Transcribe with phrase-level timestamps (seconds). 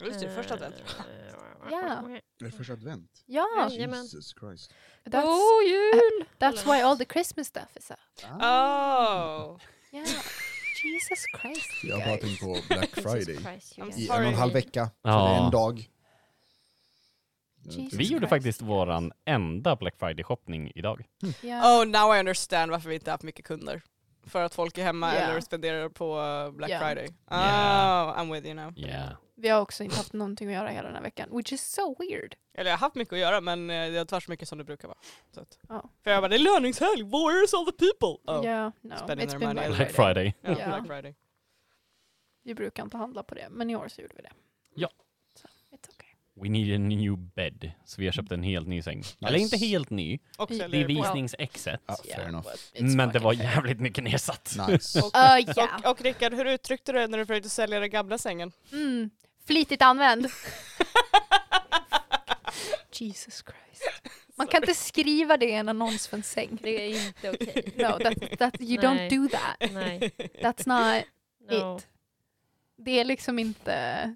[0.00, 0.74] Just det, första advent.
[1.70, 1.78] Ja.
[2.40, 3.22] Är det första advent?
[3.26, 4.02] Ja, Jajamän.
[4.02, 4.74] Jesus Christ.
[5.04, 6.26] that's, God jul!
[6.38, 7.98] that's why all the Christmas stuff is up.
[8.24, 9.58] Oh.
[9.92, 10.06] Yeah.
[10.84, 11.84] Jesus Christ.
[11.84, 13.58] Jag har bara tänkt på Black Friday.
[13.96, 14.86] I en och en halv vecka.
[14.86, 15.28] Så Ja.
[15.28, 15.88] det är en dag.
[17.62, 18.28] Jesus Vi gjorde Christ.
[18.30, 21.04] faktiskt våran enda Black Friday-shoppning idag.
[21.42, 21.82] Ja.
[21.82, 23.82] Oh, now I understand varför vi inte haft mycket kunder.
[24.26, 25.20] För att folk är hemma Ja.
[25.20, 26.78] eller spenderar på uh, Black Ja.
[26.78, 27.06] Friday.
[27.08, 28.14] Oh, Ja.
[28.18, 28.78] I'm with you now.
[28.78, 29.12] Yeah.
[29.34, 31.96] Vi har också inte haft någonting att göra hela den här veckan, which is so
[31.98, 32.36] weird.
[32.54, 34.48] Eller jag har haft mycket att göra men eh, det har inte varit så mycket
[34.48, 34.98] som det brukar vara.
[35.34, 35.58] Så att.
[35.68, 35.90] Ja.
[36.04, 38.32] För jag bara, det är löningshelg, where's all the people?
[38.34, 38.44] Oh.
[38.44, 39.92] Yeah, no, Spending it's their been money Black Friday.
[39.92, 40.34] Friday.
[40.40, 40.66] Ja, Ja.
[40.66, 41.14] Black Friday.
[42.42, 44.32] Vi brukar inte handla på det, men i år så gjorde vi det.
[44.74, 44.88] Ja.
[46.40, 46.50] Okay.
[46.50, 47.72] We need a new bed.
[47.84, 49.02] Så vi har köpt en helt ny säng.
[49.26, 51.80] Eller inte helt ny, Och det är visningsexet.
[51.86, 52.48] Ja, fair enough.
[52.80, 54.56] Men det var jävligt mycket nedsatt.
[54.68, 54.98] Nice.
[54.98, 55.80] Uh, yeah.
[55.84, 58.52] Och, och Rickard, hur uttryckte du det när du försökte sälja den gamla sängen?
[58.72, 59.10] Mm.
[59.46, 60.26] Flitigt använd.
[62.92, 63.90] Jesus Christ.
[64.36, 66.58] Man kan inte skriva det i en annons för en säng.
[66.62, 67.72] Det är inte okej.
[67.76, 69.08] No, that, that, you Nej.
[69.08, 69.72] don't do that.
[69.72, 70.10] Nej.
[70.42, 71.04] That's not
[71.50, 71.76] No.
[71.76, 71.86] it.
[72.76, 74.14] Det är liksom inte...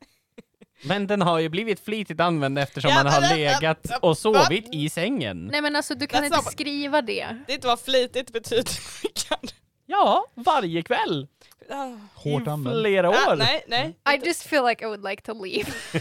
[0.84, 4.68] Men den har ju blivit flitigt använd eftersom Ja, man har men- legat och sovit
[4.74, 5.46] i sängen.
[5.46, 7.26] Nej men alltså du kan That's inte not- skriva det.
[7.46, 8.64] Det är inte vad flitigt betyder.
[9.86, 11.28] Ja, varje kväll.
[11.70, 11.90] Ah.
[12.14, 12.80] Hårt I använd.
[12.80, 13.14] flera år.
[13.28, 13.96] Ah, nej, nej.
[14.14, 15.70] I just feel like I would like to leave.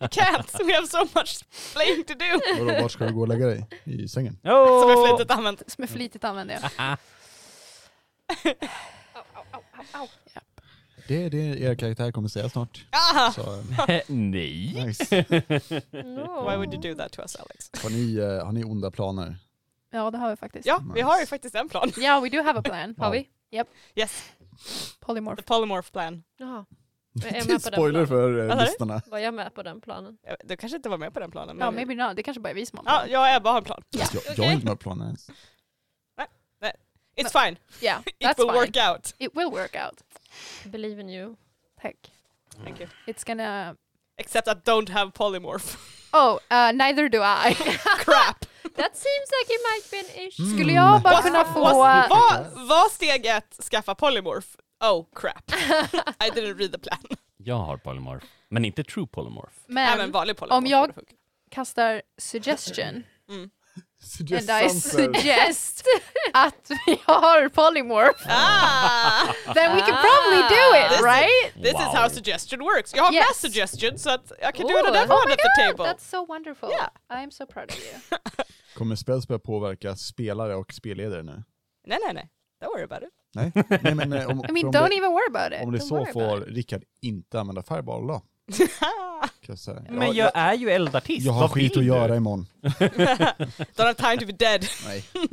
[0.00, 1.38] Can't, we have so much
[1.72, 2.64] playing to do.
[2.64, 3.66] Vadå, vart ska du gå och lägga dig?
[3.84, 4.38] I sängen?
[4.42, 4.54] Som är
[4.96, 5.08] Oh.
[5.08, 5.62] flitigt använt.
[5.72, 6.96] Som är flitigt använd ja.
[11.08, 12.84] Det är det er karaktär kommer säga snart.
[12.90, 13.32] Ah!
[13.32, 14.04] Så, Nej.
[14.08, 15.24] nice.
[15.90, 16.50] No.
[16.50, 17.70] Why would you do that to us Alex?
[17.82, 19.36] Har ni, eh, har ni onda planer?
[19.90, 20.66] Ja det har vi faktiskt.
[20.66, 21.92] Ja, vi har ju faktiskt en plan.
[21.96, 22.94] Ja, we do have a plan.
[22.98, 23.28] Har vi?
[23.94, 24.32] Yes,
[25.00, 25.36] Polymorph.
[25.36, 26.22] the polymorph plan.
[26.38, 26.64] Jaha.
[27.12, 28.06] Jag är med på den Spoiler planen.
[28.06, 29.02] för eh, lyssnarna.
[29.06, 30.16] Var jag med på den planen?
[30.44, 31.56] Du kanske inte var med på den planen?
[31.60, 32.16] Ja, men- maybe not.
[32.16, 33.82] Det kanske bara är vi som har Ja, jag och Ebba har en plan.
[33.90, 34.04] Ja.
[34.14, 35.30] Jag, jag är inte med på planen ens.
[37.16, 38.54] It's fine, Yeah, it that's will fine.
[38.60, 39.14] work out.
[39.18, 40.02] It will work out.
[40.70, 41.36] Believe in you.
[41.82, 41.96] Tack.
[42.64, 42.88] Thank you.
[43.06, 43.76] It's gonna...
[44.18, 45.76] Except I don't have polymorph.
[46.16, 47.54] Oh, uh, neither do I.
[48.04, 48.44] Crap!
[48.76, 50.44] That seems like it might be an issue.
[50.46, 51.60] Skulle jag bara kunna få...
[51.60, 54.46] Vad var steg ett, skaffa polymorph?
[54.80, 55.52] Oh crap.
[56.20, 56.98] I didn't read the plan.
[57.36, 59.54] Jag har polymorph, men inte true polymorph.
[59.68, 60.92] Även Men vanlig polymorph om jag-
[61.50, 63.50] kastar suggestion Mm.
[64.04, 65.84] Suggest and I suggest
[66.32, 69.26] att vi har polymorph, Ah!
[69.54, 71.54] then we can probably do it, This is- right?
[71.54, 72.08] This is how Wow.
[72.08, 72.94] suggestion works.
[72.94, 73.24] Jag har Yes.
[73.28, 75.84] mass suggestions så att jag kan do another oh one at the table.
[75.92, 76.70] That's so wonderful.
[76.70, 76.88] Yeah.
[77.10, 78.18] I'm so proud of you.
[78.74, 81.42] Kommer spelspel påverka spelare och spelledare nu?
[81.86, 82.30] Nej, nej, nej.
[82.62, 83.08] Don't worry about it.
[83.34, 85.64] Nej, Nej men eh, om, I mean, don't det, even worry about it.
[85.66, 86.40] om det är Don't så får.
[86.40, 88.22] Rickard inte använda Fireball då?
[88.52, 88.68] Kan
[89.46, 89.82] jag, säga.
[89.90, 91.26] Men Ja, jag är ju eldartist.
[91.26, 91.86] jag har Vad skit vill att du?
[91.86, 92.46] göra imorgon.
[92.62, 94.66] Don't have time to be dead.
[94.86, 95.04] Nej.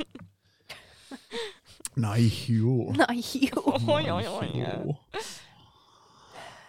[1.94, 2.94] Nej, jo.
[3.08, 3.62] Nej, jo.
[3.88, 4.96] Oj, oj, oj.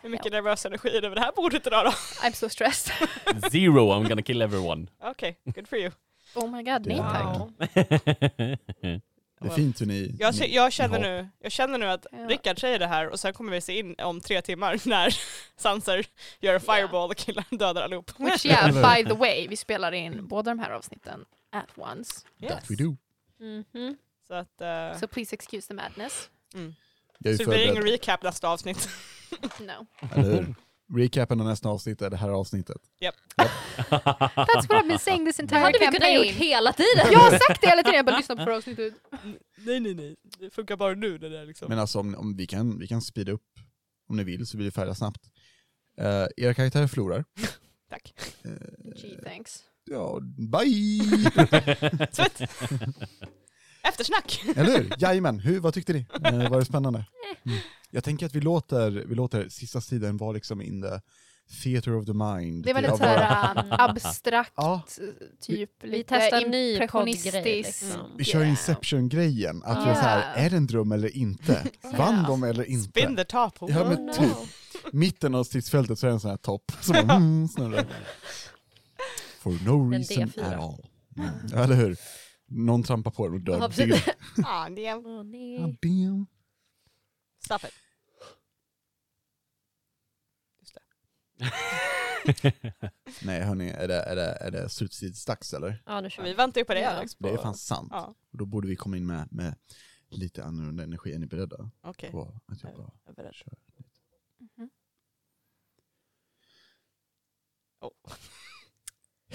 [0.01, 1.91] Hur mycket nervös energi är det över det här bordet idag då?
[2.27, 2.93] I'm so stressed.
[3.51, 4.87] Zero, I'm gonna kill everyone.
[5.03, 5.91] Okej, good for you.
[6.35, 7.49] Oh my god, nej tack.
[9.43, 10.15] Det är fint hur ni...
[10.19, 12.17] Jag, ni, jag, känner ni nu, jag känner nu att Ja.
[12.17, 15.17] Rickard säger det här och sen kommer vi se in om tre timmar när
[15.57, 16.05] Sanser
[16.39, 18.11] gör en fireball och killar dödar allihop.
[18.19, 22.13] Which yeah, by the way, vi spelar in båda de här avsnitten at once.
[22.49, 22.95] That we do.
[23.39, 23.97] Mhm.
[24.27, 26.29] Så att, eh, So please excuse the madness.
[26.53, 26.75] mm.
[27.23, 28.89] Så det blir ingen recap nästa avsnitt.
[29.59, 29.85] No.
[30.15, 30.55] Eller hur?
[30.95, 32.77] Recapen av nästa avsnitt är det här avsnittet.
[33.89, 36.33] That's what I've been saying this Det entire hade vi kunnat gjort campaign.
[36.35, 37.11] hela tiden.
[37.11, 38.93] Jag har sagt det hela tiden, jag bara lyssnar på förra avsnittet.
[39.57, 40.15] nej, nej, nej.
[40.39, 41.69] Det funkar bara nu när det är liksom.
[41.69, 43.41] Men alltså om, om vi, kan, vi kan speeda upp
[44.09, 45.21] om ni vill så blir vi färdiga snabbt.
[46.01, 47.25] Uh, era karaktärer förlorar.
[47.89, 48.13] Tack.
[48.45, 48.51] Eh,
[48.95, 49.63] Gee, thanks.
[49.85, 51.01] ja, bye!
[53.83, 54.43] Eftersnack!
[54.55, 54.93] Eller hur?
[54.97, 55.99] Jajamän, hur, vad tyckte ni?
[56.31, 57.05] Uh, var det spännande?
[57.45, 57.57] Mm.
[57.95, 60.99] Jag tänker att vi låter, vi låter sista tiden vara liksom in the
[61.63, 62.65] theater of the mind.
[62.65, 64.81] Det var lite såhär äh, abstrakt, Ja,
[65.41, 67.33] typ Vi lite ny impressionistisk.
[67.45, 68.11] liksom.
[68.17, 69.63] vi kör Inception-grejen.
[69.63, 71.67] Att vi är så här, är det en dröm eller inte?
[71.97, 72.89] Vann de eller inte?
[72.89, 73.53] Spin the top.
[73.59, 74.13] Ja, Oh men no.
[74.13, 74.37] typ.
[74.93, 77.85] Mitten av stridsfältet så är det en sån här topp som bara, mm, snurrar.
[79.39, 80.43] For no reason D4.
[80.53, 80.85] at all.
[81.17, 81.29] Mm.
[81.51, 81.97] Ja, eller hur?
[82.47, 83.61] Någon trampar på den och dör.
[84.45, 85.31] Ah, damn.
[85.81, 86.27] Damn.
[87.45, 87.73] Stop it.
[90.61, 90.81] Just det.
[93.23, 95.83] Nej hörni, är det, är det, är det slutstidsdags eller?
[95.85, 96.35] Ja, nu kör Vi vi.
[96.35, 97.05] väntar ju på det Ja.
[97.19, 97.89] Det är på- fan sant.
[97.91, 99.55] Ja, Och då borde vi komma in med, med
[100.09, 101.13] lite annorlunda energi.
[101.13, 101.69] Är ni beredda?
[101.81, 102.11] okej.
[102.11, 103.33] På att jag bara Jag är beredd.
[103.33, 103.53] kör.
[104.57, 104.69] Mhm.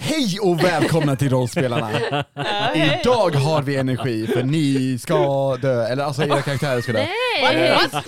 [0.09, 1.91] Hej och välkomna till Rollspelarna!
[2.75, 2.99] Eh.
[2.99, 7.05] Idag har vi energi för ni ska dö, eller alltså era karaktärer ska dö.
[7.43, 7.71] Nej!
[7.91, 8.05] What?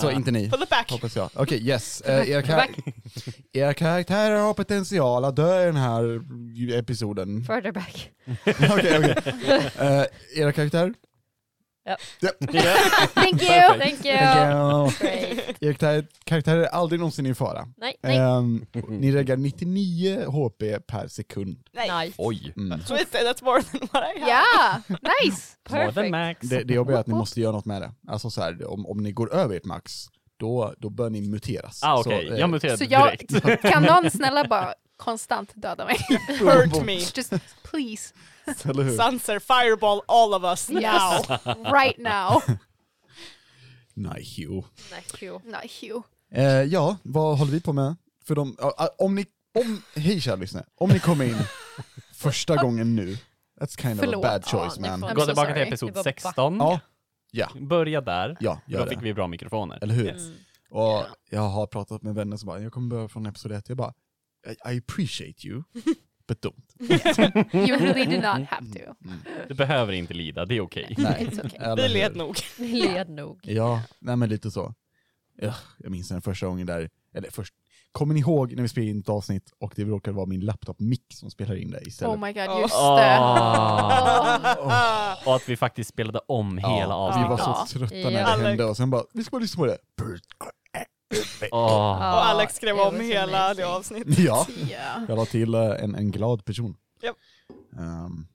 [0.00, 0.90] Så inte ni, Pull it back.
[0.90, 1.30] hoppas jag.
[1.34, 2.00] Okej, yes.
[2.00, 2.68] Eh, era, kar-
[3.52, 6.20] era karaktärer har potential att dö i den här
[6.78, 7.44] episoden.
[7.44, 8.10] Further back.
[8.46, 9.14] Okej, okej.
[9.78, 10.04] Eh,
[10.42, 10.94] Era karaktärer?
[12.20, 12.30] Ja.
[13.14, 13.52] Thank you!
[13.78, 14.12] Thank Thank you.
[14.14, 14.90] you.
[15.00, 15.56] Great.
[15.62, 17.68] Era kar- karaktärer är aldrig någonsin i fara.
[17.76, 18.16] Nej, nej.
[18.18, 21.58] Ehm, ni reggar 99 HP per sekund.
[21.72, 22.06] Nej.
[22.06, 22.14] Nice.
[22.18, 22.52] Oj.
[22.56, 22.80] Mm.
[22.80, 24.30] That's more than what I have.
[24.30, 24.82] Ja,
[25.22, 25.42] nice!
[25.70, 26.10] More than Perfect.
[26.10, 26.38] max.
[26.40, 27.92] Det, det jobbiga är att ni måste göra något med det.
[28.08, 31.80] Alltså så här, om, om ni går över ert max, då, då bör ni muteras.
[31.82, 32.28] Ah, Så, okej.
[32.28, 33.62] eh, Jag muterade Så jag, direkt.
[33.62, 35.96] kan någon snälla bara konstant döda mig?
[36.40, 36.92] Hurt me.
[36.94, 37.32] Just
[37.62, 38.14] please,
[38.64, 38.96] eller hur?
[38.96, 40.80] Sanser, fireball all of us now.
[40.82, 41.28] Yes.
[41.72, 42.42] right now.
[43.94, 44.64] Nej, Hugh.
[44.90, 45.40] Nej, Q.
[45.44, 46.02] Nej, Hugh.
[46.32, 47.96] Eh, ja, vad håller vi på med?
[48.24, 49.26] För de, ja, ah, om ni,
[49.58, 51.36] om, hej kära lyssnare, om ni kommer in
[52.14, 53.18] första gången nu,
[53.60, 54.22] that's kind of a Förlåt.
[54.22, 55.00] bad choice Ja, ni man.
[55.00, 55.54] får- Gå so tillbaka sorry.
[55.64, 56.56] till episod Det var 16.
[56.56, 56.80] Ja,
[57.32, 58.36] ja, Börja där.
[58.40, 59.04] ja, Då gör fick det.
[59.04, 59.78] vi bra mikrofoner.
[59.82, 60.10] Eller hur?
[60.10, 60.34] Mm.
[60.70, 63.76] Och jag har pratat med vänner som bara, jag kommer börja från episod 1, jag
[63.78, 63.92] bara,
[64.46, 65.62] I, I appreciate you,
[66.28, 66.74] but don't.
[67.54, 68.78] You really do not have to.
[69.04, 69.18] Mm.
[69.48, 70.94] Du behöver inte lida, det är okej.
[70.98, 71.58] Nej, It's okay.
[71.60, 71.88] eller Vi hur?
[71.94, 72.36] led nog.
[72.58, 73.40] Vi led nog.
[73.44, 74.74] Ja, nej men lite så.
[75.40, 77.54] Ja, jag minns den första gången där, eller först,
[77.92, 81.04] kommer ni ihåg när vi spelade in ett avsnitt och det råkade vara min laptop-mick
[81.14, 82.14] som spelar in det istället?
[82.14, 82.60] Oh my god, Oh.
[82.60, 83.18] just det.
[83.18, 85.16] Ah.
[85.26, 87.30] Och att vi faktiskt spelade om Ja, hela Vi avsnittet.
[87.30, 87.64] var Ja.
[87.68, 89.78] så trötta när det hände och sen bara, vi ska bara lyssna på det.
[91.52, 92.14] Åh.
[92.14, 94.18] Och Alex skrev om hela det avsnittet.
[94.24, 95.02] Ja, Yeah.
[95.08, 96.76] jag la till eh, en, en glad person.
[97.02, 97.16] Japp.
[97.78, 98.26] Ehm,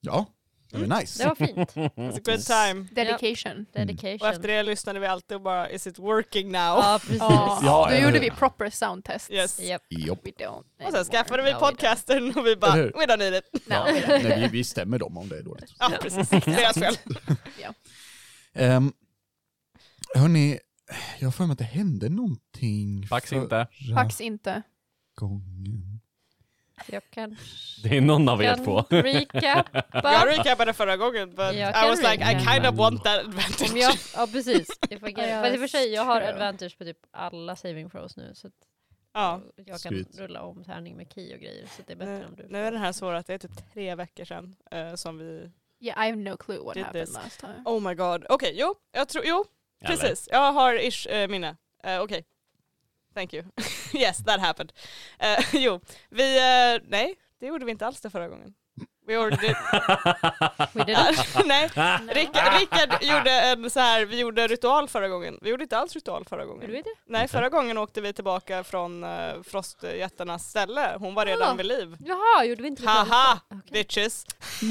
[0.00, 0.26] ja,
[0.70, 1.22] det var nice.
[1.22, 1.56] Det var fint.
[1.74, 2.88] It's a good time.
[2.92, 3.66] Dedication.
[3.72, 4.18] Dedication.
[4.20, 6.60] Och efter det lyssnade vi alltid och bara, is it working now?
[6.60, 7.18] Ja, precis.
[7.20, 9.30] Ja, Ja, då gjorde vi proper sound tests.
[9.30, 9.60] Yes.
[9.60, 9.82] Japp.
[9.88, 10.26] Jopp.
[10.26, 10.64] We don't.
[10.86, 13.44] Och sen skaffade vi No, podcasten och vi bara, we don't need it.
[13.66, 13.84] No, Ja.
[14.08, 15.74] Nej, vi, vi stämmer dem om det är dåligt.
[15.78, 16.28] Ja, precis.
[16.30, 16.96] Deras fel.
[18.54, 18.92] Um,
[20.14, 20.58] hörni,
[21.20, 23.66] jag har för mig att det hände någonting Fax inte.
[23.94, 24.62] Faktiskt inte.
[25.14, 26.00] gången.
[26.86, 27.36] Jag kan,
[27.82, 28.84] Det är någon av er kan två.
[28.90, 29.82] recappa.
[30.02, 32.52] Jag recapade förra gången, but Jag I kan was like, I recapa.
[32.52, 33.76] kind of want that Om advantage.
[33.76, 34.68] jag, ja precis.
[34.90, 35.16] If I get it.
[35.18, 38.30] Ja, Men i och för sig, jag har advantage på typ alla saving throws nu.
[38.34, 38.52] Så att
[39.14, 39.40] Ja.
[39.56, 40.18] jag kan Sweet.
[40.18, 41.66] rulla om tärning med key och grejer.
[41.76, 42.46] Så det är bättre Nu, om du...
[42.48, 45.50] nu är den här svåra att det är typ tre veckor sedan eh, som vi...
[45.80, 47.14] Yeah, I have no clue what Did happened this.
[47.14, 47.62] last time.
[47.64, 48.24] Oh my god.
[48.28, 49.44] Okej, jo, jag tror, jo,
[49.84, 49.96] Eller?
[49.96, 50.28] precis.
[50.32, 51.56] Jag har ish eh, minne.
[51.86, 52.24] Uh, Okej.
[53.14, 53.44] Thank you.
[53.94, 54.72] yes, that happened.
[55.18, 55.80] Eh, jo,
[56.10, 58.54] vi, eh, nej, det gjorde vi inte alls det förra gången.
[59.06, 59.56] Vi gjorde det,
[60.72, 61.36] We did it.
[61.46, 61.68] nej,
[62.08, 65.38] Rickard, Rickard gjorde en så här, vi gjorde ritual förra gången.
[65.42, 66.62] Vi gjorde inte alls ritual förra gången.
[66.62, 66.94] Gjorde vi det?
[67.06, 70.96] Nej, förra gången åkte vi tillbaka från uh, frostjättarnas ställe.
[70.98, 71.54] Hon var redan Ah.
[71.54, 71.96] vid liv.
[72.04, 72.88] Jaha, gjorde vi inte det?
[72.88, 73.60] Haha, Okej.
[73.72, 74.24] bitches.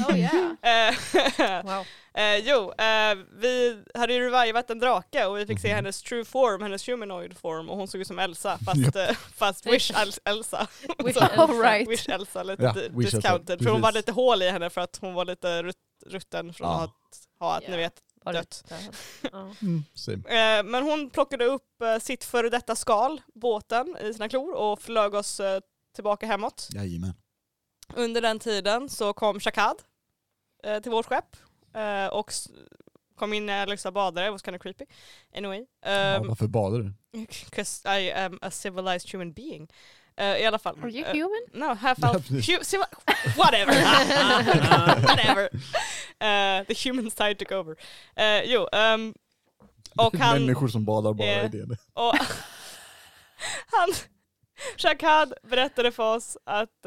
[0.08, 0.88] Oh yeah.
[0.88, 1.84] Eh, Wow.
[2.14, 5.74] Eh, jo, eh, vi hade ju revivat en drake och vi fick se Mhm.
[5.76, 8.96] hennes true form, hennes humanoid form och hon såg ut som Elsa fast, Japp.
[8.96, 10.66] eh, fast wish El- Elsa.
[11.04, 11.16] Wish.
[11.38, 11.88] All right.
[11.88, 13.62] Wish Elsa, lite Elsa, discounted.
[13.62, 15.76] För hon var lite hål i henne för att hon var lite rut-
[16.06, 16.84] rutten från Ja.
[16.84, 17.76] att ha, att ni Ja.
[17.76, 17.94] vet.
[18.24, 18.64] Dött.
[18.68, 18.76] Ja.
[19.62, 19.84] Mm.
[20.26, 24.82] Eh, men hon plockade upp eh, sitt före detta skal, båten, i sina klor och
[24.82, 25.60] flög oss eh,
[25.94, 26.68] tillbaka hemåt.
[26.74, 27.14] Jajamän.
[27.94, 29.76] Under den tiden så kom Shakad
[30.64, 31.36] eh, till vårt skepp
[31.74, 32.32] eh, och
[33.16, 34.84] kom in när Alexa badade, it was kind of creepy.
[35.36, 35.64] Anyway.
[35.84, 36.92] Ja, Um, varför badar du?
[37.50, 39.68] Cause I am a civilized human being.
[40.16, 40.78] Eh, I alla fall.
[40.82, 41.42] Are you Eh, human?
[41.52, 42.30] no, half elf.
[43.36, 43.72] whatever.
[45.06, 45.48] whatever.
[46.20, 47.76] Eh, the human side took over.
[48.16, 49.14] Eh, jo, ehm,
[49.96, 50.40] och han...
[50.40, 51.76] Människor som badar bara är det.
[51.92, 52.14] Och
[53.66, 53.88] han,
[54.76, 56.86] Shakad berättade för oss att,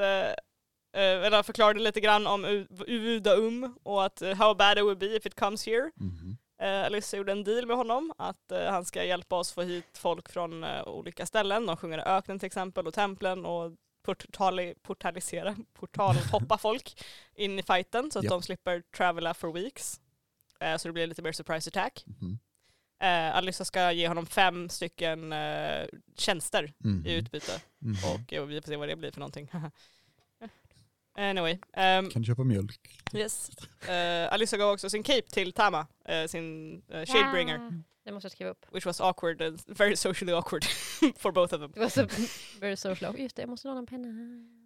[1.02, 5.16] eller förklarade lite grann om U- Uvudaum och att eh, how bad it would be
[5.16, 5.92] if it comes here.
[5.96, 6.38] Mhm.
[6.62, 9.98] Eh, Alyssa gjorde en deal med honom att eh, han ska hjälpa oss få hit
[9.98, 11.66] folk från eh, olika ställen.
[11.66, 13.72] De sjunger i öknen till exempel och templen och
[14.06, 17.04] portali, portalisera, portalhoppa folk
[17.36, 18.32] in i fighten så att Japp.
[18.32, 20.00] de slipper travela for weeks.
[20.60, 22.04] Eh, så det blir lite mer surprise attack.
[22.08, 22.40] Mhm.
[23.02, 25.86] Eh, Alyssa ska ge honom fem stycken eh,
[26.18, 27.06] tjänster Mhm.
[27.08, 27.96] i utbyte Mhm.
[28.14, 29.50] och eh, vi får se vad det blir för någonting.
[31.16, 31.58] anyway.
[31.74, 33.02] ehm, Kan du köpa mjölk?
[33.14, 33.50] yes.
[33.90, 37.54] Eh, Alyssa gav också sin cape till Tama, eh, sin uh, Shadebringer.
[37.58, 37.72] Ja.
[38.06, 38.66] Det måste jag skriva upp.
[38.72, 40.64] Which was awkward and very socially awkward
[41.18, 41.72] for both of them.
[41.72, 42.08] Det var så
[42.60, 43.20] very social.
[43.20, 44.08] Just det, jag måste låna en penna.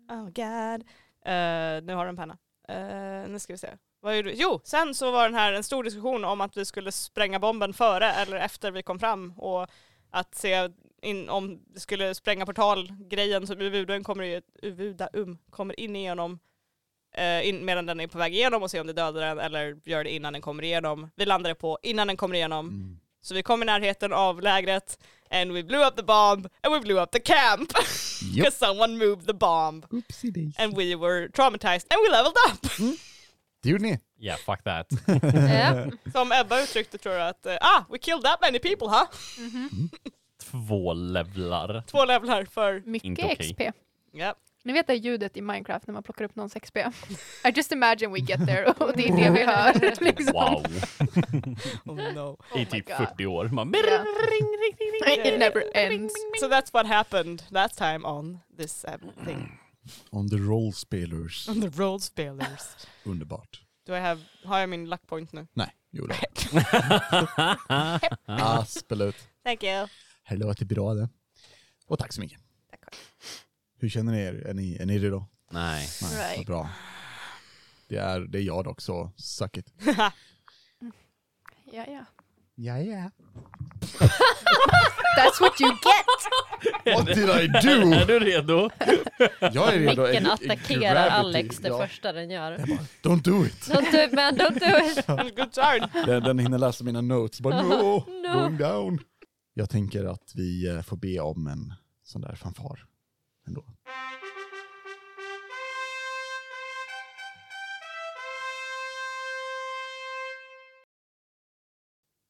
[0.10, 0.82] Oh god.
[1.26, 2.38] Eh, nu har du en penna.
[2.70, 3.70] Eh, nu ska vi se.
[4.02, 4.36] Vad gjorde du?
[4.36, 7.74] Jo, sen så var den här en stor diskussion om att vi skulle spränga bomben
[7.74, 9.68] före eller efter vi kom fram och
[10.12, 10.70] att se
[11.02, 16.40] in, om det skulle spränga portalgrejen så Uvudum kommer, ju, Uvudaum kommer in igenom
[17.16, 19.78] eh, in, medan den är på väg igenom och se om det dödar den eller
[19.86, 21.10] gör det innan den kommer igenom.
[21.16, 22.68] Vi landade på innan den kommer igenom.
[22.68, 23.00] Mm.
[23.22, 25.00] Så vi kom i närheten av lägret
[25.32, 27.70] and we blew up the bomb and we blew up the camp
[28.36, 32.72] because someone moved the bomb Oopsie and we were traumatized and we leveled up.
[33.64, 34.00] Det gjorde ni.
[34.20, 34.88] Yeah, fuck that.
[35.34, 36.12] Ja.
[36.12, 39.06] Som Ebba uttryckte tror jag att eh, ah, we killed that many people huh?
[40.52, 41.84] Två levlar.
[41.88, 43.50] Två levlar för, Mycket Inte okej.
[43.50, 43.62] XP.
[44.12, 44.36] ja.
[44.64, 46.78] Ni vet det ljudet i Minecraft när man plockar upp någons XP?
[46.78, 46.84] I
[47.56, 49.74] just imagine we get there och det är det vi hör.
[50.04, 50.34] Liksom.
[50.34, 50.66] Wow.
[51.86, 52.38] Oh no.
[52.54, 52.98] Oh I my typ God.
[52.98, 53.48] 40 år.
[53.48, 53.74] Man,
[55.08, 55.28] Yeah.
[55.28, 56.14] It never ends.
[56.40, 59.60] So that's what happened last time on this um, thing.
[60.12, 61.50] On the roll spelers.
[61.50, 62.76] On the roll spelers.
[63.04, 63.62] Underbart.
[63.88, 65.48] Do I have, har jag min luck point nu?
[65.54, 66.16] Nej, jo då.
[68.26, 69.16] Absolut.
[69.44, 69.88] Thank you.
[70.30, 71.10] Det låter bra det.
[71.88, 72.40] Och tack så mycket.
[72.72, 72.96] Tack.
[73.80, 74.34] Hur känner ni er?
[74.48, 75.26] Är ni, är ni redo?
[75.52, 75.88] Nej.
[76.02, 76.48] Nej, vad Right.
[76.48, 76.70] bra.
[77.88, 79.74] Det är, det är jag dock, så suck it.
[81.72, 82.06] Ja, ja.
[82.56, 83.12] Ja, ja.
[85.18, 86.96] That's what you get!
[86.96, 87.94] What did I do?
[87.94, 88.70] Är du redo?
[89.40, 90.08] Jag är redo.
[90.08, 91.10] Micken attackerar gravity.
[91.40, 91.88] Alex det Ja.
[91.88, 92.58] första den gör.
[93.04, 93.68] Don't do it.
[93.68, 95.08] Don't do it man, don't do it!
[95.36, 96.06] Good turn.
[96.06, 97.42] Den, den hinner läsa mina notes.
[97.42, 97.68] Bara no,
[98.24, 98.34] No.
[98.34, 99.00] going down.
[99.60, 101.74] Jag tänker att vi eh, får be om en
[102.04, 102.86] sån där fanfar
[103.48, 103.66] ändå.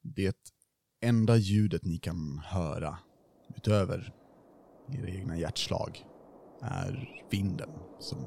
[0.02, 0.38] Det
[1.02, 3.00] enda ljudet ni kan höra
[3.56, 4.14] utöver
[4.88, 6.06] era egna hjärtslag
[6.62, 7.70] är vinden
[8.00, 8.18] som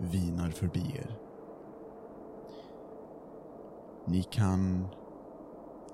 [0.00, 1.18] vinar förbi er.
[4.06, 4.88] Ni kan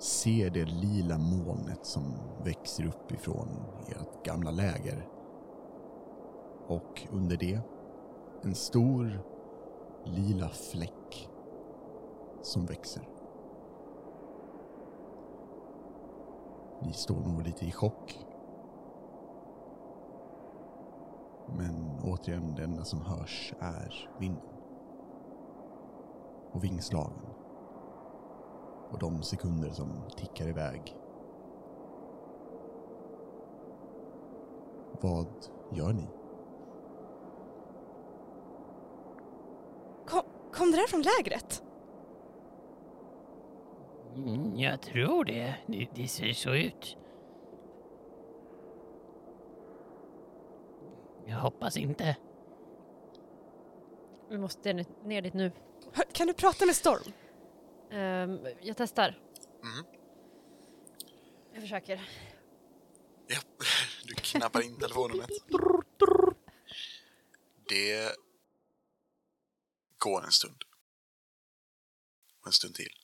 [0.03, 2.03] Ser det lila molnet som
[2.45, 3.49] växer upp ifrån
[3.89, 5.09] ert gamla läger.
[6.67, 7.61] Och under det
[8.43, 9.23] en stor
[10.05, 11.31] lila fläck
[12.43, 13.09] som växer.
[16.83, 18.27] Ni står nog lite i chock.
[21.59, 24.55] Men återigen, det enda som hörs är vinden.
[26.53, 27.32] Och vingslagen
[28.93, 30.97] och de sekunder som tickar iväg.
[35.01, 35.27] Vad
[35.73, 36.07] gör ni?
[40.07, 40.23] Kom,
[40.53, 41.63] kom det där från lägret?
[44.17, 45.55] Mm, jag tror det.
[45.67, 45.89] det.
[45.95, 46.97] Det ser så ut.
[51.27, 52.17] Jag hoppas inte.
[54.29, 55.53] Vi måste ner, ner dit nu.
[55.93, 57.13] Hör, Kan du prata med Storm?
[57.93, 59.19] Ehm, jag testar.
[59.63, 59.87] Mm.
[61.53, 62.09] Jag försöker.
[63.27, 63.41] Ja,
[64.05, 65.31] du knappar in telefonnumret.
[67.69, 68.17] Det
[69.99, 70.65] går en stund.
[72.41, 72.99] Och en stund till.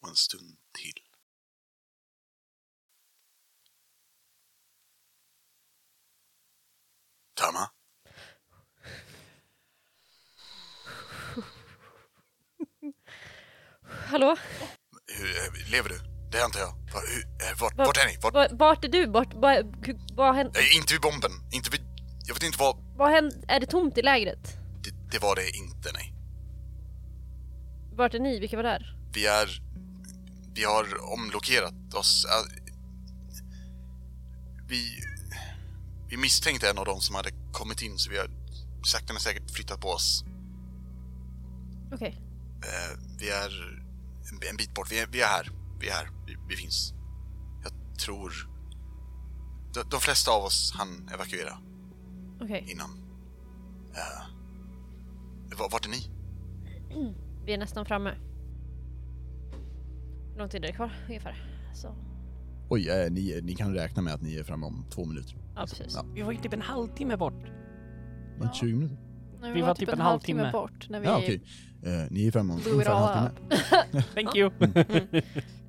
[0.00, 1.02] Och en stund till.
[7.34, 7.70] Tama?
[14.10, 14.36] Hallå?
[15.18, 15.98] Hur, eh, lever du?
[16.32, 16.68] Det antar jag.
[16.94, 18.16] Va- hur, eh, vart, Va- vart är ni?
[18.22, 19.06] Vart, Va- Vart är du?
[19.06, 19.34] Vart,
[20.14, 20.52] vad hände?
[20.76, 21.30] inte vid bomben.
[21.52, 21.80] Inte vid...
[22.26, 22.76] Jag vet inte vad...
[22.96, 23.36] Vad hände?
[23.48, 24.56] Är det tomt i lägret?
[24.84, 26.14] Det, det var det inte, nej.
[27.96, 28.40] Vart är ni?
[28.40, 28.96] Vilka var där?
[29.14, 29.48] Vi är...
[30.54, 32.24] Vi har omlokerat oss.
[32.24, 32.62] Äh,
[34.68, 35.00] Vi...
[36.10, 38.30] Vi misstänkte en av dem som hade kommit in så vi har
[38.84, 40.24] sakta men säkert flyttat på oss.
[41.92, 42.16] Okej.
[42.64, 43.77] Eh, Vi är
[44.32, 44.92] en- en bit bort.
[44.92, 45.50] Vi är, vi är här.
[45.80, 46.08] Vi är här.
[46.26, 46.94] Vi, vi finns.
[47.62, 48.32] Jag tror...
[49.74, 51.58] De, de flesta av oss hann evakuera
[52.40, 52.66] Okej.
[52.72, 52.90] innan.
[53.90, 56.10] Uh, vart är ni?
[57.44, 58.14] Vi är nästan framme.
[60.32, 61.44] Hur lång tid är det kvar ungefär?
[61.74, 61.94] Så.
[62.68, 65.36] Oj, eh, ni, ni kan räkna med att ni är framme om två minuter.
[65.54, 65.94] Ja, precis.
[65.94, 66.04] Ja.
[66.14, 67.44] Vi var ju typ en halvtimme bort.
[68.42, 68.96] Inte 20 minuter?
[69.40, 70.50] Nej, Vi var typ en halvtimme.
[70.52, 71.42] bort när vi Ja, okej.
[71.82, 74.02] Eh, ni är framme om ungefär en halvtimme.
[74.14, 74.50] Thank you.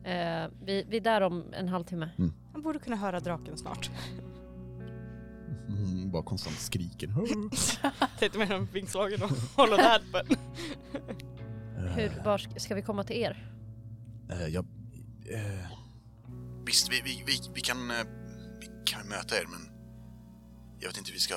[0.03, 2.09] Eh, vi, vi är där om en halvtimme.
[2.53, 3.89] Han borde kunna höra draken snart.
[5.67, 7.07] Hon bara konstant skriker.
[8.21, 10.37] Lite mer än vingslagen och håller that but...
[11.95, 13.51] Hur, var ska- ska vi komma till er?
[14.31, 14.65] Eh, jag,
[15.33, 15.67] eh,
[16.65, 17.97] visst, vi, vi, vi, vi, kan, eh,
[18.59, 19.69] vi kan möta er, men
[20.79, 21.35] jag vet inte hur vi ska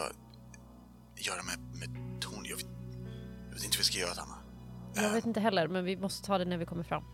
[1.17, 2.49] göra med, med Tony.
[2.49, 2.67] Jag vet,
[3.49, 4.39] jag vet inte hur vi ska göra, Anna.
[4.95, 7.05] Jag vet inte heller, men vi måste ta det när vi kommer fram.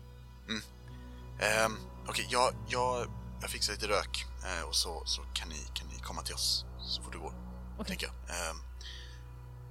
[1.41, 3.07] Ehm, Okej, jag, jag,
[3.41, 6.65] jag fixar lite rök eh, och så, så kan, ni, kan ni komma till oss
[6.79, 7.33] så fort det går.
[7.73, 7.85] Okej.
[7.85, 8.15] Tänker jag.
[8.15, 8.57] Ehm,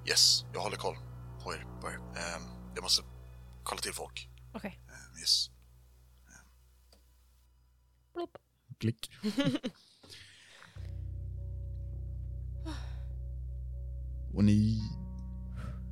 [0.09, 0.97] yes, jag håller koll
[1.45, 1.67] på er.
[1.81, 1.95] På er.
[1.95, 2.43] Ehm,
[2.75, 3.03] jag måste
[3.63, 4.29] kolla till folk.
[4.55, 4.81] Okej.
[4.89, 5.51] Ehm, yes.
[8.13, 8.39] Plopp.
[8.79, 9.11] Klick.
[14.35, 14.78] Och ni,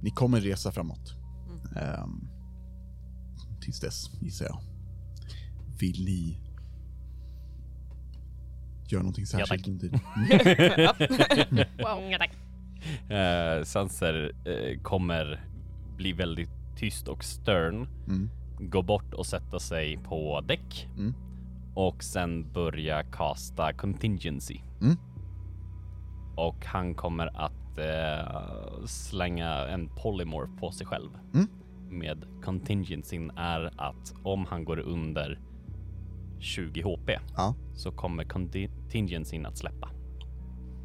[0.06, 1.14] ni kommer resa framåt.
[1.76, 2.28] Ehm,
[3.60, 4.58] tills dess, gissar jag.
[5.80, 6.38] Vill ni
[8.88, 9.64] göra någonting Ja, särskilt?
[9.64, 9.68] tack.
[9.68, 9.90] under-
[11.82, 12.10] Wow.
[12.10, 12.30] Ja, tack.
[13.10, 15.44] Eh, Sanser eh, kommer
[15.96, 17.88] bli väldigt tyst och stern.
[18.08, 18.30] Mm.
[18.60, 20.88] Gå bort och sätta sig på däck.
[20.96, 21.14] Mm.
[21.74, 24.60] Och sen börja kasta contingency.
[24.80, 24.96] Mm.
[26.36, 31.10] Och han kommer att eh, slänga en polymorph på sig själv.
[31.34, 31.46] Mm.
[31.90, 35.40] Med contingencyn är att om han går under
[36.38, 37.54] 20 HP Ja.
[37.74, 39.90] så kommer contingencyn att släppa.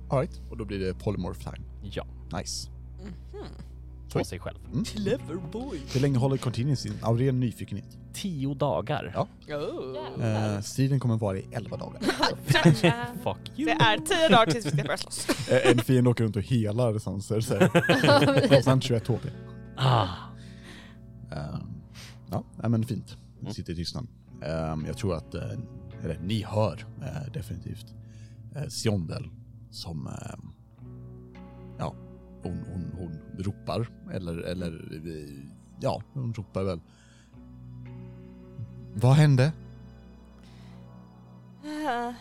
[0.10, 0.41] All right.
[0.50, 1.65] Och då blir det polymorph time.
[1.83, 2.05] Ja,
[2.38, 2.71] Nice.
[4.13, 4.25] På Oj.
[4.25, 4.58] sig själv.
[4.86, 5.82] Clever boy.
[5.94, 6.91] Hur länge håller continuity?
[7.01, 7.98] Av ren nyfikenhet.
[8.13, 9.12] Tio dagar.
[9.15, 9.27] Ja.
[9.56, 10.25] Oh.
[10.25, 12.01] Eh, striden kommer vara i 11 dagar.
[13.24, 13.65] Fuck you.
[13.65, 15.30] Det är tio dagar tills vi ska börja slåss.
[15.50, 18.48] Eh, en fiende åker runt och helar Sanser, här.
[18.48, 19.25] konstant 21 HP.
[19.77, 20.08] Ah.
[21.32, 21.82] Ehm,
[22.32, 23.12] ja, men fint.
[23.12, 23.48] Mm.
[23.48, 24.08] Ni sitter i tystnad.
[24.46, 25.51] Ehm, jag tror att, eh,
[26.03, 27.94] eller ni hör eh, definitivt
[28.56, 29.30] uh, Siondel
[29.72, 30.10] som,
[32.43, 34.81] hon, hon, hon ropar, eller, eller,
[35.79, 36.79] ja, hon ropar väl.
[38.93, 39.51] Vad hände?
[41.63, 42.13] Eh,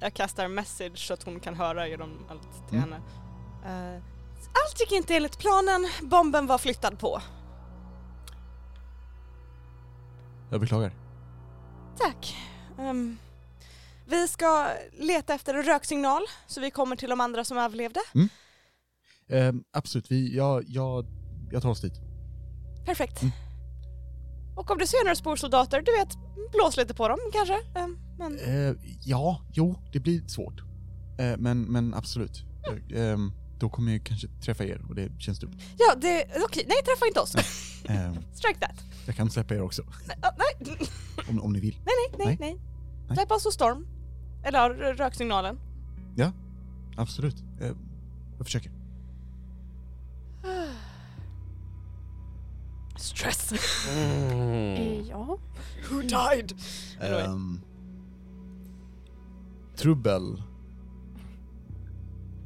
[0.00, 2.92] Jag kastar message så att hon kan höra genom allt till Mm.
[2.92, 3.02] henne.
[3.96, 4.02] Eh,
[4.66, 7.20] Allt gick inte enligt planen, bomben var flyttad på.
[10.50, 10.92] Jag beklagar.
[11.98, 12.36] Tack.
[12.78, 13.18] Ehm,
[14.06, 18.00] vi ska leta efter en röksignal så vi kommer till de andra som överlevde.
[19.30, 21.06] Ehm, absolut, vi, jag, jag,
[21.50, 22.00] jag tar oss dit.
[22.84, 23.22] Perfekt.
[23.22, 23.32] Mm.
[24.56, 26.08] Och om du ser några sporsoldater, du vet,
[26.52, 27.54] blås lite på dem kanske.
[27.74, 28.74] Ehm, men Eh,
[29.04, 30.60] ja, jo, det blir svårt.
[31.18, 32.44] Eh, men, men absolut.
[32.94, 35.54] Eh, ehm, då kommer jag kanske träffa er och det känns dumt.
[35.78, 37.34] ja, det, okej, nej träffa inte oss.
[37.84, 38.84] Ehm, Strike that.
[39.06, 40.76] jag kan släppa er också, Nej, ah, nej,
[41.28, 41.74] om, om ni vill.
[41.84, 42.36] nej, nej, Nej.
[42.40, 42.60] nej.
[43.08, 43.16] Nej.
[43.16, 43.86] Släpp oss och Storm.
[44.44, 45.58] Eller ja, röksignalen.
[46.98, 47.36] Absolut.
[47.60, 47.72] Eh,
[48.38, 48.75] jag försöker.
[52.96, 53.52] Stress.
[53.94, 54.76] Mm.
[54.76, 55.38] Eh, Ja.
[55.90, 56.52] Who died?
[57.00, 57.60] Ehm,
[59.76, 60.42] trubbel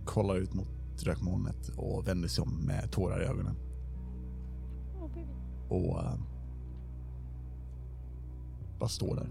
[0.04, 3.56] kollar ut mot rökmolnet och vänder sig om med tårar i ögonen.
[5.68, 6.20] Och ehm,
[8.78, 9.28] bara står där.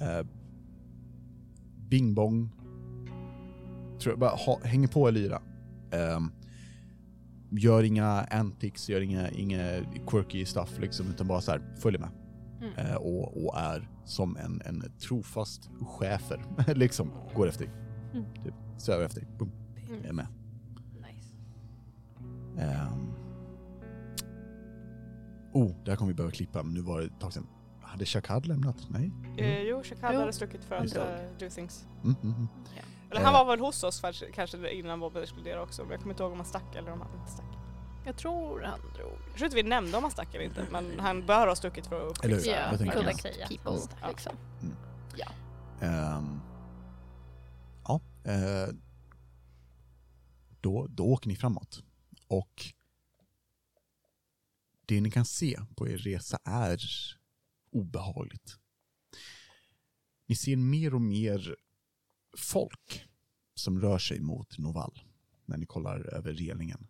[0.00, 0.26] Uh,
[1.88, 2.50] bing bong.
[4.00, 5.42] Tror jag bara ha, hänger på Elira.
[5.90, 6.32] Ehm,
[7.50, 12.10] gör inga antics, gör inga, inga quirky stuff liksom, utan bara så här, följer med.
[12.60, 12.86] Mm.
[12.86, 17.74] Eh, och, och är som en, en trofast chefer, liksom, går efter dig.
[18.12, 18.24] Mm.
[18.44, 19.52] Typ, svävar efter dig, boom,
[20.04, 20.26] är med.
[20.96, 21.34] Nice.
[22.58, 23.08] Ehm.
[25.52, 27.46] Oh, där kommer vi behöva klippa, men nu var det ett tag sedan.
[27.82, 28.86] Hade Shakad lämnat?
[28.90, 29.12] Nej?
[29.38, 31.02] Eh, jo, Shakad hade stuckit för att uh,
[31.38, 31.86] do things.
[32.04, 32.48] Mm, mm, mm.
[33.10, 33.44] Eller han Eh.
[33.44, 35.82] var väl hos oss kanske, kanske innan Bobby exploderade också.
[35.82, 37.44] Men jag kommer inte ihåg om han stack eller om han inte stack.
[38.06, 39.12] Jag tror han drog.
[39.28, 41.86] Jag tror inte vi nämnde om han stack eller inte, men han bör ha stuckit
[41.86, 42.42] för att Eller hur?
[42.42, 43.48] fixa- Ja, jag tänker collect det.
[43.48, 44.08] people Ja.
[44.08, 44.36] liksom.
[45.80, 46.40] Ehm.
[47.84, 48.68] ja, eh,
[50.60, 51.82] då, då åker ni framåt.
[52.28, 52.64] Och
[54.86, 56.80] det ni kan se på er resa är
[57.72, 58.56] obehagligt.
[60.26, 61.56] Ni ser mer och mer
[62.38, 63.08] folk
[63.54, 65.00] som rör sig mot Noval
[65.44, 66.88] när ni kollar över relingen.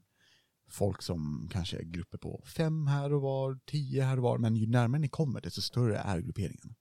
[0.71, 4.57] Folk som kanske är grupper på fem här och var, tio här och var, men
[4.57, 6.75] ju närmare ni kommer desto större är grupperingen.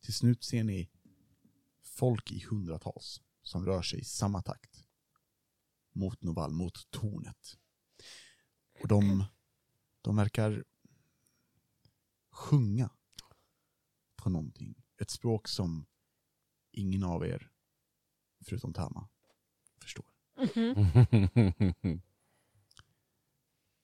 [0.00, 0.90] Till slut ser ni
[1.82, 4.84] folk i hundratals som rör sig i samma takt
[5.92, 7.58] mot Noval, mot tornet.
[8.82, 9.24] Och de,
[10.00, 10.64] de verkar
[12.30, 12.90] sjunga
[14.16, 14.74] på någonting.
[15.00, 15.86] Ett språk som
[16.70, 17.50] ingen av er,
[18.44, 19.08] förutom Tama,
[19.82, 20.06] förstår.
[20.56, 22.00] Mhm.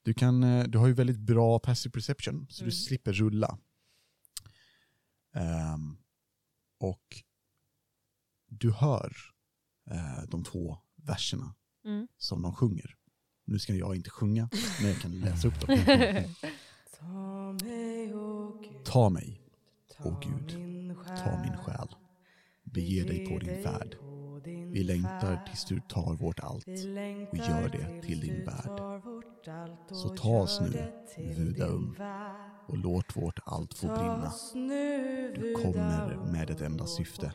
[0.03, 2.73] Du, kan, eh, du har ju väldigt bra passive perception, så du Mm.
[2.73, 3.59] slipper rulla.
[5.35, 5.97] Ehm,
[6.79, 7.23] och
[8.47, 9.17] du hör
[9.91, 12.09] eh, de två verserna Mm.
[12.17, 12.97] som de sjunger.
[13.45, 14.49] Nu ska jag inte sjunga,
[14.81, 15.79] men jag kan läsa upp dem.
[16.99, 19.41] Ta mig och Gud, Ta mig,
[19.99, 20.49] Åh Gud,
[21.07, 21.89] ta min själ.
[22.63, 23.97] Bege dig på din färd.
[24.45, 26.67] Vi längtar tills du tar vårt allt
[27.33, 29.03] och gör det till din värld.
[29.93, 30.93] Så ta oss nu,
[31.37, 31.97] Vudaum,
[32.67, 34.33] och låt vårt allt få brinna.
[35.35, 37.33] Du kommer med ett enda syfte,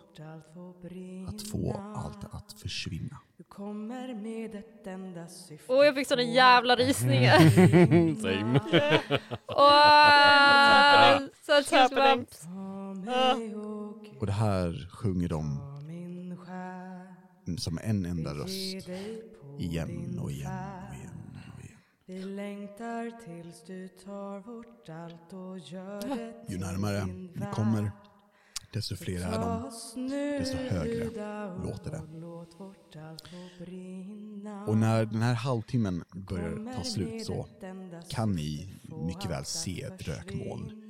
[1.27, 3.17] att få allt att försvinna.
[3.37, 5.73] Du kommer med ett enda syfte.
[5.73, 7.39] Åh, jag fick såna jävla rysningar.
[8.15, 8.59] Same.
[9.47, 12.25] Åh, så Happening.
[12.25, 12.41] goosebumps.
[14.19, 15.74] Och det här sjunger de
[17.58, 18.89] som en enda röst, igen
[19.49, 20.51] och igen och igen
[21.58, 21.77] och igen.
[22.05, 26.99] vi längtar tills du tar vårt allt och gör det Ju närmare
[27.36, 27.53] värld.
[27.53, 27.91] kommer,
[28.73, 29.62] desto fler är de.
[30.39, 31.05] desto högre
[31.63, 32.01] låter det.
[34.67, 37.47] och när den här halvtimmen börjar ta slut så
[38.10, 40.81] kan ni mycket väl se ett rökmoln.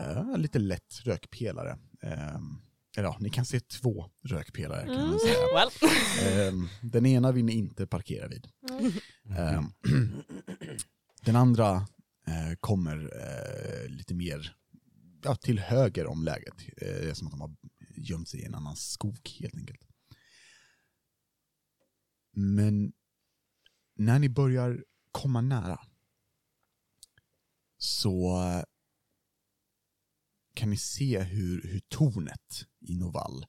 [0.00, 1.78] Eh, lite lätt rökpelare.
[2.02, 2.58] Ehm,
[2.96, 5.34] eller ja, ni kan se två rökpelare kan man säga.
[5.54, 5.70] Well.
[6.22, 8.48] Ehm, den ena vill ni inte parkera vid.
[9.38, 9.72] Ehm,
[11.24, 11.76] den andra
[12.26, 14.56] eh, kommer eh, lite mer
[15.22, 16.54] ja, till höger om läget.
[16.76, 17.54] Eh, det är som att de har
[17.96, 19.80] gömt sig i en annan skog helt enkelt.
[22.32, 22.92] Men
[23.96, 25.80] när ni börjar komma nära
[27.78, 28.38] så
[30.54, 33.46] kan ni se hur, hur tornet i Novall,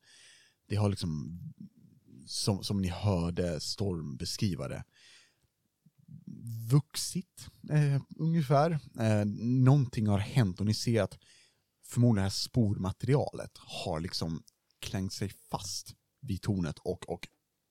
[0.68, 1.39] det har liksom,
[2.26, 4.84] som, som ni hörde Storm beskriva det,
[6.72, 8.72] vuxit eh, ungefär.
[9.00, 11.18] Eh, någonting har hänt och ni ser att
[11.84, 14.44] förmodligen det här spormaterialet har liksom
[14.80, 17.28] klängt sig fast vid tornet och, och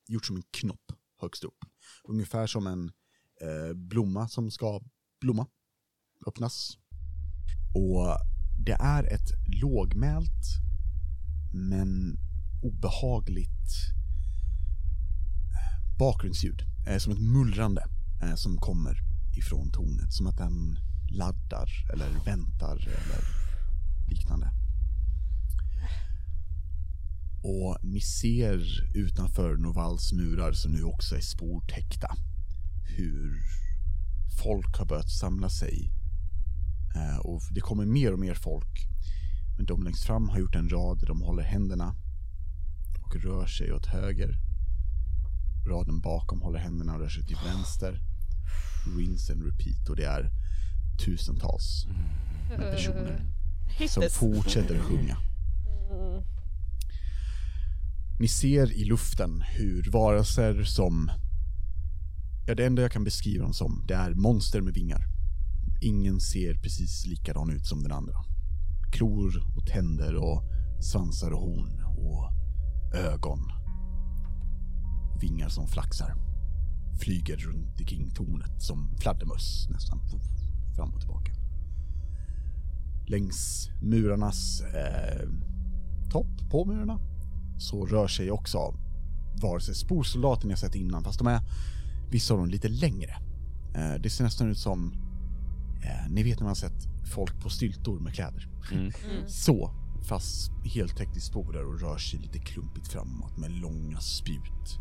[0.09, 1.65] gjort som en knopp högst upp.
[2.05, 2.93] Ungefär som en
[3.41, 4.81] eh, blomma som ska
[5.21, 5.47] blomma,
[6.27, 6.79] öppnas.
[7.75, 8.17] Och
[8.67, 10.45] det är ett lågmält
[11.53, 12.19] men
[12.63, 13.71] obehagligt
[15.51, 16.63] eh, bakgrundsljud.
[16.87, 17.85] Eh, som ett mullrande
[18.23, 19.01] eh, som kommer
[19.37, 20.13] ifrån tornet.
[20.13, 20.79] Som att den
[21.11, 23.25] laddar eller väntar eller
[24.09, 24.51] liknande.
[27.43, 28.61] Och ni ser
[28.95, 32.17] utanför Novals murar som nu också är sportäckta
[32.97, 33.43] hur
[34.43, 35.94] folk har börjat samla sig.
[36.95, 38.89] Eh, och det kommer mer och mer folk.
[39.57, 41.95] Men de längst fram har gjort en rad där de håller händerna
[43.05, 44.39] och rör sig åt höger.
[45.67, 48.01] Raden bakom håller händerna och rör sig till vänster.
[48.99, 50.31] Rinse and repeat och det är
[51.05, 51.87] tusentals
[52.57, 53.31] personer
[53.89, 55.17] som fortsätter sjunga.
[58.21, 61.11] Ni ser i luften hur varelser som...
[62.47, 65.14] Ja, det enda jag kan beskriva dem som, det är monster med vingar.
[65.85, 68.15] Ingen ser precis likadan ut som den andra.
[68.93, 70.43] Klor och tänder och
[70.81, 72.33] svansar och horn och
[72.99, 73.41] ögon.
[75.15, 76.15] Och vingar som flaxar.
[77.01, 80.01] Flyger runt omkring tornet som fladdermöss nästan.
[80.77, 81.33] Fram och tillbaka.
[83.07, 85.29] Längs murarnas eh,
[86.11, 87.01] topp på murarna
[87.59, 88.59] så rör sig också
[89.43, 91.41] vare sig sporsoldater ni har sett innan, fast de är
[92.11, 93.17] vissa av dem lite längre.
[93.75, 95.04] Eh, det ser nästan ut som,
[95.85, 98.49] eh, ni vet när man har sett folk på styltor med kläder.
[98.73, 98.93] Mm.
[99.27, 99.71] Så,
[100.09, 104.79] fast helt täckt i sporer och rör sig lite klumpigt framåt med långa spjut.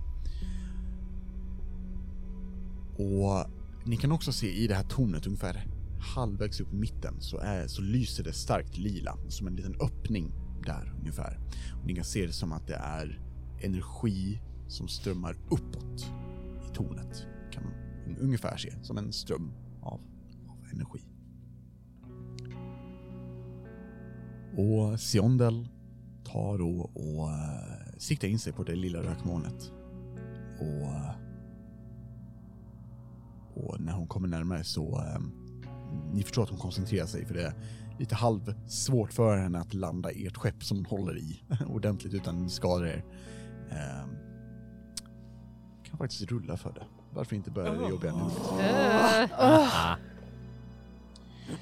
[2.98, 3.46] Och
[3.86, 5.68] ni kan också se i det här tornet ungefär
[6.00, 10.32] halvvägs upp i mitten så, är, så lyser det starkt lila, som en liten öppning
[10.66, 11.39] där ungefär.
[11.80, 13.20] Och ni kan se det som att det är
[13.62, 16.12] energi som strömmar uppåt
[16.70, 17.26] i tornet.
[17.52, 17.74] Kan man
[18.20, 20.02] ungefär se, som en ström av
[20.74, 21.00] energi.
[24.58, 25.68] Och Siondel
[26.24, 29.72] tar och, och uh, siktar in sig på det lilla rökmolnet.
[30.60, 31.12] Och, eh,
[33.54, 35.22] och när hon kommer närmare så eh,
[36.14, 37.54] ni förstår att hon koncentrerar sig för det är
[38.00, 42.50] lite halvsvårt för henne att landa i ert skepp som hon håller i ordentligt utan
[42.50, 43.06] skadar er.
[43.72, 44.08] Eh,
[45.84, 46.86] kan faktiskt rulla för det.
[47.12, 48.24] Varför inte börja det jobbiga nu?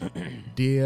[0.01, 0.21] Eh,
[0.55, 0.81] Det,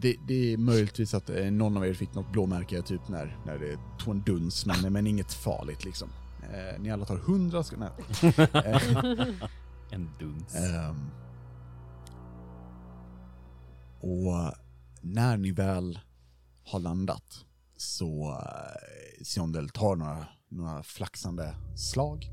[0.00, 3.58] det, det är möjligtvis att eh, någon av er fick något blåmärke typ när, när
[3.58, 6.08] det tog en duns, men, men inget farligt liksom.
[6.42, 7.90] Eh, ni alla tar hundra ska, nej.
[8.64, 9.26] Eh,
[9.90, 10.54] En duns.
[10.54, 11.10] Ehm,
[14.00, 14.54] och
[15.00, 15.98] när ni väl
[16.64, 17.44] har landat
[17.76, 22.30] så uh, Siondel tar några, några flaxande slag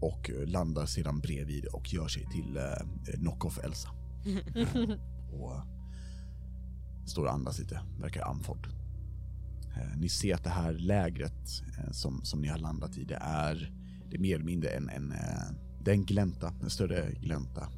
[0.00, 3.88] och eh, landar sedan bredvid och gör sig till uh, knock-off Elsa.
[5.32, 5.62] och
[7.06, 8.66] står och andas lite, verkar andfådd.
[9.76, 13.18] Eh, ni ser att det här lägret eh, som, som ni har landat i, det
[13.20, 13.72] är,
[14.10, 17.68] det är mer eller mindre en, en, eh, en glänta, en större glänta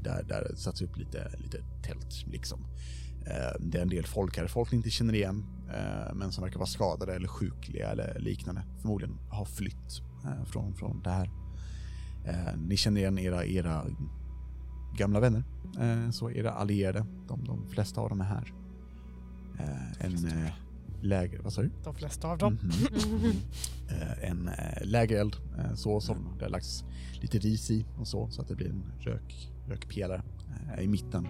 [0.00, 2.66] där, där det satts upp lite, lite tält liksom.
[3.60, 5.44] Det är en del folk här, folk ni inte känner igen,
[6.14, 8.62] men som verkar vara skadade eller sjukliga eller liknande.
[8.80, 10.02] Förmodligen har flytt
[10.46, 11.30] från, från det här.
[12.56, 13.86] Ni känner igen era, era
[14.96, 15.44] gamla vänner,
[16.12, 17.06] så era allierade.
[17.28, 18.52] De, de flesta av dem är här.
[19.58, 20.52] Eh, en eh,
[21.00, 21.70] läger, vad sa du?
[21.84, 22.58] De flesta av dem.
[22.62, 23.32] Mhm.
[23.88, 26.84] Eh, en eh, lägereld, eh, så som det har lagts
[27.20, 30.22] lite ris i och så, så att det blir en rök, rökpelare
[30.76, 31.26] eh, i mitten.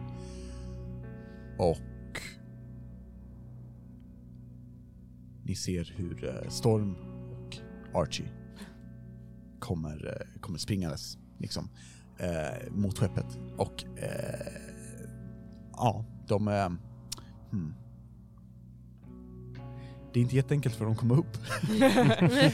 [1.59, 2.21] Och
[5.43, 6.95] ni ser hur eh, Storm
[7.33, 7.57] och
[7.95, 8.29] Archie
[9.59, 11.69] kommer, eh, kommer springandes liksom,
[12.19, 13.39] eh, mot skeppet.
[13.57, 14.53] Och eh,
[15.73, 16.49] ja, de...
[16.49, 16.69] Eh,
[17.51, 17.75] hmm.
[20.13, 21.37] Det är inte jätteenkelt för dem att komma upp.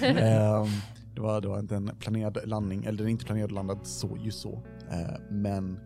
[0.03, 0.67] Ehm,
[1.15, 4.63] det, var, det var inte en planerad landning, eller inte planerad landad så, just så.
[4.91, 5.79] Eh, men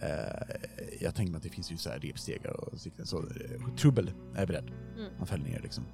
[0.00, 0.56] eh,
[1.00, 4.10] jag tänkte mig att det finns ju så här repstegar och sikten, så uh, trubbel
[4.34, 4.70] är beredd.
[4.98, 5.12] Mm.
[5.18, 5.84] Han fäller ner liksom.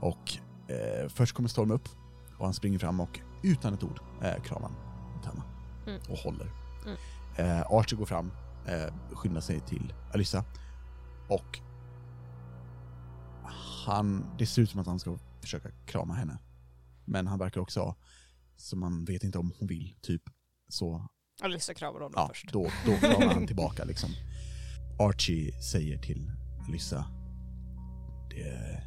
[0.00, 0.32] Och
[0.68, 1.88] eh, först kommer Storm upp
[2.38, 5.53] och han springer fram och utan ett ord eh, kramar han henne
[5.86, 6.00] Mm.
[6.08, 6.50] och håller.
[6.86, 6.96] Mm.
[7.36, 8.32] Eh, Archie går fram,
[8.66, 10.44] eh, skyndar sig till Alyssa
[11.28, 11.60] och
[13.86, 16.38] han, det ser ut som att han ska försöka krama henne.
[17.04, 17.96] Men han verkar också ha,
[18.56, 20.22] så man vet inte om hon vill, typ.
[20.68, 21.08] Så
[21.42, 22.52] Alyssa kramar honom ja, först.
[22.52, 24.10] då, då kramar han tillbaka liksom.
[24.98, 26.30] Archie säger till
[26.68, 27.04] Alyssa,
[28.30, 28.84] det är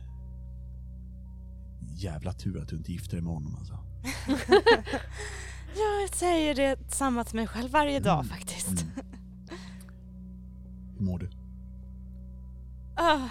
[1.95, 3.73] jävla tur att du inte gifter dig med honom alltså.
[5.75, 8.27] Jag säger det samma till mig själv varje dag Mm.
[8.27, 8.82] faktiskt.
[8.82, 8.89] Mm.
[10.97, 11.30] Hur mår du?
[12.95, 13.30] Ah,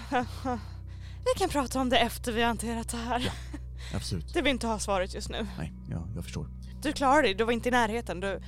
[1.25, 3.21] vi kan prata om det efter vi har hanterat det här.
[3.21, 3.31] Ja.
[3.97, 4.35] Absolut.
[4.35, 5.47] Du vill inte ha svaret just nu.
[5.59, 6.49] Nej, ja, jag förstår.
[6.83, 8.21] Du klarar dig, du var inte i närheten.
[8.21, 8.41] Du...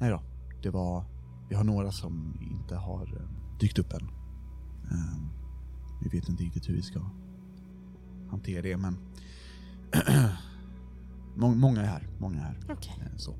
[0.00, 0.22] Nej då,
[0.62, 1.04] det var,
[1.48, 4.08] vi har några som inte har eh, dykt upp än.
[4.90, 5.28] Ehm,
[6.02, 7.00] vi vet inte riktigt hur vi ska
[8.30, 8.98] hantera det, men
[11.36, 12.58] Må- många är här, många är här.
[12.70, 12.94] Okej.
[13.00, 13.34] Eh, Så,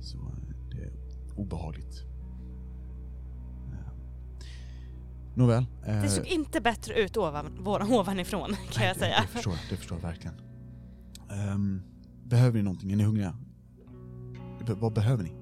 [0.00, 0.92] så eh, det är
[1.36, 2.02] obehagligt.
[3.72, 3.92] Eh,
[5.34, 5.66] Nåväl.
[5.84, 9.20] Det såg inte bättre ut ovan, ovanifrån kan nej, jag det- säga.
[9.20, 10.34] Det förstår, jag, det förstår jag verkligen.
[11.30, 11.82] Ehm,
[12.24, 12.92] behöver ni någonting?
[12.92, 13.36] Är ni hungriga?
[14.66, 15.32] Be- vad behöver ni?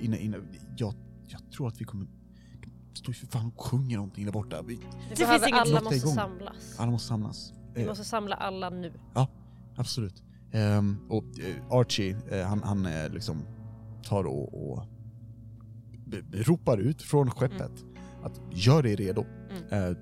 [0.00, 0.94] Innan, innan, jag,
[1.28, 2.06] jag tror att vi kommer...
[2.94, 4.62] Står ju för fan och sjunger någonting där borta.
[4.62, 6.14] Vi, Vi finns inget- alla det måste igång.
[6.14, 6.76] samlas.
[6.78, 7.52] alla måste samlas.
[7.74, 8.92] Vi måste samla alla nu.
[9.76, 10.22] Absolut.
[10.52, 13.42] Ehm, och eh, Archie, eh, han, han eh, liksom
[14.02, 14.84] tar och, och
[16.32, 17.84] ropar ut från skeppet
[18.22, 19.90] att gör dig redo Mm.
[19.90, 19.96] eh,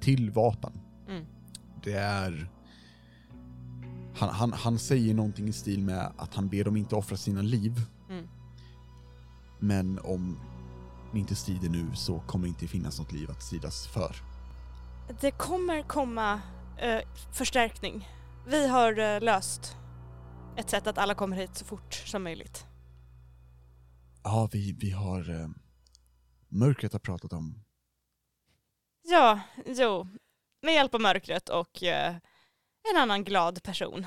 [0.00, 0.72] till vapen.
[1.08, 1.24] Mm.
[1.82, 2.50] Det är...
[4.16, 7.42] Han, han, han säger någonting i stil med att han ber dem inte offra sina
[7.42, 7.80] liv.
[8.10, 8.28] Mm.
[9.58, 10.38] Men om
[11.12, 14.16] ni inte strider nu så kommer det inte finnas något liv att stridas för.
[15.20, 16.40] Det kommer komma
[16.78, 17.00] eh,
[17.32, 18.08] förstärkning.
[18.46, 19.76] Vi har eh, löst
[20.56, 22.66] ett sätt att alla kommer hit så fort som möjligt.
[24.24, 25.30] Ja, vi, vi har...
[25.30, 25.48] Eh,
[26.48, 27.64] mörkret har pratat om
[29.02, 30.08] Ja, jo.
[30.62, 32.16] Med hjälp av mörkret och eh,
[32.92, 34.06] en annan glad person.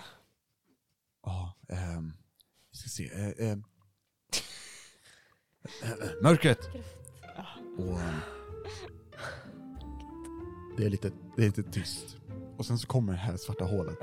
[1.24, 2.14] Ja, ehm,
[2.72, 3.10] vi ska se.
[3.14, 3.58] Eh, eh,
[5.82, 6.60] eh, eh, mörkret!
[7.78, 8.20] Och ehm,
[10.78, 12.18] det är lite, det är lite tyst.
[12.58, 13.98] Och sen så kommer det här svarta hålet.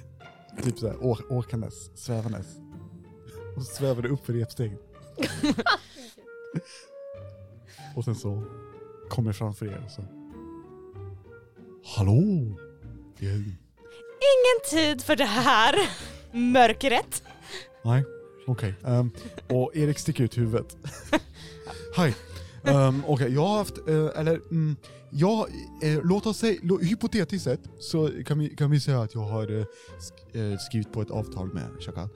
[0.62, 2.46] typ såhär å, åkandes, svävandes.
[3.56, 4.78] Och så svävar det upp för repstegen.
[7.96, 8.42] och sen så
[9.08, 10.02] kommer det framför er och så.
[11.84, 12.56] Hallå!
[13.18, 13.44] Det är,
[14.26, 15.74] Ingen tid för det här.
[16.32, 17.22] Mörkret.
[17.84, 18.04] Nej,
[18.46, 18.74] okej.
[18.84, 19.10] Ehm,
[19.48, 20.76] och Erik sticker ut huvudet.
[21.96, 22.14] Hej.
[22.62, 24.76] Um, okej, jag har haft, eh, eller, mm,
[25.10, 25.48] Ja,
[25.82, 29.20] eh, låt oss säga, lo, hypotetiskt sett så kan vi, kan vi säga att jag
[29.20, 29.66] har eh,
[30.42, 32.08] eh skrivit på ett avtal med Chakal.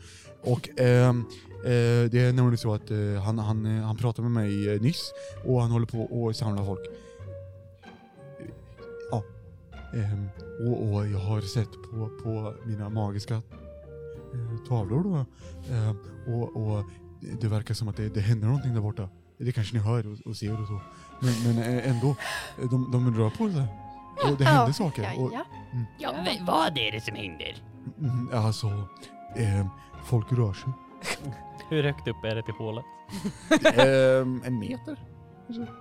[0.42, 1.24] Och ehm,
[1.64, 4.80] eh, det är nämligen så att eh, han, han, eh, han pratade med mig eh,
[4.80, 5.12] nyss
[5.44, 6.86] och han håller på att samla folk.
[6.86, 6.94] Eh,
[9.10, 9.24] Ja.
[9.94, 10.28] Ehm,
[10.68, 15.16] och, och jag har sett på, på mina magiska eh, tavlor då.
[15.74, 15.96] Eh,
[16.34, 16.84] och, och
[17.40, 19.08] det verkar som att det, det händer någonting där borta.
[19.38, 20.80] Det kanske ni hör och, och ser och så.
[21.20, 22.08] Men, men eh, ändå,
[22.62, 23.64] eh, de, de rör på sig.
[24.30, 25.02] Och det händer saker.
[25.02, 25.44] Ja, Och, ja.
[25.98, 27.56] Ja, v- vad är det som händer?
[27.98, 28.66] mm, alltså,
[29.36, 29.66] eh,
[30.04, 30.72] folk rör sig.
[31.68, 32.84] Hur högt upp är det till hålet?
[33.64, 34.96] Ehm, en meter?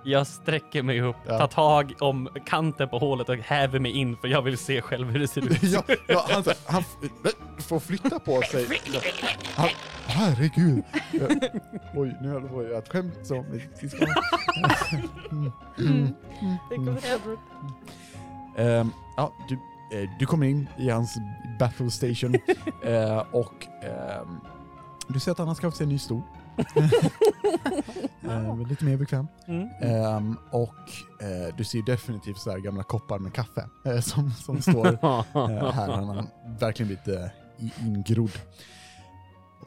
[0.02, 1.38] Jag sträcker mig upp, Ja.
[1.38, 5.10] tar tag om kanten på hålet och häver mig in för jag vill se själv
[5.10, 5.62] hur det ser ut.
[5.62, 6.84] ja, ja, han, han
[7.58, 8.66] får flytta på sig.
[9.54, 9.68] Han,
[10.06, 10.84] herregud.
[11.12, 11.26] Eh,
[11.94, 13.44] Oj, nu höll jag på att göra ett skämt som
[13.80, 14.06] vi ska...
[15.76, 16.14] Det mm.
[16.68, 17.38] kommer Edward.
[18.56, 19.54] Ehm, ja, du,
[19.98, 21.18] eh, du kommer in i hans
[21.58, 22.34] battle station
[22.84, 24.40] eh, och ehm,
[25.08, 26.22] du ser att han har skaffat sig en ny stol.
[28.30, 29.26] Eh, lite mer bekväm.
[29.46, 29.68] Mm.
[29.80, 30.74] Ehm, och
[31.22, 35.72] eh, du ser definitivt så här gamla koppar med kaffe eh, som, som står eh,
[35.72, 35.88] här.
[35.92, 36.26] Han har
[36.60, 37.26] verkligen blivit eh,
[37.66, 38.30] i- ingrodd.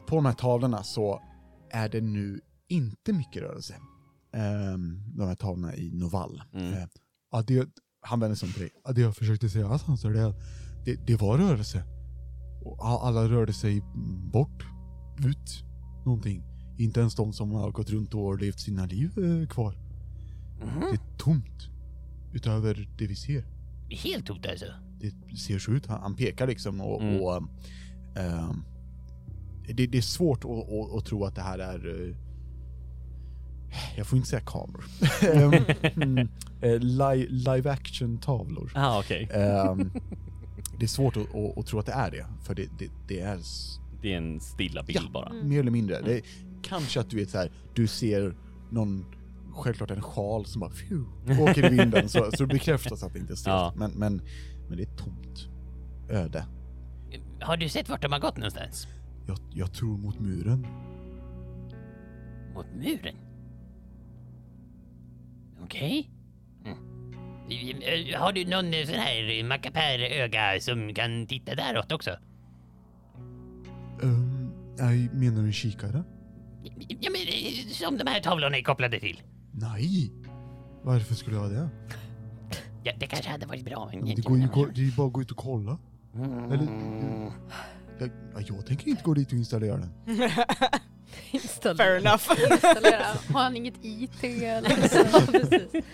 [0.06, 1.22] På de här tavlorna så
[1.70, 3.74] är det nu inte mycket rörelse.
[4.34, 6.42] Ehm, de här tavlorna i Novall.
[6.54, 6.72] Mm.
[6.72, 6.84] Eh,
[7.32, 7.68] ja, det,
[8.00, 8.70] han vänder sig om till dig.
[8.84, 10.34] Ja, det jag försökte säga alltså, så det,
[10.84, 11.82] det, det var rörelse.
[12.64, 14.64] Och alla rörde sig mm, bort,
[15.26, 15.64] ut,
[16.06, 16.42] någonting.
[16.78, 19.76] Inte ens de som har gått runt och levt sina liv eh, kvar.
[20.58, 21.68] Det är tomt.
[22.32, 23.44] Utöver det vi ser.
[23.90, 24.66] Helt tomt alltså.
[25.00, 25.86] Det ser så ut.
[25.86, 27.02] Han, pekar liksom och...
[27.02, 27.20] Mm.
[27.20, 27.36] och
[28.16, 28.64] ehm,
[29.74, 32.08] det, det är svårt att, att, att tro att det här är...
[32.08, 32.16] eh,
[33.96, 34.84] jag får inte säga kameror.
[35.32, 35.54] Ehm,
[36.02, 36.28] mm,
[36.80, 38.72] live, live action tavlor.
[38.74, 39.28] Ah, okej.
[39.32, 39.90] Ehm,
[40.78, 43.20] det är svårt att, att, att tro att det är det, för det, det, det
[43.20, 43.38] är
[44.02, 45.10] Det är en stilla bild Ja.
[45.12, 45.32] bara.
[45.32, 46.00] mer eller mindre.
[46.00, 46.22] Det är,
[46.64, 48.36] kanske att du vet så här, du ser
[48.70, 49.04] någon,
[49.52, 51.04] självklart en sjal som bara phew,
[51.42, 53.54] åker i vinden så, så det bekräftas att det inte är stelt.
[53.54, 53.72] Ja.
[53.76, 54.22] Men, men,
[54.68, 55.48] men det är tomt.
[56.10, 56.46] Öde.
[57.40, 58.86] Har du sett vart de har gått någonstans?
[59.26, 60.66] Jag, jag tror mot muren.
[62.54, 63.16] Mot muren?
[65.62, 66.10] Okej.
[66.64, 66.78] Mm.
[67.82, 72.10] Eh, Har du någon sån här mackapär öga som kan titta däråt också?
[74.02, 76.04] Um, nej, menar du kikare?
[76.88, 79.22] Ja men eh, som de här tavlorna är kopplade till.
[79.52, 80.12] Nej.
[80.82, 81.68] Varför skulle jag ha det?
[82.82, 83.90] Ja, det kanske hade varit bra.
[83.92, 85.78] Men det, går ju, det är ju bara att gå ut och kolla.
[86.14, 86.52] Mm.
[86.52, 86.68] Eller,
[87.98, 89.90] jag, ja, jag tänker inte gå dit och installera den.
[91.76, 92.30] Fair enough.
[92.52, 93.06] Installera.
[93.32, 94.70] Har han inget IT eller?
[95.12, 95.84] ja, precis.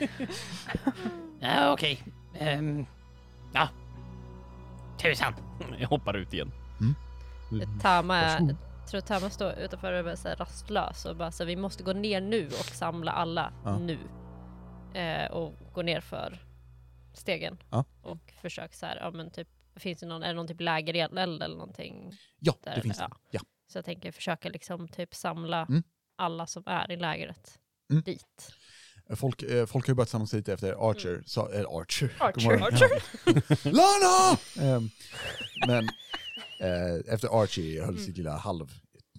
[1.40, 2.02] Ja, okej.
[2.38, 2.87] Ehm,
[3.52, 3.68] ja.
[5.02, 5.35] Tusan.
[5.78, 6.52] Jag hoppar ut igen.
[7.83, 8.50] Tama, Varsågod.
[8.50, 8.56] jag
[8.90, 11.83] tror Tama står utanför och är så här rastlös och bara så här, vi måste
[11.83, 13.79] gå ner nu och samla alla Ja.
[13.79, 13.98] nu.
[15.00, 16.38] Eh, och gå ner för
[17.14, 17.59] stegen.
[17.70, 17.85] Ja.
[18.03, 21.18] Och försök så här, ja men typ, finns det någon, är det någon typ lägereld
[21.18, 22.12] eller någonting?
[22.38, 23.09] Ja, Där, det finns det.
[23.11, 23.16] ja.
[23.31, 23.40] Ja.
[23.72, 25.83] Så jag tänker försöka liksom typ samla Mm.
[26.16, 27.59] alla som är i lägret
[27.90, 28.03] Mm.
[28.03, 28.53] dit.
[29.16, 32.12] Folk, eh, folk har ju börjat samlas lite efter Archer, så, eller Archer.
[32.20, 32.44] Archer.
[32.44, 32.62] Morgon.
[32.62, 33.70] Archer.
[33.72, 34.38] Lana!
[34.76, 34.90] Ehm,
[35.66, 35.88] men
[36.61, 38.73] eh, efter Archie höll sitt lilla halv,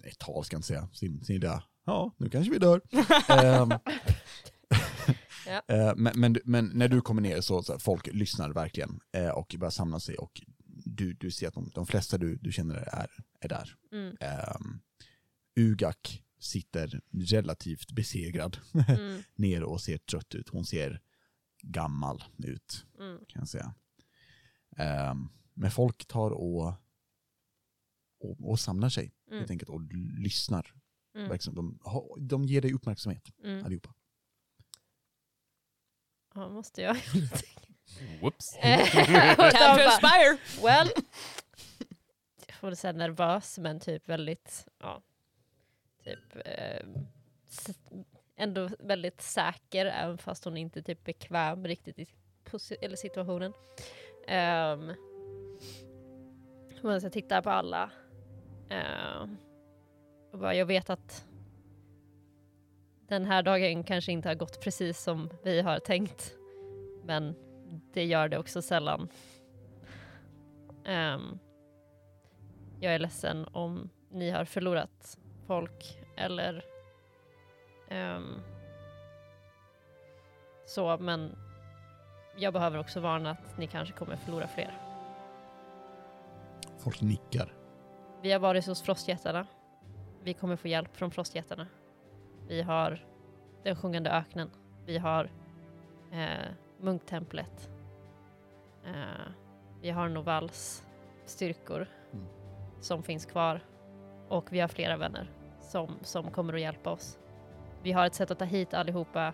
[0.04, 2.80] ett tal ska jag inte säga, sin, sin lilla, ja nu kanske vi dör.
[3.28, 3.72] Ehm,
[5.68, 9.28] eh, men, men, men när du kommer ner så, så här, folk lyssnar verkligen eh,
[9.28, 10.42] och börjar samla sig och
[10.84, 13.74] du, du ser att de, de flesta du, du känner är, är där.
[13.92, 14.16] Mm.
[14.20, 14.80] Ehm,
[15.60, 19.22] Ugak sitter relativt besegrad Mm.
[19.34, 20.48] ner och ser trött ut.
[20.48, 21.00] Hon ser
[21.62, 23.16] gammal ut Mm.
[23.28, 23.74] kan jag säga.
[24.76, 26.74] Ehm, men folk tar och,
[28.24, 29.38] och, och samlar sig Mm.
[29.38, 29.80] helt enkelt och
[30.18, 30.74] lyssnar.
[31.14, 31.28] Mm.
[31.28, 31.78] Verkligen, de,
[32.20, 33.64] de ger dig uppmärksamhet Mm.
[33.64, 33.94] allihopa.
[36.34, 36.96] Ja, måste jag
[38.20, 38.50] Whoops.
[38.62, 38.86] Time
[39.36, 40.38] to Tama, inspire!
[40.62, 40.88] Well,
[42.46, 45.02] jag får säga nervös men typ väldigt, ja,
[46.04, 46.86] typ eh,
[48.36, 52.06] ändå väldigt säker även fast hon inte typ bekväm riktigt i
[52.80, 53.52] eller situationen.
[54.28, 54.94] Um,
[56.82, 57.90] jag tittar på alla ehm,
[58.72, 59.28] Eh,
[60.32, 61.26] och bara, jag vet att
[63.08, 66.36] den här dagen kanske inte har gått precis som vi har tänkt
[67.04, 67.34] men
[67.92, 69.08] det gör det också sällan.
[70.86, 71.38] Um,
[72.80, 76.64] jag är ledsen om ni har förlorat folk eller
[77.90, 78.40] um,
[80.66, 81.36] så, men
[82.36, 84.78] jag behöver också varna att ni kanske kommer förlora fler.
[86.78, 87.61] Folk nickar.
[88.22, 89.46] Vi har varit hos frostjättarna.
[90.22, 91.66] Vi kommer få hjälp från frostjättarna.
[92.48, 93.04] Vi har
[93.62, 94.50] den sjungande öknen.
[94.86, 95.30] Vi har
[96.12, 96.50] eh,
[96.80, 97.70] munktemplet.
[98.84, 99.32] Eh,
[99.80, 100.86] vi har Novals
[101.26, 102.26] styrkor Mm.
[102.80, 103.60] som finns kvar.
[104.28, 107.18] Och vi har flera vänner som, som kommer att hjälpa oss.
[107.82, 109.32] Vi har ett sätt att ta hit allihopa.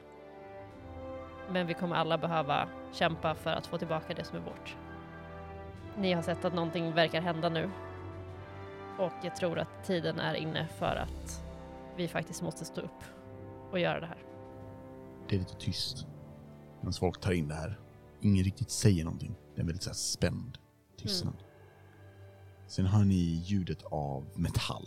[1.50, 4.76] Men vi kommer alla behöva kämpa för att få tillbaka det som är vårt.
[5.96, 7.70] Ni har sett att någonting verkar hända nu.
[8.98, 11.44] Och jag tror att tiden är inne för att
[11.96, 13.04] vi faktiskt måste stå upp
[13.70, 14.22] och göra det här.
[15.28, 16.06] det är lite tyst.
[16.80, 17.78] Medan folk tar in det här.
[18.20, 19.34] Ingen riktigt säger någonting.
[19.54, 20.58] Det är en väldigt så här spänd
[20.96, 21.42] tystnad.
[22.66, 24.86] Sen hör ni ljudet av metall.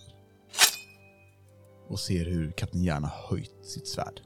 [1.87, 4.21] Och ser hur Kapten Järn har höjt sitt svärd.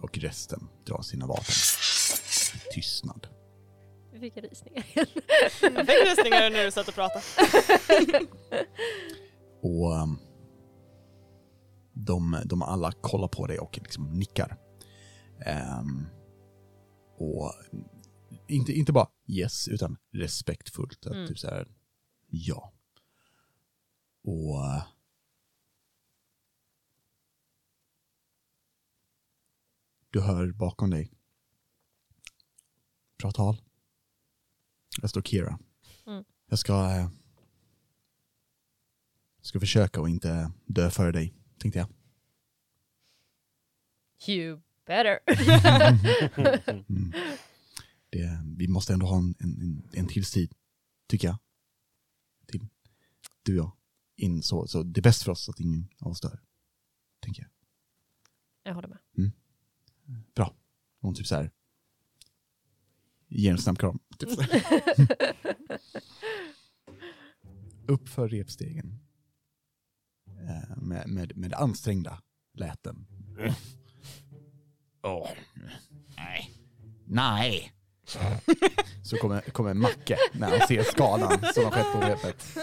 [0.00, 1.54] Och resten drar sina vapen.
[2.72, 3.26] Tystnad.
[4.16, 4.86] Vi fick rysningar.
[4.94, 7.24] Jag fick rysningar när du satt och pratade.
[9.62, 10.18] Och um,
[11.92, 14.56] de, de alla kollar på dig och liksom nickar.
[15.46, 16.06] Ehm,
[17.18, 17.52] och
[18.48, 21.06] inte, inte bara yes, utan respektfullt.
[21.06, 21.26] Att Mm.
[21.28, 21.68] typ så här,
[22.26, 22.72] ja.
[24.24, 24.82] Och...
[30.10, 31.12] Du hör bakom dig.
[33.18, 33.65] Bra tal.
[35.00, 35.58] Där står Kira.
[36.06, 36.24] Mm.
[36.48, 36.72] Jag ska...
[36.72, 37.10] eh,
[39.40, 41.88] ska försöka och inte dö före dig, tänkte jag.
[44.28, 45.18] You better.
[46.88, 47.12] Mm.
[48.10, 50.52] Det, vi måste ändå ha en, en, en, till tid,
[51.08, 51.38] tycker jag.
[52.46, 52.68] Till
[53.42, 53.72] du och jag.
[54.16, 56.40] In, så, så det är bäst för oss att ingen av oss dör.
[57.20, 57.50] Tänker jag.
[58.62, 58.98] Jag håller med.
[60.34, 60.54] Bra.
[61.00, 61.50] Hon typ så här.
[63.28, 63.98] Ger en snabb kram.
[64.18, 64.62] Typ så här.
[67.86, 68.98] Upp för repstegen.
[70.48, 72.22] Eh, Med, med, med ansträngda
[72.54, 73.06] läten.
[75.02, 75.28] Åh,
[76.16, 76.50] nej.
[77.04, 77.72] Nej.
[79.02, 82.56] Så kommer, kommer Macke när han ser skadan som har skett på repet.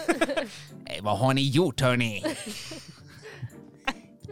[0.86, 2.24] Eh, vad har ni gjort hörni?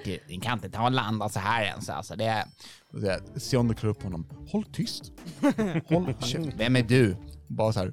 [0.05, 2.17] Du, ni kan inte ta och landa så här ens alltså.
[2.17, 2.45] Det är...
[3.51, 4.27] Sionda klär upp honom.
[4.49, 5.13] Håll tyst.
[5.87, 6.53] Håll käften.
[6.57, 7.17] Vem är du?
[7.49, 7.93] Bara så här.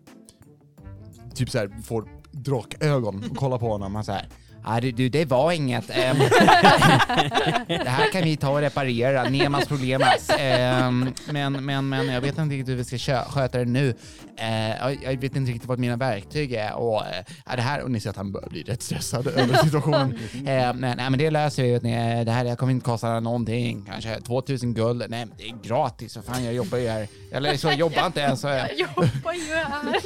[1.36, 3.96] Typ så här får drakögon och kollar på honom.
[3.96, 4.28] Han så här.
[4.66, 5.90] Ja, du, du, det var inget.
[5.90, 6.18] ehm.
[7.68, 9.24] det här kan vi ta och reparera.
[9.30, 10.30] Nemas problemas.
[10.38, 13.94] Ehm, men, men, men jag vet inte riktigt hur vi ska kö- sköta det nu.
[14.38, 14.70] Eh,
[15.04, 16.74] jag, vet inte riktigt vad mina verktyg är.
[16.74, 19.56] Och, eh, ja, det här, och ni ser att han börjar bli rätt stressad över
[19.64, 20.18] situationen.
[20.40, 21.80] Eh, men, nej, men det löser vi.
[21.80, 22.26] ni.
[22.26, 23.86] Det här kommer inte kosta någonting.
[23.92, 25.00] Kanske 2000 guld.
[25.10, 26.16] Nej, men det är gratis.
[26.16, 27.08] Vad fan, jag jobbar ju här.
[27.32, 28.42] Eller så jag jobbar inte ens.
[28.42, 30.00] Så, Jag jobbar ju här.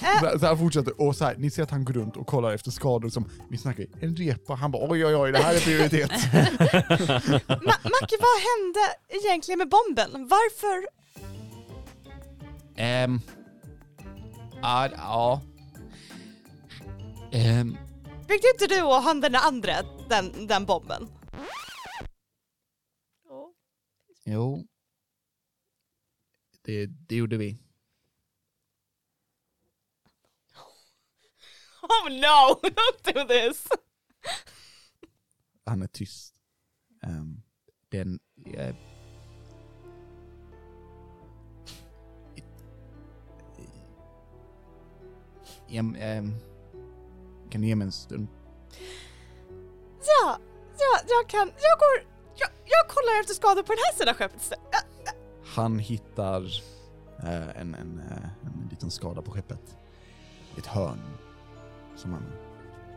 [0.00, 2.26] Så här, så här fortsätter och så här, ni ser att han går runt och
[2.26, 5.54] kollar efter skador som, vi snackar en repa, han bara oj oj oj det här
[5.54, 6.10] är prioritet.
[7.48, 10.10] Ma- Macke, vad hände egentligen med bomben?
[10.28, 10.86] Varför?
[12.76, 13.20] Ehm.
[14.62, 15.42] Ja, ja.
[17.32, 17.76] Ehm.
[18.28, 19.72] Byggde inte du och han den andra
[20.08, 21.08] den, den bomben?
[24.24, 24.66] Jo.
[26.64, 27.61] Det, det gjorde vi.
[31.92, 33.66] Oh no, don't do this!
[35.66, 36.34] Han är tyst.
[37.06, 37.42] Um,
[37.90, 38.18] den...
[38.46, 38.74] eh,
[45.68, 46.34] Em, ehm,
[47.50, 48.28] kan du ge mig en stund?
[50.04, 50.38] Ja,
[50.78, 54.52] ja, jag kan, jag går, jag, jag kollar efter skador på den här sidan skeppet
[55.44, 56.42] Han hittar
[57.22, 59.76] eh, en, en, eh, en liten skada på skeppet.
[60.58, 61.00] Ett hörn.
[61.96, 62.22] Som han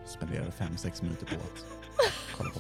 [0.06, 1.66] spenderar fem sex minuter på att
[2.38, 2.60] kolla på.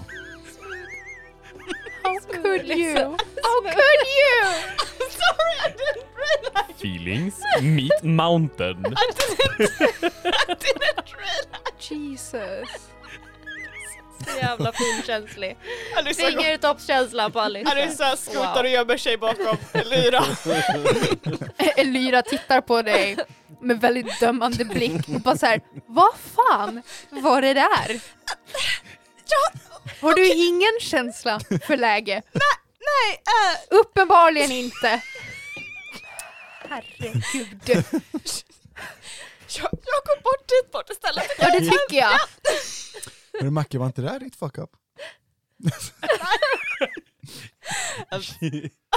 [2.03, 2.95] How could you?
[2.95, 4.45] How could you?
[4.77, 6.75] I'm sorry, I didn't realize.
[6.81, 8.85] Feelings meet mountain.
[8.85, 9.71] I didn't,
[10.25, 11.73] I didn't realize.
[11.79, 12.89] Jesus.
[14.23, 15.57] Så jävla finkänslig.
[16.15, 18.17] Fingertoppskänsla på Alice.
[18.17, 18.63] skrotar Wow.
[18.63, 20.23] och gömmer sig bakom Lyra.
[21.83, 23.17] Lyra tittar på dig
[23.61, 27.99] med väldigt dömande blick och bara såhär, vad fan var det där?
[29.27, 29.59] Ja,
[30.01, 32.21] Har du ingen känsla för läge?
[32.79, 35.01] nej, äh, Uppenbarligen inte.
[36.69, 37.61] Herregud.
[37.67, 37.83] jag,
[39.71, 41.25] jag går bort dit bort istället.
[41.39, 42.19] Ja, det tycker jag.
[43.41, 44.69] Men Macke, var inte det där ditt fuck up?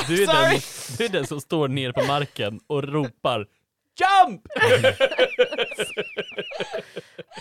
[0.08, 0.60] Du är, den,
[0.98, 3.46] du är den som står ner på marken och ropar
[4.00, 4.42] JUMP!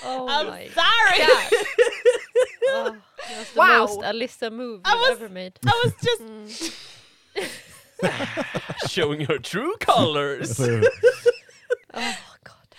[0.04, 1.20] Oh I'm my sorry!
[2.74, 2.93] god.
[3.30, 3.80] That's the Wow.
[3.80, 5.52] most Alyssa move I you've was- ever made.
[5.66, 7.50] I was just, Mm.
[8.89, 10.60] Showing her true colors!
[10.60, 10.82] Oh
[12.43, 12.76] god.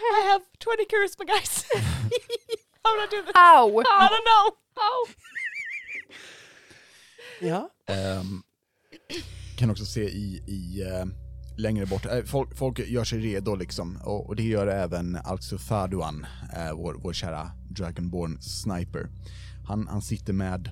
[0.00, 1.64] I have 20 charisma guys.
[2.82, 3.34] How do I do this?
[3.34, 3.80] Au!
[3.80, 4.56] I don't know.
[7.40, 7.70] Ja.
[7.94, 8.42] Ehm,
[9.56, 11.04] kan också se i, i eh,
[11.56, 15.58] längre bort, eh, folk, folk gör sig redo liksom, och, och det gör även Alxo
[15.58, 16.26] Faduan,
[16.56, 19.08] eh, vår, vår kära Dragonborn sniper.
[19.68, 20.70] Han, han sitter med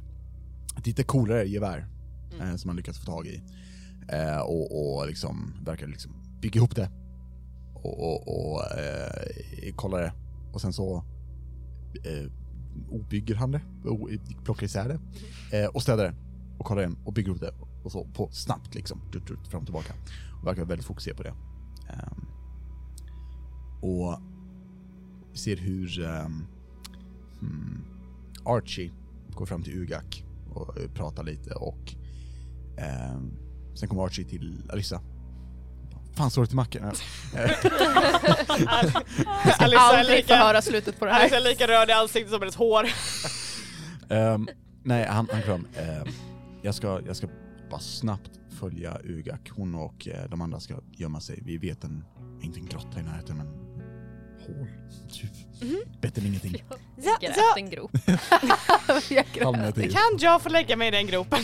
[0.78, 1.86] ett lite coolare gevär
[2.34, 2.48] Mm.
[2.50, 3.42] eh, som han lyckats få tag i.
[4.08, 6.90] Eh, och, och liksom verkar liksom bygga ihop det.
[7.82, 10.12] Och, och, och eh, kollar det.
[10.52, 11.04] Och sen så
[12.04, 12.30] eh,
[12.90, 14.08] obygger han det, o,
[14.44, 15.00] plockar isär det.
[15.58, 16.14] Eh, och städar det.
[16.58, 17.54] Och kollar igen och bygger upp det.
[17.84, 19.92] Och så på snabbt liksom, dut, dut, fram och tillbaka.
[20.40, 21.34] Och verkar väldigt fokuserad på det.
[21.88, 22.26] Ehm,
[23.80, 24.20] och
[25.34, 26.46] ser hur ehm,
[27.40, 27.84] hmm,
[28.44, 28.92] Archie
[29.30, 31.94] går fram till Ugak och eh, pratar lite och
[32.76, 33.30] ehm,
[33.74, 35.00] sen kommer Archie till Alissa.
[36.18, 36.84] Fan står det till macken?
[37.36, 37.50] Eh,
[39.58, 41.36] Alissa är Aldrig få lika, höra slutet på det här.
[41.36, 42.88] är lika röd i ansiktet som ett hår.
[44.10, 44.48] Ehm,
[44.82, 45.66] nej, han, han kram.
[45.76, 46.08] Ehm,
[46.62, 47.28] jag, ska, jag ska
[47.70, 49.50] bara snabbt följa Ugak.
[49.50, 51.42] Hon och eh, de andra ska gömma sig.
[51.44, 52.04] Vi vet en,
[52.42, 53.46] inte en grotta i närheten, men
[54.46, 54.68] hål.
[55.12, 55.30] Typ.
[56.00, 56.64] Bättre än ingenting.
[56.96, 57.90] Ja, Grävt ja, en grop.
[59.78, 59.88] I.
[59.92, 61.38] kan jag få lägga mig i den gropen?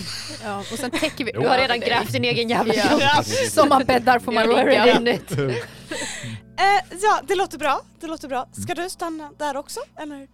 [0.45, 3.01] Ja, och sen täcker vi Du har redan grävt din egen jävla grop.
[3.01, 3.23] Ja.
[3.51, 4.97] Som man bäddar får man ligga.
[4.97, 5.33] in it.
[5.33, 7.81] Eh, ja, det låter bra.
[8.01, 8.49] Det låter bra.
[8.53, 9.81] Ska du stanna där också?
[9.97, 10.29] Eller?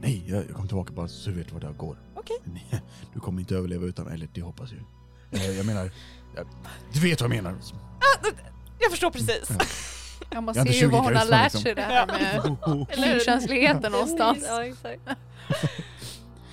[0.00, 1.98] Nej, jag, jag kommer tillbaka bara så du vet vart jag går.
[2.14, 2.36] Okej.
[2.44, 2.82] Nej,
[3.14, 5.40] Du kommer inte överleva utan, eller det hoppas jag.
[5.40, 5.90] Eh, Jag menar,
[6.36, 6.46] jag,
[6.92, 7.54] du vet vad jag menar.
[8.80, 9.48] Jag förstår precis.
[10.30, 11.60] Ja, man ser ju 20 var hon har lärt liksom.
[11.60, 12.56] sig det här med
[12.90, 14.44] Eller finkänsligheten någonstans.
[14.48, 15.00] Ja, exakt.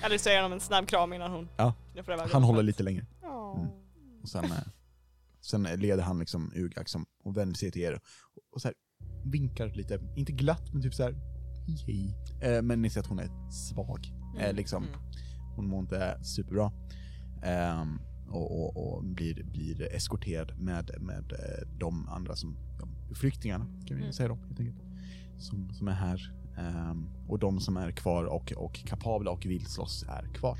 [0.02, 1.48] Alice ger honom en snabb kram innan hon...
[1.56, 1.74] Ja.
[2.32, 3.06] Han håller lite längre.
[3.22, 3.68] Mm.
[4.22, 4.50] Och sen, eh,
[5.40, 8.00] sen leder han liksom Ugak som, och vänder sig till er
[8.54, 8.74] och så här
[9.24, 11.14] vinkar lite, inte glatt men typ så här
[11.86, 12.16] hej.
[12.42, 14.12] Eh, men ni ser att hon är svag.
[14.38, 14.84] Eh, liksom.
[14.84, 15.00] Mm.
[15.56, 16.72] Hon mår inte superbra.
[17.44, 18.00] Ehm,
[18.32, 23.96] och, och, och blir, blir eskorterad med, med eh, de andra som, de, flyktingarna kan
[23.96, 24.12] vi Mm.
[24.12, 24.82] säga då helt enkelt.
[25.38, 26.32] Som, som är här.
[26.58, 30.58] Ehm, och de som är kvar och, och kapabla och vill slåss är kvar.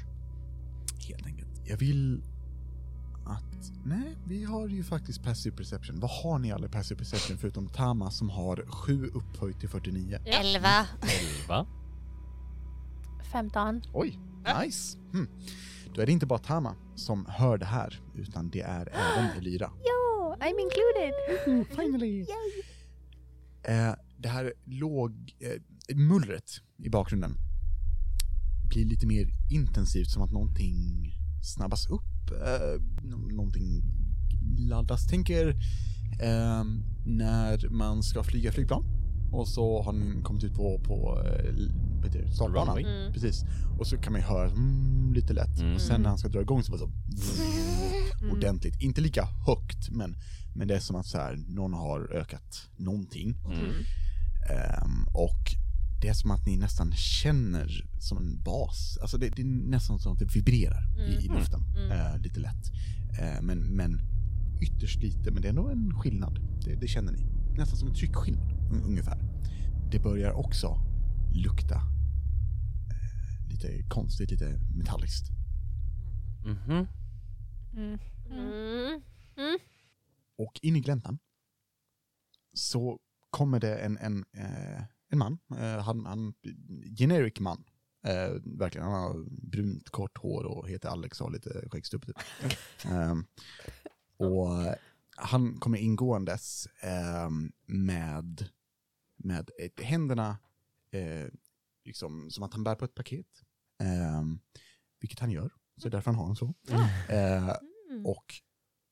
[1.08, 1.48] Helt enkelt.
[1.64, 2.22] Jag vill
[3.26, 6.00] att, nej, vi har ju faktiskt passive perception.
[6.00, 10.18] Vad har ni alla i passive perception förutom Tama som har 7 upphöjt till 49?
[10.24, 10.86] Elva.
[11.02, 11.66] Elva.
[13.32, 13.82] 15.
[13.92, 14.18] Oj,
[14.64, 14.98] nice!
[15.12, 15.28] Hmm.
[15.94, 19.70] Då är det inte bara Tama som hör det här, utan det är även Elira.
[19.78, 21.66] Jo, I'm included.
[21.76, 22.26] Finally!
[23.64, 27.34] Eh, det här låg, eh, mullret i bakgrunden
[28.68, 31.12] blir lite mer intensivt, som att någonting
[31.42, 33.82] snabbas upp, eh, nå- någonting
[34.68, 35.06] laddas.
[35.06, 35.48] Tänker
[36.22, 36.64] eh,
[37.06, 38.84] när man ska flyga flygplan
[39.32, 41.54] och så har den kommit ut på, på eh,
[42.04, 42.76] heter det, startbanan.
[42.76, 42.92] Runway.
[43.00, 43.12] Mm.
[43.12, 43.44] Precis.
[43.78, 45.58] Och så kan man ju höra mm, lite lätt.
[45.60, 45.74] Mm.
[45.74, 46.90] Och sen när han ska dra igång så bara så
[48.22, 48.32] Mm.
[48.36, 48.80] ordentligt.
[48.80, 50.16] Inte lika högt, men,
[50.54, 53.34] men det är som att så här, någon har ökat någonting.
[53.46, 53.70] Mm.
[54.50, 55.54] Ehm, och
[56.02, 58.98] det är som att ni nästan känner som en bas.
[59.02, 61.38] Alltså det, det är nästan som att det vibrerar i, i Mm.
[61.38, 61.60] luften.
[61.76, 61.90] Mm.
[61.90, 62.72] Eh, lite lätt.
[63.20, 64.00] Eh, men, men
[64.60, 66.38] ytterst lite, men det är ändå en skillnad.
[66.64, 67.26] Det, det känner ni.
[67.58, 69.18] Nästan som en tryckskillnad ungefär.
[69.90, 70.80] Det börjar också
[71.34, 75.26] lukta eh, lite konstigt, lite metalliskt.
[76.44, 76.86] Mhm.
[77.72, 77.98] Mm.
[78.30, 79.58] Mm.
[80.38, 81.18] Och in i gläntan
[82.52, 82.98] så
[83.30, 86.34] kommer det en, en, eh, en man, eh, han, han,
[86.98, 87.64] generic man.
[88.04, 92.16] Eh, verkligen, han har brunt kort hår och heter Alex och har lite skäggstubb typ.
[92.84, 93.26] Ehm,
[94.16, 94.48] och
[95.16, 98.48] han kommer ingåendes ehm, med,
[99.24, 100.38] med händerna
[100.90, 101.28] eh,
[101.84, 103.42] liksom som att han bär på ett paket.
[103.78, 104.40] Ehm,
[105.00, 106.54] vilket han gör, så det är därför han har en så.
[107.08, 107.56] Eh,
[107.90, 108.06] Mm.
[108.06, 108.34] och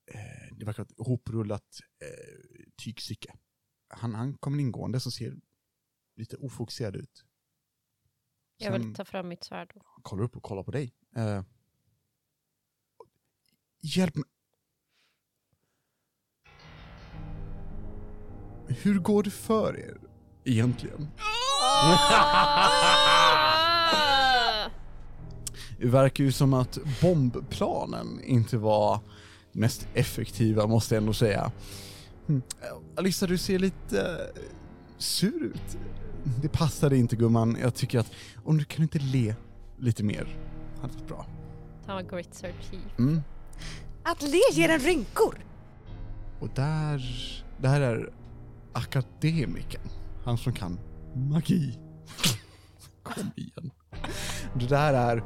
[0.07, 3.35] eh, det verkar vara ett hoprullat eh, tygstycke.
[3.89, 5.37] Han, han kommer ingående och ser
[6.17, 7.25] lite ofokuserad ut.
[8.57, 9.75] Jag vill Sen ta fram mitt svärd.
[10.03, 10.95] kollar upp och kollar på dig.
[11.17, 11.43] Eh,
[13.83, 14.25] hjälp mig.
[18.69, 20.01] Hur går det för er
[20.45, 21.09] egentligen?
[25.81, 29.01] Det verkar ju som att bombplanen inte var
[29.53, 31.53] mest effektiva, måste jag ändå säga.
[32.29, 32.43] Mm.
[32.97, 34.43] Alissa, du ser lite eh,
[34.99, 35.79] sur ut.
[36.43, 37.57] Det passade inte gumman.
[37.61, 38.13] Jag tycker att
[38.45, 39.35] om du kan inte le
[39.79, 40.37] lite mer,
[40.81, 41.27] hade varit bra.
[41.87, 42.99] Ta grits her teeth.
[42.99, 43.23] Mm.
[44.03, 45.35] Att le ger en rynkor.
[46.41, 47.03] Och där,
[47.59, 48.13] där är
[48.73, 50.00] akademikern.
[50.31, 50.79] Han som kan
[51.15, 51.79] magi.
[53.03, 53.71] Kom igen.
[54.55, 55.25] Det där är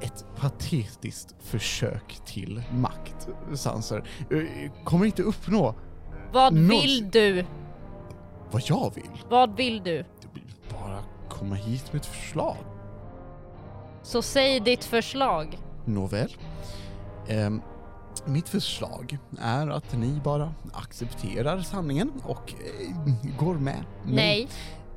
[0.00, 4.08] ett patetiskt försök till makt, Sanser.
[4.30, 5.74] Eh, Kommer inte uppnå
[6.32, 6.80] Vad Någonsin.
[6.80, 7.44] vill du?
[8.50, 9.10] vad jag vill.
[9.30, 10.04] Vad vill du?
[10.70, 12.56] Bara komma hit med ett förslag.
[14.02, 15.58] Så säg ditt förslag.
[15.84, 16.36] Nåväl.
[17.28, 17.62] Ehm,
[18.26, 23.84] mitt förslag är att ni bara accepterar sanningen och eh, går med.
[24.04, 24.48] Men- Nej.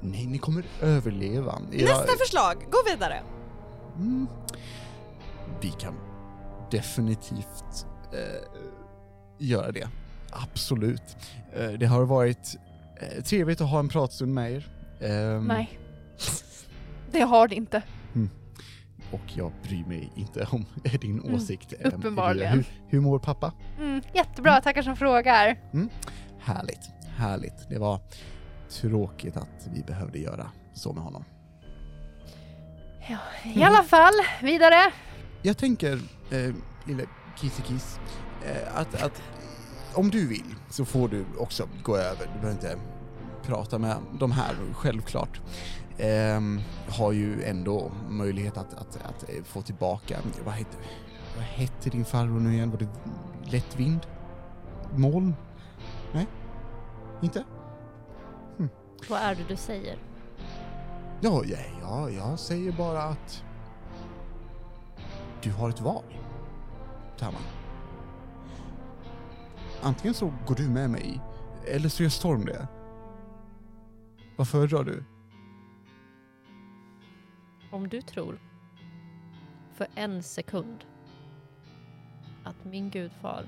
[0.04, 1.52] Nej, ni kommer överleva.
[1.72, 3.22] Era- Nästa förslag, gå vidare.
[3.96, 4.28] Mm.
[5.62, 5.94] Vi kan
[6.72, 8.60] definitivt eh,
[9.38, 9.88] göra det.
[10.32, 11.18] Absolut.
[11.56, 12.58] Eh, det har varit
[13.02, 14.68] eh, trevligt att ha en pratstund med er.
[15.02, 15.80] Ehm, Nej.
[17.12, 17.82] Det har det inte.
[19.12, 20.66] Och jag bryr mig inte om
[21.02, 21.74] din Mm, åsikt.
[21.84, 22.54] Uppenbarligen.
[22.54, 23.54] Hur, hur mår pappa?
[23.80, 25.60] Mm, jättebra, tackar som frågar.
[26.40, 27.70] Härligt, härligt.
[27.70, 28.00] Det var
[28.70, 31.26] tråkigt att vi behövde göra så med honom.
[33.56, 34.76] I alla fall, vidare.
[35.42, 35.94] Jag tänker,
[36.32, 36.56] eh,
[36.88, 37.04] lilla
[37.42, 38.00] Kissekis,
[38.46, 39.22] eh, att, att
[39.94, 42.26] om du vill så får du också gå över.
[42.34, 42.76] Du behöver inte
[43.46, 45.42] prata med de här, självklart.
[46.02, 50.78] Ehm, har ju ändå möjlighet att, att, att eh, få tillbaka, vad hette,
[51.36, 52.72] vad hette din farbror nu igen?
[52.72, 52.88] Var det
[53.52, 54.08] lättvind?
[54.96, 55.36] Moln?
[56.14, 56.28] Nej?
[57.22, 57.44] Inte?
[59.10, 59.98] Vad är det du säger?
[61.22, 63.44] Ja, ja, ja, jag säger bara att
[65.42, 66.04] du har ett val,
[67.18, 67.42] Tamman.
[69.82, 71.22] Antingen så går du med mig,
[71.68, 72.68] eller så gör Storm det.
[74.38, 75.04] Vad föredrar du?
[77.72, 78.40] Om du tror
[79.74, 80.86] för en sekund
[82.44, 83.46] att min gudfar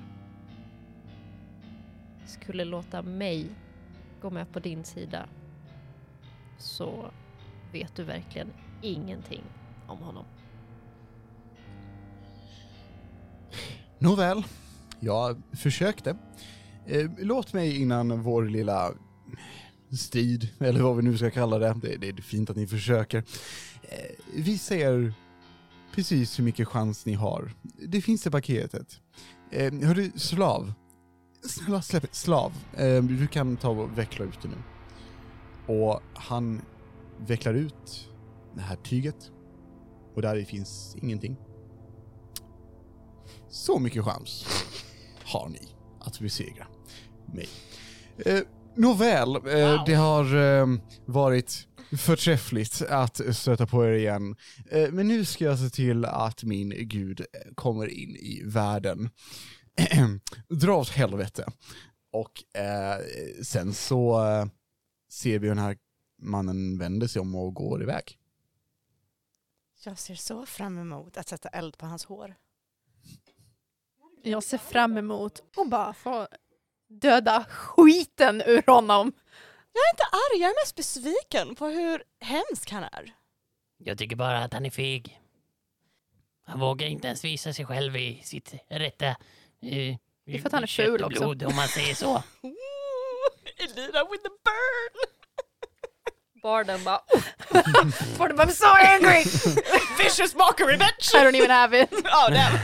[2.26, 3.50] skulle låta mig
[4.22, 5.28] gå med på din sida
[6.58, 7.10] så
[7.72, 8.52] vet du verkligen
[8.82, 9.42] ingenting
[9.86, 10.24] om honom.
[13.98, 14.44] Nåväl,
[15.00, 16.16] jag försökte.
[16.86, 18.92] Eh, låt mig innan vår lilla
[19.96, 23.24] strid, eller vad vi nu ska kalla det, det är fint att ni försöker,
[23.88, 25.12] eh, visa er
[25.94, 27.52] precis hur mycket chans ni har.
[27.62, 29.00] Det finns i paketet.
[29.50, 30.72] Eh, hörru, slav.
[31.48, 32.52] Snälla släpp slav.
[32.76, 34.56] Eh, du kan ta och veckla ut det nu.
[35.74, 36.60] Och han
[37.26, 38.08] vecklar ut
[38.54, 39.30] det här tyget.
[40.14, 41.36] Och där finns ingenting.
[43.48, 44.46] Så mycket chans
[45.24, 45.68] har ni
[46.00, 46.66] att besegra
[47.34, 47.48] mig.
[48.18, 48.40] Eh,
[48.74, 50.66] nåväl, eh, det har eh,
[51.06, 51.68] varit
[51.98, 54.36] förträffligt att stöta på er igen.
[54.70, 59.10] Eh, men nu ska jag se till att min gud kommer in i världen.
[60.48, 61.46] Dra åt helvete.
[62.12, 63.04] Och eh,
[63.42, 64.46] sen så eh,
[65.10, 65.76] ser vi hur den här
[66.22, 68.18] mannen vänder sig om och går iväg.
[69.84, 72.34] Jag ser så fram emot att sätta eld på hans hår.
[74.22, 76.28] Jag ser fram emot att bara få
[76.88, 79.12] döda skiten ur honom.
[79.76, 83.14] Jag är inte arg, jag är mest besviken på hur hemsk han är.
[83.78, 85.20] Jag tycker bara att han är feg.
[86.46, 89.16] Han vågar inte ens visa sig själv i sitt rätta eh,
[89.62, 89.96] Det
[90.26, 91.20] är för att han är ful också.
[91.20, 92.12] blod, om man säger så.
[93.56, 94.94] Elina with the burn!
[96.42, 97.00] Barden bara
[98.16, 99.24] For I'm so angry!
[99.98, 101.14] Vicious mockery bitch!
[101.14, 101.92] I don't even have it.
[101.92, 102.58] Oh damn!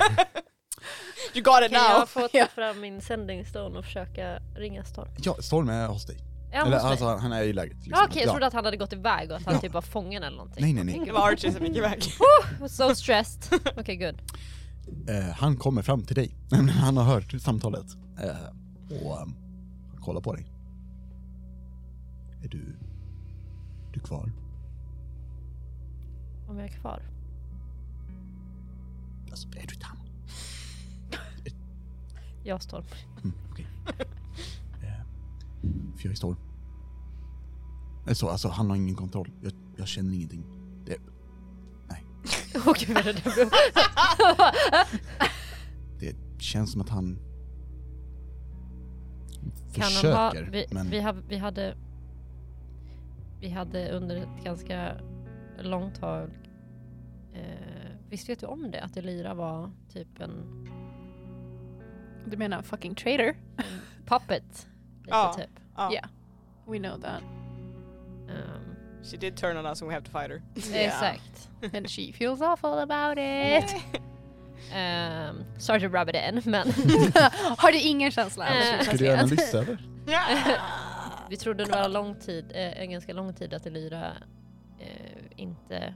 [1.34, 1.98] you got it Kan now!
[1.98, 5.08] jag få ta fram min sending stone och försöka ringa Storm?
[5.18, 6.16] Ja, Storm är hos dig.
[6.52, 7.76] Han Eller, alltså, han är i läget.
[7.76, 7.92] Liksom.
[7.96, 9.60] Ja, Okej, jag trodde att han hade gått iväg och att han Ja.
[9.60, 10.62] typ var fången eller någonting.
[10.64, 11.06] Nej, nej, nej.
[11.06, 12.02] Det var Archie som gick iväg.
[12.68, 13.60] So stressed.
[13.76, 14.22] Okej, good.
[15.08, 16.36] Eh, han kommer fram till dig.
[16.80, 17.86] han har hört samtalet.
[18.22, 19.34] Eh, och um,
[20.00, 20.46] kollar på dig.
[22.44, 22.76] Är du...
[23.92, 24.32] du kvar?
[26.48, 27.02] Om jag är kvar.
[29.30, 29.96] Alltså, är du tam?
[32.44, 32.84] Jag Storm.
[33.24, 33.66] Mm, okej.
[36.00, 36.36] för jag är Storm.
[38.08, 39.30] Eh, Så, alltså, han har ingen kontroll.
[39.42, 40.44] Jag, jag känner ingenting.
[40.86, 40.96] Det,
[42.66, 43.50] Åh gud vad det blev.
[46.00, 47.18] det känns som att han
[49.74, 50.90] Kan han försöker, ha, vi, men...
[50.90, 51.76] vi, ha, vi hade
[53.40, 54.96] Vi hade under ett ganska
[55.58, 56.30] långt tag
[57.32, 58.80] eh, Visst vet du om det?
[58.82, 60.66] Att Elira var typ en,
[62.26, 63.26] Du menar fucking traitor?
[63.56, 63.64] en
[64.06, 64.68] puppet?
[64.98, 65.34] Lite Ja.
[65.38, 65.50] typ.
[65.80, 65.92] Ja.
[65.92, 66.08] Yeah.
[66.66, 67.22] We know that.
[68.28, 70.42] Ehm, She did turn on us and we have to fight her.
[70.56, 71.48] Exakt.
[71.74, 73.74] And she feels awful about it.
[74.72, 76.66] Um, sorry to rub it in men
[77.58, 78.46] Har du ingen känsla?
[78.48, 79.78] Eh, Ska du göra en lista över?
[81.30, 84.12] vi trodde under en lång tid, eh, en ganska lång tid att Elira
[84.78, 85.94] eh, inte,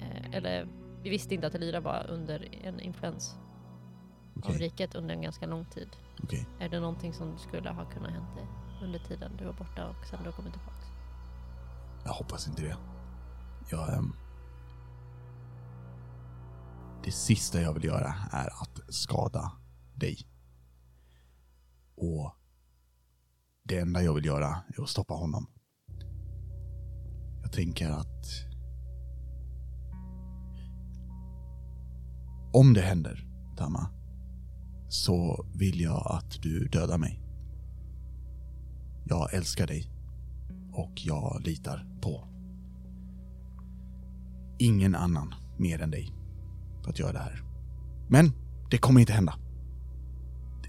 [0.00, 0.66] eh, eller
[1.02, 3.34] vi visste inte att Elira var under en influens
[4.36, 5.88] av Okej, riket under en ganska lång tid.
[6.22, 6.46] okej.
[6.60, 8.46] Är det någonting som skulle ha kunnat hänt dig
[8.82, 10.86] under tiden du var borta och sen du har kommit tillbaka?
[12.04, 12.76] Jag hoppas inte det.
[13.70, 13.94] Jag...
[13.94, 14.16] Ähm...
[17.04, 19.52] Det sista jag vill göra är att skada
[19.94, 20.18] dig.
[21.96, 22.34] Och
[23.62, 25.46] det enda jag vill göra är att stoppa honom.
[27.42, 28.26] Jag tänker att
[32.52, 33.26] om det händer,
[33.56, 33.90] Tama,
[34.88, 37.29] så vill jag att du dödar mig.
[39.10, 39.90] Jag älskar dig
[40.72, 42.28] och jag litar på
[44.58, 46.12] ingen annan mer än dig
[46.82, 47.42] för att göra det här.
[48.08, 48.32] Men
[48.70, 49.34] det kommer inte hända.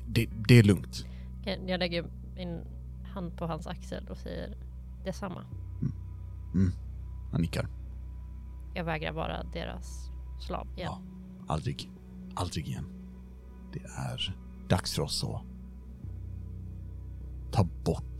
[0.08, 1.06] Det, det är lugnt.
[1.68, 2.62] Jag lägger min
[3.14, 4.58] hand på hans axel och säger
[5.06, 5.46] detsamma.
[6.54, 6.72] Mm.
[7.32, 7.68] Han nickar.
[8.74, 10.12] Jag vägrar vara deras
[10.48, 10.92] slav igen.
[10.92, 11.02] Ja.
[11.48, 11.90] Aldrig.
[12.36, 12.86] Aldrig igen.
[13.74, 14.36] Det är
[14.70, 15.42] dags för oss att
[17.52, 18.11] ta bort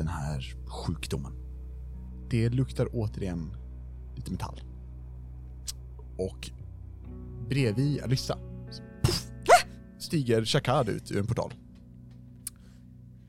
[0.00, 1.32] den här sjukdomen.
[2.30, 3.56] Det luktar återigen
[4.16, 4.60] lite metall.
[6.18, 6.50] Och
[7.48, 8.00] bredvid
[9.02, 9.22] puff,
[9.98, 11.54] stiger Shakad ut ur en portal.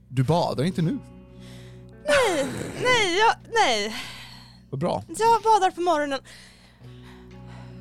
[0.10, 0.98] Du badar inte nu.
[2.84, 3.96] Nej, jag, nej.
[4.70, 5.04] Vad bra.
[5.08, 6.20] Jag badar på morgonen.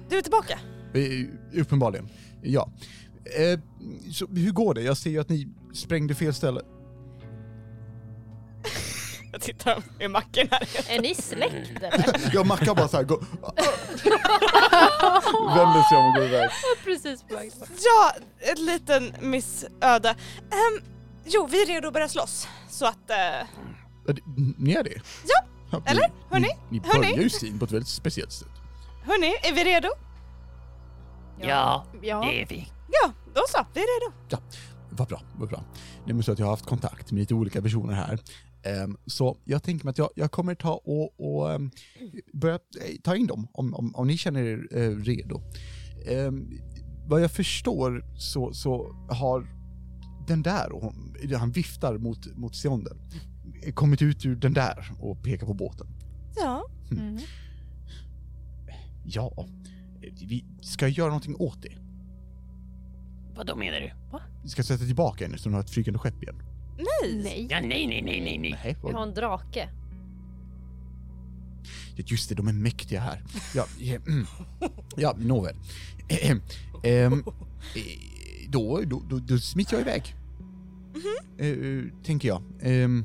[0.09, 0.59] Du är tillbaka?
[0.95, 2.09] Eh, Uppenbarligen.
[2.43, 2.70] Ja.
[3.24, 3.61] Eh,
[4.12, 4.82] så hur går det?
[4.82, 6.61] Jag ser ju att ni sprängde fel ställe.
[9.33, 10.68] Jag tittar i macken här.
[10.97, 12.31] Är ni släkt eller?
[12.35, 13.18] Jag mackar bara så här, går,
[15.57, 16.51] vänder sig om och går iväg.
[16.85, 17.53] Precis på väg.
[17.85, 20.11] Ja, en liten missöde.
[20.41, 20.83] Um,
[21.24, 22.49] jo, vi är redo att börja slåss.
[22.68, 22.99] Så att...
[24.07, 24.22] Ja, det-
[24.59, 24.95] Ni är det?
[25.26, 26.03] Ja, Ja, eller?
[26.09, 26.49] Ni, Hörni?
[26.70, 28.49] ni, ni börjar ju sin på ett väldigt speciellt sätt.
[29.05, 29.89] hörni, är vi redo?
[31.41, 32.20] Ja, Ja.
[32.20, 32.72] det är vi.
[33.03, 33.66] Ja, då så.
[33.74, 34.43] Vi är redo.
[34.91, 35.62] Vad bra, vad bra.
[36.07, 38.18] Det är så att jag har haft kontakt med lite olika personer här.
[38.62, 41.70] Ehm, så jag tänker mig att jag, jag kommer ta och, och ehm,
[42.32, 45.42] börja eh, ta in dem om, om, om ni känner er eh, redo.
[46.06, 46.50] Ehm,
[47.06, 49.46] vad jag förstår så, så har
[50.26, 52.98] den där, och hon, han viftar mot, mot Sionden,
[53.74, 55.86] kommit ut ur den där och pekar på båten.
[56.36, 56.66] Ja.
[56.90, 57.18] Mm.
[59.04, 59.46] Ja,
[60.00, 61.76] vi ska göra någonting åt det.
[63.34, 63.92] Vad då menar du?
[64.42, 66.42] Vi ska sätta tillbaka henne så hon har ett flygande skepp igen.
[66.81, 67.20] Nej.
[67.22, 67.47] Nej.
[67.51, 68.51] Ja, nej, nej, nej, nej, nej.
[68.51, 69.68] Nej, Vi har vad, en drake.
[71.97, 73.22] just det, de är mäktiga här.
[73.55, 74.26] Ja, ja, mm.
[74.97, 75.57] ja nåväl.
[76.09, 76.43] Ehm,
[76.83, 77.24] ehm,
[77.74, 77.83] eh,
[78.49, 80.14] då, då, då, då smiter jag iväg.
[81.39, 82.43] Eh, tänker jag.
[82.61, 83.05] Ehm,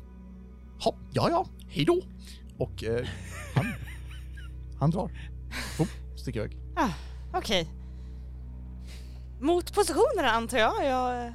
[0.80, 2.02] hopp, ja, ja, hej då.
[2.58, 3.08] Och eh,
[3.56, 3.66] han,
[4.80, 5.12] han drar.
[5.78, 6.58] Boom, sticker iväg.
[7.34, 7.70] Okej.
[9.42, 10.86] Mot positionerna antar jag.
[10.86, 11.34] Jag eh,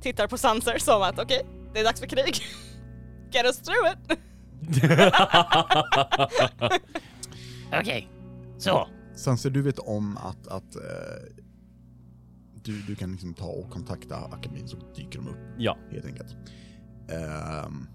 [0.00, 2.36] tittar på Sanser som att okej, det är dags för krig.
[3.32, 4.18] Get us through it.
[7.80, 8.08] Okej,
[8.58, 8.88] så.
[9.14, 10.82] Sanser, du vet om att, att eh,
[12.64, 15.76] du, du kan liksom ta och kontakta akademin så dyker de upp Ja.
[15.90, 16.36] helt enkelt.
[17.08, 17.86] Ehm,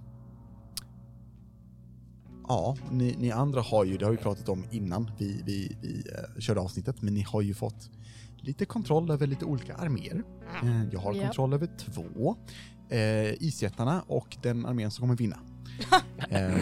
[2.48, 6.00] ja, ni, ni andra har ju, det har vi pratat om innan vi, vi, vi
[6.00, 7.90] eh, körde avsnittet, men ni har ju fått
[8.38, 10.24] lite kontroll över lite olika arméer.
[10.64, 11.24] Eh, jag har Ja.
[11.24, 12.36] kontroll över två.
[12.90, 15.40] Eh, isjättarna och den armén som kommer vinna.
[16.30, 16.60] Ehm,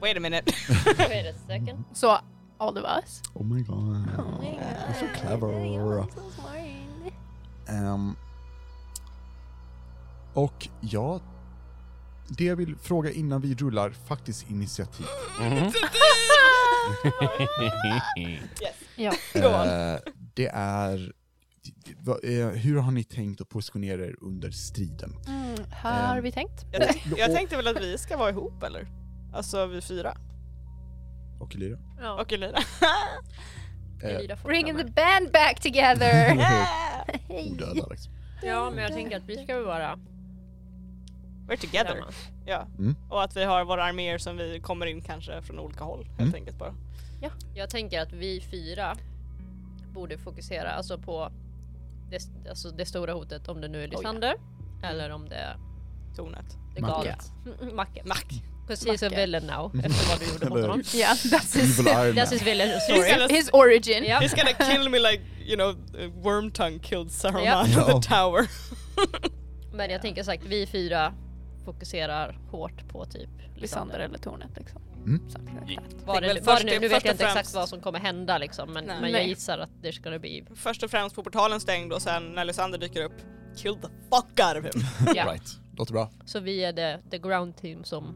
[0.00, 0.52] Wait a minute.
[0.98, 1.84] Wait a second.
[1.92, 2.18] Så,
[2.58, 3.22] all of us.
[3.34, 6.06] oh my god, you're so clever.
[7.68, 8.16] Ehm,
[10.34, 11.20] och ja,
[12.28, 15.06] det jag vill fråga innan vi rullar faktiskt initiativ.
[15.40, 15.72] Mhm.
[18.96, 19.12] Ja.
[19.34, 19.68] Go on.
[19.68, 19.98] Eh,
[20.34, 21.10] det är, eh,
[22.54, 25.12] hur har ni tänkt att positionera er under striden?
[25.28, 26.22] Mm, har Ehm.
[26.22, 26.64] vi tänkt?
[26.72, 26.82] Jag,
[27.18, 28.86] jag tänkte väl att vi ska vara ihop eller?
[29.32, 30.16] Alltså vi fyra.
[31.40, 31.78] Och Elira?
[32.00, 32.20] Ja.
[32.22, 32.58] Och Elira.
[34.02, 36.32] Eh, Elira får Bringing the band back together!
[37.28, 38.02] Odöd Alex.
[38.40, 38.46] det.
[38.46, 39.98] Ja, men jag tänker att vi ska väl vara
[41.48, 42.04] We're together.
[42.46, 42.66] Ja.
[42.78, 42.94] Mm.
[43.10, 46.20] Och att vi har våra arméer som vi kommer in kanske från olika håll helt
[46.20, 46.34] Mm.
[46.34, 46.74] enkelt bara.
[47.54, 48.96] Jag tänker att vi fyra
[49.94, 51.32] borde fokusera alltså på
[52.10, 54.34] det, alltså det stora hotet om det nu är Lysander
[54.82, 55.56] eller om det är
[56.16, 56.46] Tornet.
[56.74, 56.92] det Macke.
[56.94, 57.32] galet.
[57.62, 58.02] Mm, Macke.
[58.04, 58.42] Mack.
[58.66, 59.16] Because he's a Macke.
[59.20, 60.82] villain now efter vad du gjorde mot honom.
[60.94, 63.10] Yeah, that's his, That's his villain He's story.
[63.12, 64.04] gonna- his origin.
[64.04, 64.20] Ja.
[64.20, 65.74] He's gonna kill me like, you know,
[66.22, 68.00] Wormtongue killed Saruman in Ja.
[68.00, 68.46] the tower.
[69.72, 71.14] Men jag tänker sagt, vi fyra
[71.64, 73.98] fokuserar hårt på typ Lysander Lysander.
[73.98, 74.82] eller tornet liksom.
[75.06, 75.20] Mm.
[76.06, 77.68] Var det, var först- det nu, nu först vet jag och inte exakt främst- vad
[77.68, 81.16] som kommer hända liksom men, men jag gissar att det ska bli Först och främst
[81.16, 83.12] på portalen stängd och sen när Lysander dyker upp,
[83.56, 84.82] kill the fuck out of him.
[85.14, 85.24] ja.
[85.32, 86.10] Right, låter bra.
[86.24, 88.14] Så vi är det, the ground team som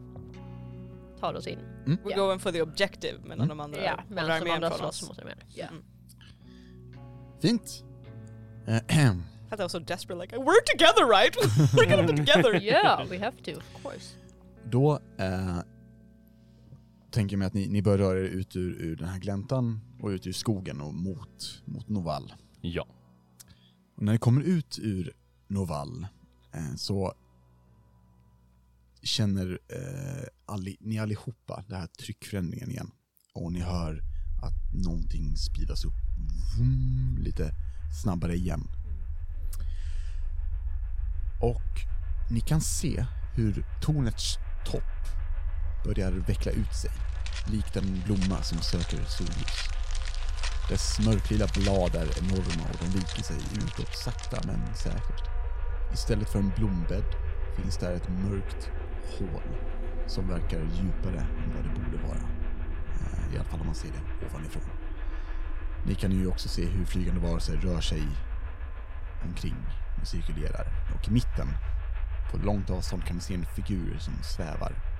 [1.19, 1.59] tar oss in.
[1.85, 2.15] We're Ja.
[2.17, 3.47] going for the objective medan Mm.
[3.47, 5.07] de andra Ja, håller armén från oss.
[5.07, 5.37] mot armén.
[5.57, 5.83] Mm.
[7.41, 7.83] Fint.
[9.51, 11.35] I was so desperate like we're together right?
[11.75, 12.55] we're gonna be together!
[12.63, 14.15] Yeah, we have to, of course.
[14.65, 15.57] Då eh,
[17.11, 20.07] tänker mig att ni, ni bör röra er ut ur, ur den här gläntan och
[20.07, 22.33] ut ur skogen och mot, mot Novall.
[22.61, 22.87] Ja.
[23.95, 25.13] Och när ni kommer ut ur
[25.47, 26.07] Novall
[26.53, 27.13] eh, så
[29.01, 32.91] känner eh, alli, ni allihopa den här tryckförändringen igen.
[33.33, 34.01] Och ni hör
[34.41, 35.93] att någonting speedas upp
[36.57, 37.51] vroom, lite
[38.03, 38.67] snabbare igen.
[41.41, 41.71] Och
[42.31, 43.05] ni kan se
[43.35, 45.20] hur tornets topp
[45.83, 46.91] börjar veckla ut sig,
[47.45, 49.69] likt en blomma som söker solljus.
[50.69, 55.29] Dess mörklila blad är enorma och de viker sig utåt sakta men säkert.
[55.93, 57.15] Istället för en blombädd
[57.57, 58.71] finns där ett mörkt
[59.17, 59.57] hål
[60.07, 62.21] som verkar djupare än vad det borde vara.
[63.01, 64.63] Eh, I alla fall om man ser det ovanifrån.
[65.85, 68.03] Ni kan ju också se hur flygande varelser rör sig
[69.23, 69.65] omkring
[70.01, 70.67] och cirkulerar.
[70.95, 71.47] Och i mitten,
[72.31, 74.90] på långt avstånd, kan ni se en figur som svävar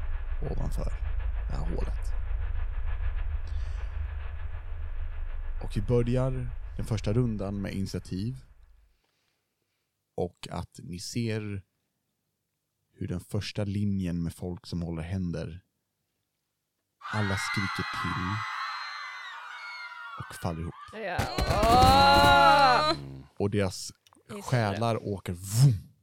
[0.43, 0.91] ovanför
[1.49, 2.11] det här hålet.
[5.63, 6.31] Och vi börjar
[6.77, 8.45] den första rundan med initiativ.
[10.17, 11.63] Och att ni ser
[12.93, 15.61] hur den första linjen med folk som håller händer,
[17.13, 18.35] alla skriker till
[20.19, 20.73] och faller ihop.
[20.93, 21.17] Ja.
[23.37, 23.91] Och deras
[24.43, 25.93] själar åker vroom,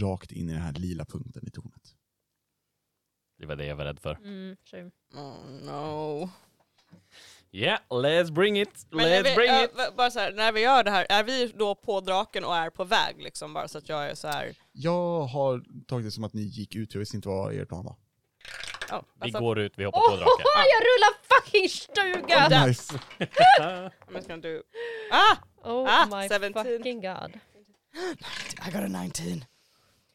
[0.00, 1.97] rakt in i den här lila punkten i tornet.
[3.38, 4.14] Det var det jag var rädd för.
[4.16, 4.56] Mm.
[5.14, 6.30] Oh no.
[7.52, 8.86] Yeah, let's bring it!
[8.90, 9.96] Men let's vi, bring äh, it!
[9.96, 12.70] bara så här, när vi gör det här, är vi då på draken och är
[12.70, 13.54] på väg liksom?
[13.54, 14.54] Bara så att jag är så här.
[14.72, 17.84] Jag har tagit det som att ni gick ut, jag visste inte vad er plan
[17.84, 17.96] var.
[18.98, 20.44] Oh, Vi går ut, vi hoppar på Oh, draken.
[20.54, 22.48] jag rullar fucking stuga!
[22.48, 22.66] Där.
[22.66, 22.98] Nice!
[23.60, 24.62] I'm just gonna do...
[25.12, 25.36] Ah!
[25.64, 26.52] Oh Ah, my 17.
[26.64, 27.40] fucking god.
[28.66, 29.44] I got a 19.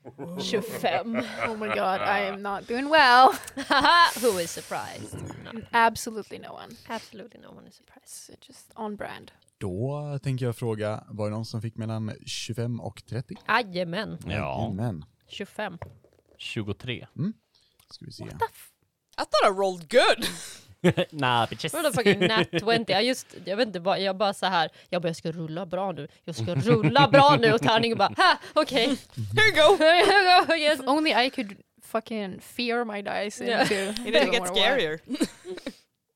[0.04, 1.06] 25.
[1.48, 3.32] Oh my god, I am not doing well.
[4.22, 5.16] Who is surprised?
[5.44, 6.70] No, Absolutely no one.
[6.90, 8.30] absolutely no one is surprised.
[8.30, 9.32] It's just on brand.
[9.58, 13.36] Då tänker jag fråga, var det någon som fick mellan 25 och 30?
[13.48, 15.78] Jajamän, Ja, Men 25.
[16.38, 17.08] 23.
[17.90, 18.24] ska vi se.
[18.24, 18.28] I
[19.18, 20.26] thought I rolled good!
[21.12, 21.74] nah, bitches.
[21.74, 22.86] Vadå fucking nat 20?
[22.88, 24.70] Jag just, jag vet inte, bara, jag bara så här.
[24.90, 28.14] jag bara jag ska rulla bra nu, jag ska rulla bra nu och tärningen bara
[28.18, 28.86] ha okej.
[29.16, 29.84] Here you go!
[29.84, 30.80] Here you go, yes.
[30.80, 33.62] If only I could fucking fear my dice Yeah.
[33.62, 35.00] into It didn't get scarier.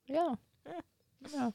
[0.07, 0.36] Yeah.
[1.34, 1.51] yeah.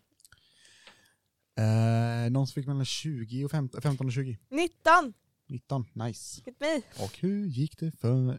[1.57, 4.39] Eh, någon som fick mellan 20 och 15, 15 och 20?
[4.51, 5.15] 19!
[5.49, 6.43] 19, nice.
[6.47, 6.83] Get me.
[7.05, 8.39] Och hur gick det för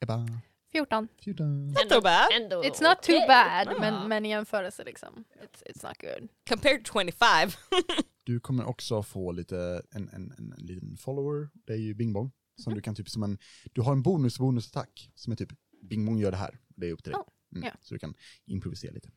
[0.00, 0.28] Ebba?
[0.72, 1.08] 14.
[1.24, 1.66] 14.
[1.66, 2.28] Not too bad.
[2.42, 3.80] Ändå It's not too bad, Ja.
[3.80, 5.24] men, men i jämförelse liksom.
[5.42, 6.28] It's, it's not good.
[6.48, 7.50] Compared to 25.
[8.24, 12.12] Du kommer också få lite, en, en, en, en liten follower, det är ju Bing
[12.12, 12.30] Bong.
[12.56, 13.38] Som du kan typ som en,
[13.72, 15.48] du har en bonus bonusattack som är typ
[15.90, 17.20] Bing Bong gör det här, det är upp till dig.
[17.20, 17.74] Oh, Mm.
[17.80, 18.14] Så du kan
[18.46, 19.10] improvisera lite.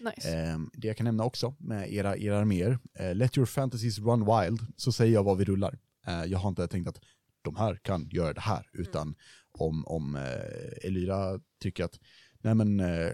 [0.00, 0.28] Nice.
[0.36, 4.20] Ehm, det jag kan nämna också med era, era arméer, eh, let your fantasies run
[4.24, 5.78] wild, så säger jag vad vi rullar.
[6.06, 7.00] Eh, jag har inte tänkt att
[7.42, 9.14] de här kan göra det här, utan
[9.58, 12.00] om, om eh, Elyra tycker att
[12.40, 13.12] nej men eh,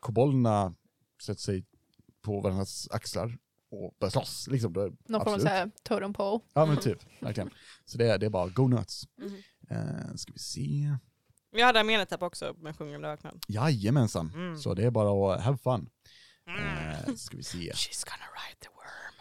[0.00, 0.74] kobolderna
[1.22, 1.64] sätter sig
[2.22, 3.38] på varandras axlar
[3.70, 4.48] och börjar slåss.
[4.50, 6.40] Liksom, då, Någon form av såhär totem pole.
[6.54, 7.50] Ja men typ, verkligen.
[7.84, 9.02] Så det är, det är bara go nuts.
[9.18, 9.36] Mhm.
[9.70, 10.96] Eh, ska vi se.
[11.52, 13.40] Vi hade arménetapp också med sjungande öknen.
[13.48, 14.56] Jajamensan, Mm.
[14.58, 15.88] så det är bara att have fun.
[16.46, 16.88] Mm.
[17.08, 17.58] Eh, ska vi se.
[17.58, 19.14] She's gonna ride the worm.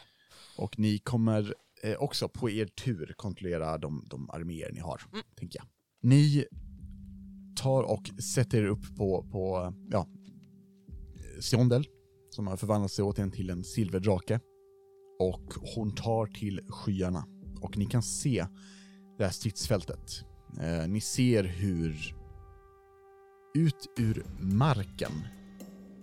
[0.57, 5.23] Och ni kommer eh, också på er tur kontrollera de, de arméer ni har, Mm.
[5.35, 5.67] tänker jag.
[6.01, 6.45] Ni
[7.55, 10.07] tar och sätter er upp på, på ja,
[11.39, 11.87] Siondel,
[12.29, 14.39] som har förvandlat sig återigen till en silverdrake.
[15.19, 17.25] Och hon tar till skyarna.
[17.61, 18.45] Och ni kan se
[19.17, 20.25] det här stridsfältet.
[20.61, 22.15] Eh, ni ser hur
[23.53, 25.11] ut ur marken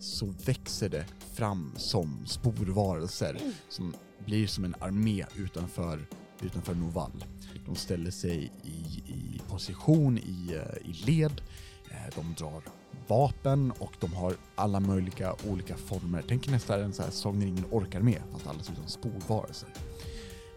[0.00, 3.94] så växer det fram som sporvarelser som
[4.24, 6.06] blir som en armé utanför,
[6.42, 7.24] utanför Novall.
[7.66, 11.42] De ställer sig i, i position, i, eh, i led,
[11.90, 12.62] eh, de drar
[13.08, 16.24] vapen och de har alla möjliga olika former.
[16.28, 19.68] Tänk er nästan en så här Sagan om orkar med, fast alla ser ut som.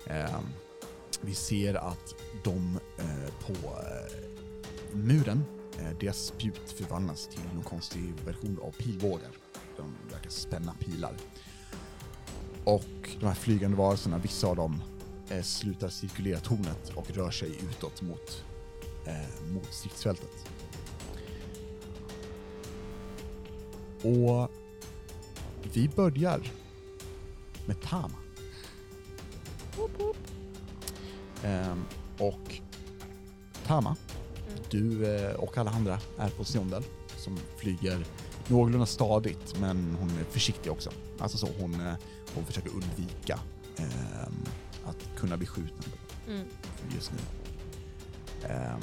[0.08, 0.39] Eh,
[1.22, 4.18] vi ser att de eh, på eh,
[4.93, 5.43] muren,
[5.80, 9.32] eh, deras spjut förvandlas till någon konstig version av pilbågar.
[9.78, 11.14] De verkar spänna pilar.
[12.64, 14.84] Och de här flygande varelserna, vissa av dem
[15.43, 18.43] slutar cirkulera tornet och rör sig utåt mot,
[19.06, 20.45] eh, mot stridsfältet.
[24.04, 24.52] Och
[25.74, 26.52] vi börjar
[27.66, 28.18] med Tama.
[31.43, 31.84] Ehm,
[32.18, 32.62] och
[33.66, 33.95] Tama,
[34.47, 34.62] Mm.
[34.70, 36.84] du eh, och alla andra är på Siondel
[37.18, 38.06] som flyger
[38.47, 40.91] någorlunda stadigt men hon är försiktig också.
[41.20, 41.93] Alltså så, hon, eh,
[42.36, 43.39] hon försöker undvika
[43.78, 44.36] ehm,
[44.86, 45.84] att kunna bli skjuten
[46.28, 46.45] Mm.
[46.95, 47.18] just nu.
[48.49, 48.81] Ehm,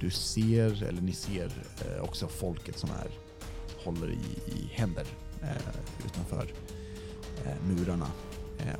[0.00, 1.50] du ser, eller ni ser
[1.86, 3.10] eh, också folket som är,
[3.84, 5.06] håller i, i händer
[5.42, 6.52] eh, utanför
[7.46, 8.10] eh, murarna.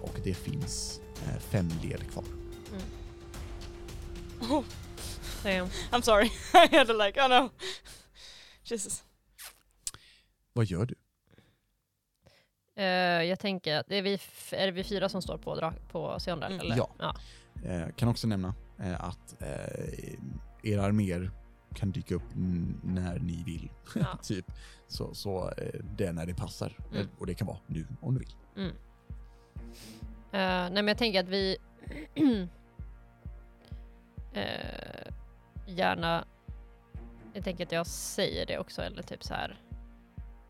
[0.02, 1.00] Och det finns
[1.38, 2.24] fem led kvar.
[4.40, 4.64] Oh,
[5.42, 5.68] Damn.
[5.90, 6.26] I'm sorry.
[6.54, 7.50] I had to like, oh no.
[8.64, 9.02] Jesus.
[10.52, 10.94] Vad gör du?
[12.76, 12.84] Eh,
[13.28, 14.18] jag tänker att det är vi,
[14.52, 16.52] är det vi fyra som står på, dra- på Seondal?
[16.52, 16.66] Mm.
[16.66, 16.76] Eller?
[16.76, 16.90] Ja.
[16.98, 17.16] ja.
[17.64, 18.54] Eh, kan också nämna
[18.98, 20.14] att eh,
[20.62, 21.30] era arméer
[21.74, 22.34] kan dyka upp
[22.82, 23.70] när ni vill.
[23.94, 24.18] Ja.
[24.22, 24.46] typ.
[24.88, 26.76] Så, så eh, det är när det passar.
[26.90, 27.00] Mm.
[27.02, 28.34] Eh, Och det kan vara nu om du vill.
[28.56, 28.76] Mm.
[30.32, 31.56] Eh, nej men jag tänker att vi
[34.32, 35.12] eh,
[35.66, 36.24] gärna,
[37.32, 39.60] jag tänker att jag säger det också eller typ så här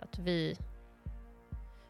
[0.00, 0.56] att vi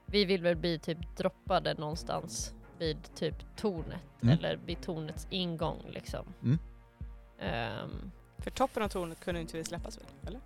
[0.07, 4.39] vi vill väl bli typ droppade någonstans vid typ tornet Mm.
[4.39, 6.27] eller vid tornets ingång liksom.
[6.43, 6.59] Mm.
[7.39, 10.07] Ehm, För toppen av tornet kunde inte vi släppas väl?
[10.27, 10.41] Eller?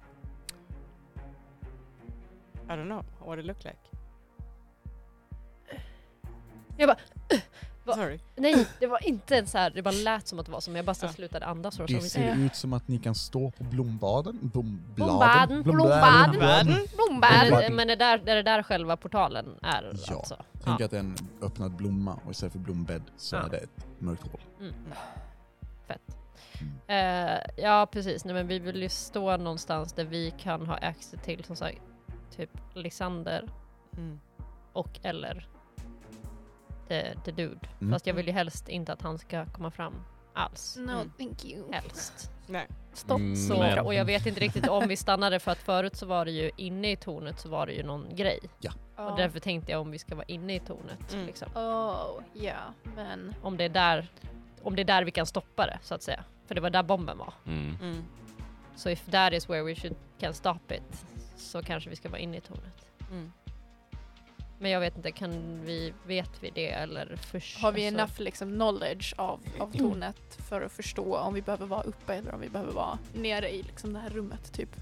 [2.65, 3.79] I don't know what it looked like.
[6.77, 6.99] Jag bara,
[7.87, 7.95] Va?
[7.95, 8.19] Sorry.
[8.37, 10.77] nej det var inte en så här, det bara lät som att det var som
[10.77, 11.11] jag bara så Ja.
[11.13, 11.81] slutade andas.
[11.81, 14.39] Och Det ser ut som att ni kan stå på blombaden.
[14.43, 16.41] Blom, Blombaden, bladen, blombaden.
[16.41, 17.75] Världen?
[17.77, 20.17] Men, är, är, det där, är det där själva portalen är Ja.
[20.17, 20.37] alltså?
[20.65, 23.43] Tänk att det är en öppnad blomma och istället för blombädd så Ja.
[23.43, 24.41] är det ett mörkt hål.
[24.61, 24.75] Mm.
[25.87, 26.01] Fett.
[26.87, 27.35] Mm.
[27.37, 31.15] Eh, ja precis, nej, men vi vill ju stå någonstans där vi kan ha access
[31.25, 31.83] till som sagt
[32.37, 33.49] typ Lysander
[33.97, 34.21] Mm.
[34.73, 35.49] och eller
[36.89, 37.69] the, the dude.
[37.81, 37.93] Mm.
[37.93, 39.95] Fast jag vill ju helst inte att han ska komma fram
[40.35, 40.77] alls.
[40.77, 41.13] No, Mm.
[41.19, 41.73] thank you.
[41.73, 42.31] Helst.
[42.47, 42.67] Nej.
[42.93, 43.19] Stopp.
[43.19, 46.07] Mm, Så, men- och jag vet inte riktigt om vi stannade för att förut så
[46.07, 48.39] var det ju inne i tornet så var det ju någon grej.
[48.97, 51.13] Och därför tänkte jag om vi ska vara inne i tornet.
[51.13, 51.27] Mm.
[51.27, 51.49] Liksom.
[51.55, 52.57] Oh, ja,
[52.97, 53.35] men...
[53.43, 54.09] Om, det är där,
[54.63, 56.25] om det är där vi kan stoppa det så att säga.
[56.47, 57.33] För det var där bomben var.
[57.47, 57.77] Mm.
[57.83, 58.05] Mm.
[58.77, 61.05] Så if that is where we should can stop it
[61.37, 62.87] så kanske vi ska vara inne i tornet.
[63.11, 63.33] Mm.
[64.59, 67.59] Men jag vet inte, kan vi, vet vi det eller först?
[67.63, 71.67] Har vi alltså- enough liksom, knowledge av, av tornet för att förstå om vi behöver
[71.67, 74.77] vara uppe eller om vi behöver vara nere i liksom, det här rummet typ?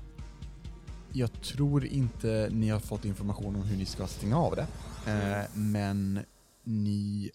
[1.13, 4.67] Jag tror inte ni har fått information om hur ni ska stänga av det.
[5.11, 6.21] Eh, men
[6.63, 7.31] ni,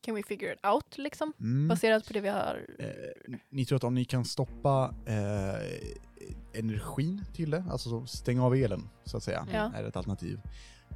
[0.00, 1.32] Can we figure it out liksom?
[1.40, 2.66] mm, Baserat på det vi har...
[2.78, 8.44] eh, ni tror att om ni kan stoppa eh, energin till det, alltså så stänga
[8.44, 9.72] av elen så att säga, Ja.
[9.74, 10.40] är ett alternativ.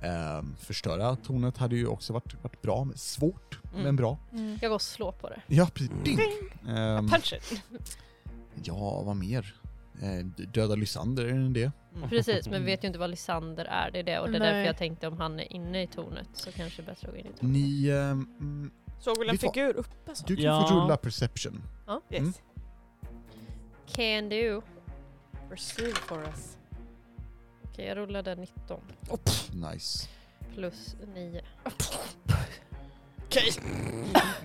[0.02, 3.82] Eh, förstöra tornet hade ju också varit, varit bra, men svårt Mm.
[3.84, 4.18] men bra.
[4.60, 5.42] Jag går och slår på det.
[5.46, 5.92] Ja, precis.
[6.04, 6.18] Ding!
[6.68, 7.62] Ehm, Punch it.
[8.62, 9.54] ja, vad mer?
[10.02, 11.72] Eh, döda Lysander, är det det?
[12.08, 13.90] Precis, men vi vet ju inte vad Lysander är.
[13.90, 14.52] Det är det och det är Nej.
[14.52, 17.14] därför jag tänkte om han är inne i tornet så kanske det är bättre att
[17.14, 17.42] gå in i tornet.
[17.42, 18.70] Ni, mm,
[19.00, 20.26] Såg väl en figur uppe så?
[20.26, 20.66] du kan Ja.
[20.68, 21.62] få rulla perception.
[22.10, 22.20] Yes.
[22.20, 22.32] Mm.
[23.86, 24.62] Can do.
[25.50, 26.57] Pursue for us.
[27.78, 28.80] Okej, jag rullade 19
[29.52, 30.08] Nice.
[30.54, 31.40] plus 9.
[33.26, 33.50] Okej.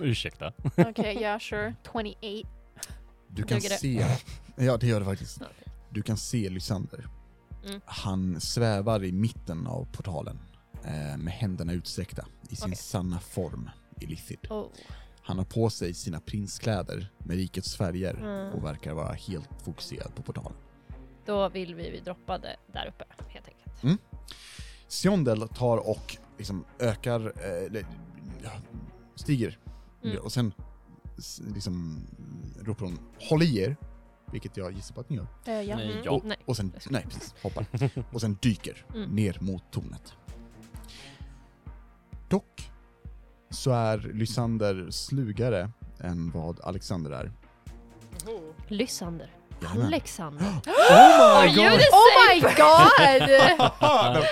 [0.00, 0.52] Ursäkta.
[0.76, 1.74] Okej, yeah sure.
[1.92, 2.48] 28.
[3.28, 3.76] Du kan Duger det?
[3.78, 4.06] se,
[4.56, 5.40] ja det gör det faktiskt.
[5.90, 7.08] Du kan se Lysander.
[7.66, 7.80] Mm.
[7.86, 10.38] Han svävar i mitten av portalen
[10.84, 12.76] eh, med händerna utsträckta i sin Okej.
[12.76, 13.70] sanna form,
[14.00, 14.38] Illithid.
[14.50, 14.66] Oh.
[15.22, 18.52] Han har på sig sina prinskläder med rikets färger Mm.
[18.52, 20.52] och verkar vara helt fokuserad på portalen.
[21.26, 24.00] Då vill vi bli droppade där uppe helt enkelt.
[24.88, 27.86] Siondel tar och liksom ökar, eh, eller,
[29.14, 29.58] stiger
[30.04, 30.18] Mm.
[30.18, 30.52] och sen
[31.54, 32.06] liksom
[32.62, 33.76] ropar hon Håll i er!
[34.32, 35.26] Vilket jag gissar på att ni gör.
[35.46, 35.76] Eh, ja.
[35.76, 36.02] Nej, Mm.
[36.04, 36.10] ja.
[36.10, 37.66] Och, och sen, nej precis, hoppar.
[38.12, 39.10] och sen dyker Mm.
[39.10, 40.12] ner mot tornet.
[42.28, 42.70] Dock
[43.50, 45.70] så är Lysander slugare
[46.00, 47.32] än vad Alexander är.
[48.26, 48.40] Oh.
[48.68, 49.30] Lysander.
[49.62, 50.46] Alexander.
[50.66, 54.24] Oh you the Oh my god!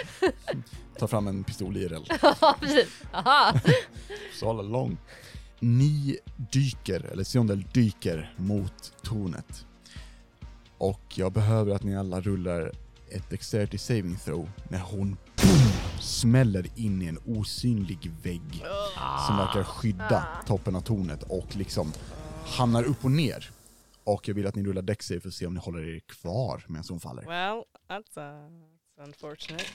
[0.98, 2.06] Ta fram en pistol i eld.
[2.22, 2.88] Ja, precis.
[3.12, 3.54] Aha.
[4.40, 4.96] Så all along.
[5.60, 6.18] Ni
[6.52, 9.66] dyker, eller Siondel dyker mot tornet.
[10.78, 12.72] Och jag behöver att ni alla rullar
[13.10, 18.64] ett dexterity saving throw när hon boom, smäller in i en osynlig vägg
[19.26, 20.46] som verkar skydda Ah.
[20.46, 21.92] toppen av tornet och liksom
[22.46, 23.50] hamnar upp och ner.
[24.04, 26.00] Och jag vill att ni rullar dex save för att se om ni håller er
[26.00, 27.22] kvar medan hon faller.
[27.22, 28.50] Well, that's, uh,
[28.96, 29.66] that's unfortunate.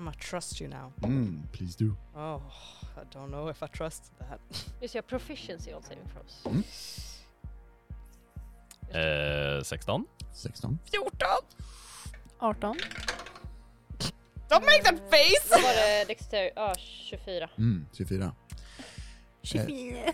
[0.00, 0.92] I'm gonna trust you now.
[1.02, 1.94] Mm, please do.
[2.14, 2.40] Oh,
[2.96, 4.40] I don't know if I trust that.
[4.80, 6.46] Just jag proficiency on saving throws.
[6.46, 6.62] Mm.
[9.58, 10.06] Eh, 16.
[10.32, 10.78] 16.
[10.92, 11.28] 14!
[12.38, 12.76] 18.
[14.48, 15.50] Don't make that face!
[15.50, 16.50] Vad var det dexter?
[16.56, 17.50] Ja, 24.
[17.58, 18.32] Mm, 24.
[19.42, 19.62] Ja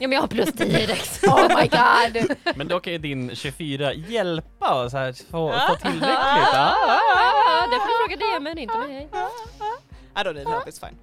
[0.01, 1.22] men jag har plus 10 i dex.
[1.24, 2.37] Oh my god!
[2.57, 5.68] Men då kan ju din 24 hjälpa och så här få, Ah.
[5.68, 6.55] få tillräckligt.
[6.55, 7.66] Ah, Ah.
[7.66, 9.09] det får du fråga DMen, inte mig.
[10.16, 10.97] I don't need help, it's fine.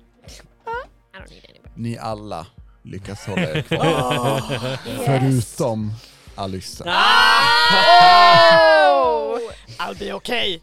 [1.13, 1.69] I don't need anybody.
[1.75, 2.45] Ni alla
[2.83, 4.41] lyckas hålla er kvar.
[5.05, 5.93] Förutom
[6.35, 6.83] Alyssa.
[6.83, 6.89] Oh!
[9.79, 10.59] I'll be okay.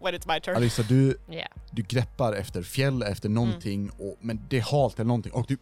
[0.00, 0.56] When it's my turn.
[0.56, 1.48] Alyssa, du, Yeah.
[1.70, 5.56] du greppar efter fjäll, efter någonting, och, men det är halt eller någonting och du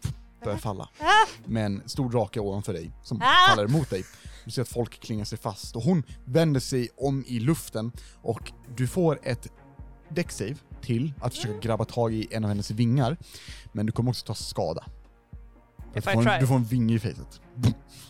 [0.45, 0.89] börjar falla.
[1.45, 3.49] Med en stor drake ovanför dig som Ah!
[3.51, 4.05] faller emot dig.
[4.45, 8.53] Du ser att folk klingar sig fast och hon vänder sig om i luften och
[8.77, 9.47] du får ett
[10.09, 13.17] däcksave till att försöka grabba tag i en av hennes vingar.
[13.73, 14.85] Men du kommer också ta skada.
[15.95, 16.39] If du, I får en, try.
[16.41, 17.41] du får en vinge i facet.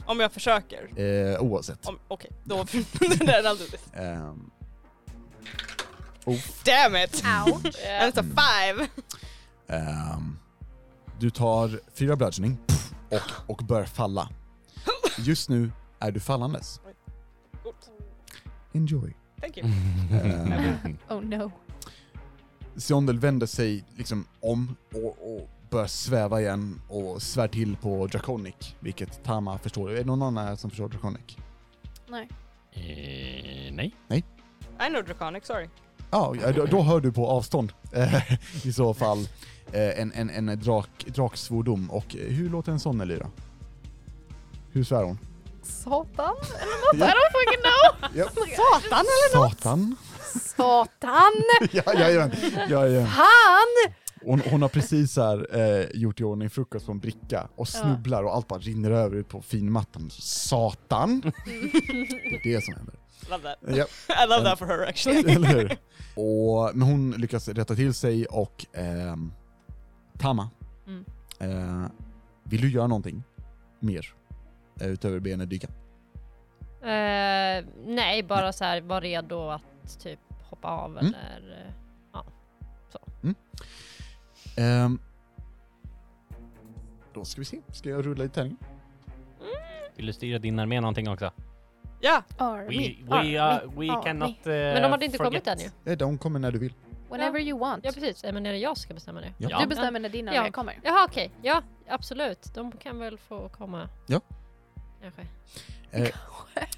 [0.07, 1.01] Om jag försöker.
[1.01, 1.87] Eh, oavsett.
[1.87, 2.57] Om- Okej, då...
[2.63, 3.81] I'll do this.
[3.95, 4.51] Ehm.
[6.27, 7.23] oh, Damn it!
[7.47, 7.63] Ouch.
[8.03, 8.89] It's a five!
[9.69, 10.28] Ehm,
[11.19, 12.59] du tar fyra bludgeoning
[13.11, 14.29] och, och börjar falla.
[15.19, 16.81] Just nu är du fallandes.
[18.73, 19.17] Enjoy.
[19.41, 19.69] Thank you.
[21.09, 21.53] Oh no.
[22.77, 28.75] Siondel vänder sig liksom om och, och börjar sväva igen och svär till på Draconic,
[28.81, 29.91] vilket Tama förstår.
[29.91, 31.37] Är det någon annan här som förstår Draconic?
[32.09, 32.29] Nej.
[32.73, 33.75] Eh,
[34.09, 34.25] nej.
[34.81, 35.69] I know Draconic, sorry.
[36.11, 38.33] Ja, då, då hör du på avstånd eh,
[38.67, 39.29] i så fall
[39.73, 41.91] eh, en, en, en drak, draksvordom.
[41.91, 43.31] Och hur låter en sån Elira?
[44.73, 45.19] Hur svär hon?
[45.63, 46.35] Satan?
[46.93, 47.07] Ja.
[47.07, 48.11] I don't fucking know!
[48.15, 48.25] Ja.
[48.57, 49.53] Satan eller något!
[49.53, 49.97] Satan!
[50.57, 51.33] Satan!
[51.73, 52.37] ja, jajamän,
[52.69, 53.07] jajamän.
[53.07, 53.93] Han!
[54.25, 58.23] Hon, hon har precis här, eh, gjort i ordning frukost på en bricka och snubblar
[58.23, 60.11] och allt bara rinner över ut på finmattan.
[60.11, 61.21] Satan!
[62.43, 62.95] det är det som händer.
[63.31, 63.77] Love that.
[63.77, 63.85] Ja,
[64.25, 65.33] I love that for her actually.
[65.35, 65.77] eller hur?
[66.21, 69.33] Och, men hon lyckas rätta till sig och ehm,
[70.19, 70.51] Tama,
[70.87, 71.05] Mm.
[71.41, 71.91] eh,
[72.45, 73.23] vill du göra någonting
[73.81, 74.15] mer?
[74.81, 75.69] Eh, utöver be henne dyka?
[76.83, 80.19] Eh, nej, bara så här, var redo att typ
[80.51, 81.15] hoppa av Mm.
[81.37, 81.75] eller...
[82.15, 82.21] eh,
[84.57, 84.99] Ehm,
[87.15, 88.59] då ska vi se, ska jag rulla i tärningen?
[89.97, 91.31] Vill du styra din armé någonting också?
[92.01, 92.97] Ja, We, Army.
[93.09, 93.37] we, Army.
[93.37, 94.03] uh, we Army.
[94.05, 95.97] cannot uh, Men de hade inte kommit än ju.
[95.97, 96.75] De kommer när du vill.
[97.11, 97.85] Whenever you want.
[97.85, 99.33] Ja precis, men är det jag som ska bestämma det?
[99.39, 99.49] Ja.
[99.51, 99.61] Ja.
[99.61, 100.41] Du bestämmer när din Ja.
[100.41, 100.79] armé kommer.
[100.85, 102.55] Jaha okej, ja absolut.
[102.55, 103.89] De kan väl få komma.
[104.07, 104.21] Ja.
[105.03, 105.23] Kanske.
[105.91, 106.09] Eh,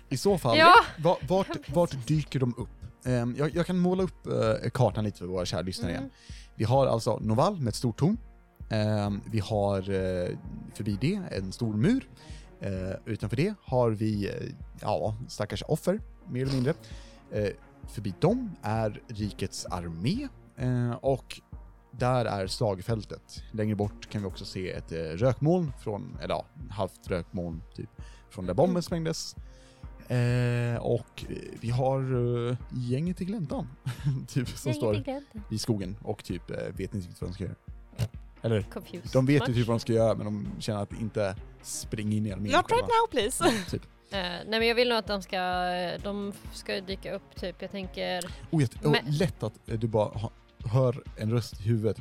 [0.08, 0.74] I så fall, Ja.
[0.98, 2.68] va- vart, vart dyker de upp?
[3.06, 6.02] Ehm, jag, jag kan måla upp eh, kartan lite för våra kära lyssnare igen.
[6.02, 6.14] Mm.
[6.54, 8.18] Vi har alltså Noval med ett stort torn.
[8.70, 10.28] Ehm, vi har eh,
[10.74, 12.08] förbi det en stor mur.
[12.60, 16.74] Eh, utanför det har vi, eh, ja, stackars offer, mer eller mindre.
[17.30, 17.48] Eh,
[17.88, 21.40] förbi dem är rikets armé eh, och
[21.90, 23.42] där är slagfältet.
[23.52, 27.90] Längre bort kan vi också se ett eh, rökmoln från, eller ja, halvt rökmoln typ,
[28.30, 29.36] från där bomben sprängdes.
[30.08, 31.24] Eh, och
[31.60, 32.00] vi har
[32.48, 33.68] eh, gänget i gläntan,
[34.28, 35.04] typ, som står
[35.50, 37.54] i skogen och typ eh, vet inte riktigt vad de ska göra.
[38.42, 39.10] Eller, Confused.
[39.12, 42.26] de vet ju typ vad de ska göra men de känner att inte springa in
[42.26, 42.86] i armén not right själva.
[42.86, 43.44] now please.
[43.70, 43.82] Typ.
[44.12, 45.40] Eh, nej men jag vill nog att de ska,
[46.02, 48.24] de ska ju dyka upp typ, jag tänker...
[48.50, 50.30] Oh, jätte, oh, lätt att eh, du bara ha,
[50.72, 51.98] hör en röst i huvudet.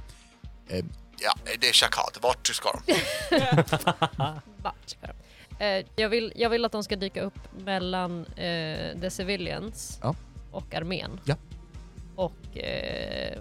[0.68, 0.86] Eh,
[1.20, 2.18] ja, det är Shakad.
[2.22, 2.94] Vart ska de?
[4.64, 5.14] Vart ska de?
[5.66, 10.16] Eh, jag, vill, jag vill att de ska dyka upp mellan eh, the civilians Ja.
[10.52, 11.20] och armén.
[11.26, 11.36] Ja.
[12.16, 13.40] Och eh,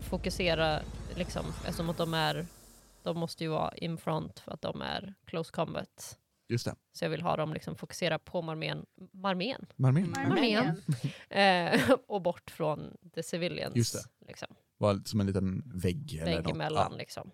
[0.00, 0.80] fokusera
[1.16, 2.46] liksom, eftersom att de är,
[3.02, 6.18] de måste ju vara in front för att de är close combat.
[6.48, 10.14] Just det, Så jag vill ha dem liksom fokusera på marmén, marmén armén.
[10.16, 10.82] Armén.
[11.30, 13.76] eh, och bort från the civilians.
[13.76, 14.26] Just det.
[14.26, 14.48] Liksom.
[14.78, 16.54] Var som en liten vägg eller Vägg något.
[16.54, 16.98] emellan Ja.
[16.98, 17.30] liksom.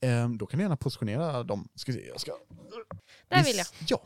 [0.00, 1.68] Eh, då kan vi gärna positionera dem.
[1.74, 2.32] Ska se, jag ska...
[3.28, 3.66] Där Vi vill jag.
[3.88, 4.02] Ja.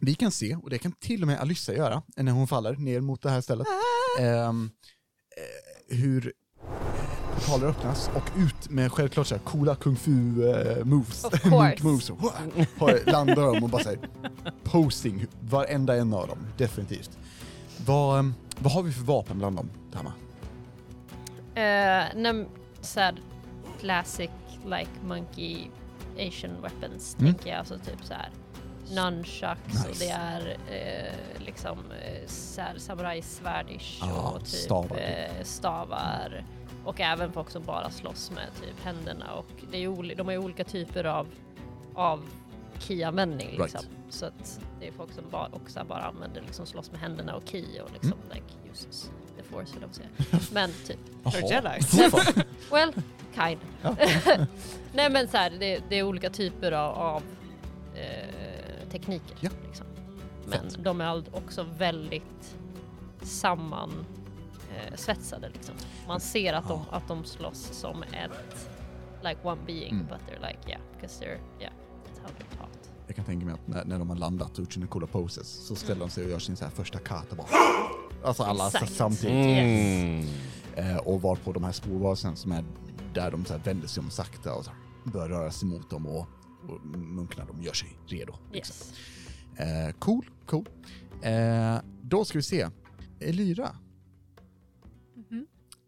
[0.00, 3.00] Vi kan se, och det kan till och med Alyssa göra, när hon faller ner
[3.00, 3.66] mot det här stället,
[4.20, 4.70] ehm,
[5.36, 6.32] eh, hur
[7.42, 10.10] portaler öppnas och ut med självklart så här coola kung fu
[10.50, 11.84] eh, moves, Of course.
[11.84, 12.16] moves, och,
[12.78, 14.00] har, landar de och bara säger
[14.64, 17.10] posing, varenda en av dem, definitivt.
[17.86, 20.12] Vad, ehm, vad har vi för vapen bland dem, Tama?
[21.54, 22.46] Eh, när,
[22.80, 23.14] så här,
[23.80, 24.30] classic
[24.64, 25.66] like monkey
[26.28, 27.34] asian weapons Mm.
[27.34, 27.58] tänker jag.
[27.58, 28.30] Alltså typ så här
[28.90, 30.04] nunchucks och Nice.
[30.04, 32.28] det är eh, liksom eh,
[32.78, 34.96] samurajsvärdish Ja, och typ stavar.
[34.96, 36.44] eh, stavar.
[36.84, 40.32] Och även folk som bara slåss med typ händerna och det är ju de har
[40.32, 41.26] ju olika typer av,
[41.94, 42.24] av
[42.78, 43.80] key-användning liksom.
[43.80, 43.88] Right.
[44.08, 47.42] Så att det är folk som bara, också bara använder liksom slåss med händerna och
[47.48, 48.34] key och liksom Mm.
[48.34, 50.52] like uses the force vad man säger.
[50.54, 50.98] Men typ,
[52.10, 52.44] fan.
[52.70, 52.92] well,
[53.34, 53.60] kind.
[54.94, 57.22] Nej men så här, det, det är olika typer av, av
[57.94, 59.36] eh, tekniker.
[59.40, 59.50] Ja.
[59.66, 59.86] Liksom.
[60.46, 60.84] Men Fett.
[60.84, 62.56] de är också väldigt
[63.22, 64.06] samman
[64.76, 65.74] eh, svetsade liksom.
[66.06, 68.68] Man ser att de, att de slåss som ett
[69.24, 70.06] like one being Mm.
[70.06, 71.72] but they're like yeah, because they're yeah,
[72.04, 72.90] that's how they're taught.
[73.06, 75.48] Jag kan tänka mig att när, när de har landat och gjort sina coola poses
[75.66, 77.46] så ställer de sig och gör sin så här första kata bara.
[78.24, 78.92] Alltså alla Exakt.
[78.92, 79.34] samtidigt.
[79.34, 80.26] Mm.
[80.76, 82.64] Eh, och var på de här sporvarelserna som är
[83.14, 84.70] där de så här vänder sig om sakta och så
[85.04, 86.26] börjar röra sig mot dem och,
[86.68, 88.34] och munkarna de gör sig redo.
[88.52, 88.76] Liksom.
[88.86, 88.92] Yes.
[89.56, 90.68] Eh, cool, cool.
[91.22, 92.68] Eh, då ska vi se.
[93.20, 93.76] Elyra.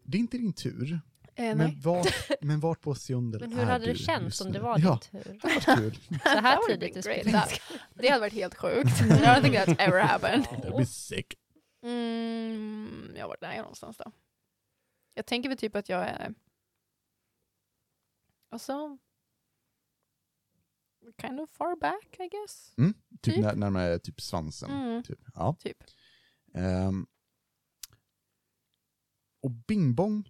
[0.05, 0.99] Det är inte din tur.
[1.35, 2.07] Eh, men, vart,
[2.41, 4.99] men vart på Sjundel Men hur är hade det du känts om det var ja,
[5.11, 5.39] din tur?
[5.43, 5.95] Ja, kul.
[6.23, 7.61] Så här tidigt i spelet?
[7.93, 9.01] Det hade varit helt sjukt.
[9.01, 10.45] I don't think that's ever happened.
[10.45, 11.33] That'd be sick.
[11.83, 14.11] Mm, jag var där någonstans då.
[15.13, 16.33] Jag tänker väl typ att jag är...
[18.51, 18.97] Alltså...
[21.21, 22.75] Kind of far back, I guess.
[22.75, 23.43] Typ, Typ.
[23.43, 24.71] när- närmare typ svansen.
[24.71, 25.19] Mm, Typ.
[25.35, 25.55] Ja.
[25.59, 25.77] typ.
[26.53, 27.07] Ehm.
[29.45, 30.29] Och Bing Bong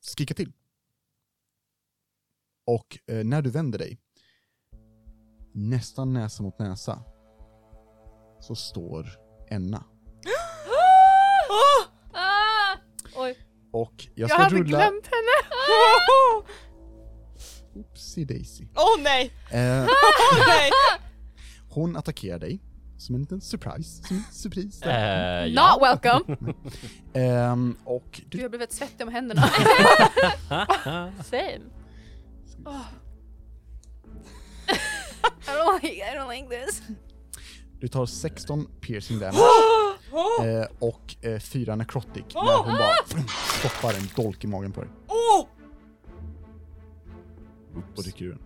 [0.00, 0.52] skrika till.
[2.66, 3.98] Och eh, när du vänder dig,
[5.52, 7.02] nästan näsa mot näsa,
[8.40, 9.06] så står
[9.50, 9.78] Enna.
[13.72, 14.64] Och jag Jag, ska hade rulla...
[14.64, 15.36] glömt henne!
[17.88, 18.66] Oopsie daisy.
[18.76, 19.32] Åh nej!
[19.52, 19.82] Eh,
[20.32, 20.70] Åh nej!
[21.70, 22.62] hon attackerar dig
[22.98, 24.02] som en liten surprise.
[24.08, 24.84] Som en surprise.
[24.90, 26.36] Eh, Not welcome!
[27.12, 29.42] Ehm, och Gud, du, jag blev ett svettig om händerna.
[31.24, 31.60] Same.
[32.64, 32.80] Oh.
[34.68, 36.82] I, don't like, I don't like this.
[37.80, 39.38] du tar 16 piercing damage.
[40.42, 43.22] Eh, och eh, fyra necrotic när hon bara
[43.58, 44.90] stoppar en dolk i magen på dig.
[45.08, 45.46] Åh!
[47.96, 48.40] Och rycker ur den.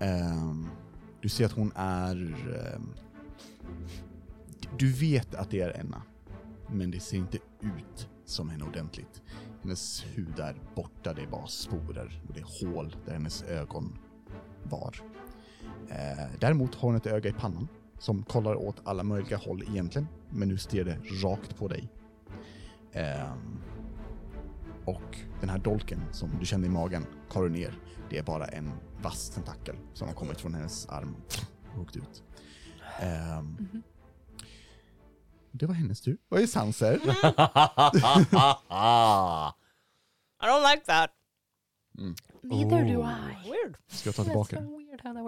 [0.08, 0.68] Ehm,
[1.24, 2.16] du ser att hon är...
[2.74, 2.94] Ehm,
[4.78, 6.02] du vet att det är Enna,
[6.70, 9.22] men det ser inte ut som henne ordentligt.
[9.62, 13.98] Hennes hud är borta, det är bara sporer och det är hål där hennes ögon
[14.62, 15.02] var.
[15.88, 17.68] Eh, däremot har hon ett öga i pannan
[17.98, 21.88] som kollar åt alla möjliga håll egentligen, men nu stirrar det rakt på dig.
[22.92, 23.58] Ehm,
[24.84, 27.74] och den här dolken som du kände i magen tar du ner.
[28.10, 28.70] Det är bara en
[29.02, 31.16] vass tentakel som har kommit från hennes arm
[31.74, 32.22] och åkt ut.
[33.00, 33.82] Ehm,
[35.50, 36.18] Det var hennes tur.
[36.28, 36.94] Vad är Sanser?
[40.42, 41.10] I don't like that.
[42.42, 43.10] Neither do Oh.
[43.10, 43.50] I.
[43.50, 43.76] Weird.
[43.86, 44.70] Ska jag ta tillbaka den?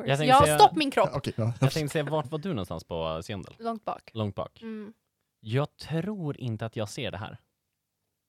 [0.07, 1.11] Jag Ja, säga- stopp min kropp!
[1.15, 1.53] Okej, ja.
[1.61, 3.55] Jag tänkte säga, vart var du någonstans på Seondel?
[3.59, 4.11] Långt bak.
[4.15, 4.63] Långt bak.
[4.63, 4.93] Mm.
[5.41, 7.39] Jag tror inte att jag ser det här.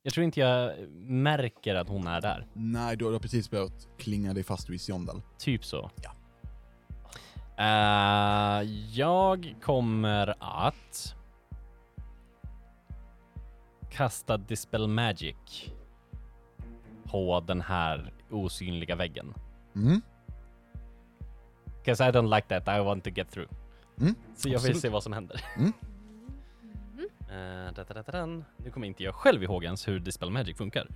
[0.07, 2.47] Jag tror inte jag märker att hon är där.
[2.53, 5.21] Nej, du har precis börjat klinga dig fast vid Sjondal.
[5.37, 5.91] Typ så.
[6.03, 6.11] Ja.
[7.57, 11.15] Eh, jag kommer att
[13.91, 15.35] kasta Dispel Magic
[17.03, 19.33] på den här osynliga väggen.
[19.75, 20.01] Mm.
[21.85, 23.49] 'Cause I don't like that, I want to get through.
[24.01, 24.79] Mm, Så jag vill absolut.
[24.81, 25.41] se vad som händer.
[25.57, 25.73] Mm.
[27.37, 28.45] Eh, da, da, da, da, dan.
[28.57, 30.87] Nu kommer inte jag själv ihåg ens hur Dispel Magic funkar.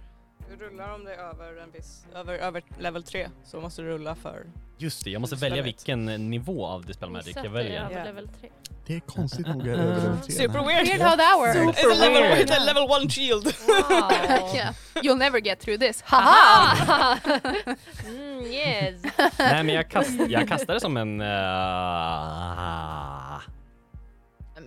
[0.50, 3.88] Du rullar om det är över en viss, över, över level 3 så måste du
[3.88, 4.46] rulla för
[4.78, 7.82] Just det, jag måste välja vilken nivå av Dispel Magic jag väljer.
[7.86, 8.50] över level 3.
[8.88, 10.88] Det är konstigt nog över level tre, Super men- weird!
[10.88, 11.80] Weird how that works.
[11.80, 12.50] It's a level, weird.
[12.50, 13.46] it's a level one shield!
[13.90, 14.56] Wow.
[14.56, 14.74] yeah.
[15.04, 16.02] You'll never get through this.
[16.02, 17.18] Haha!
[18.08, 19.02] Mm, yes.
[19.40, 21.22] Nej men jag, kast, jag kastade som en...
[21.22, 21.36] eh, Nej,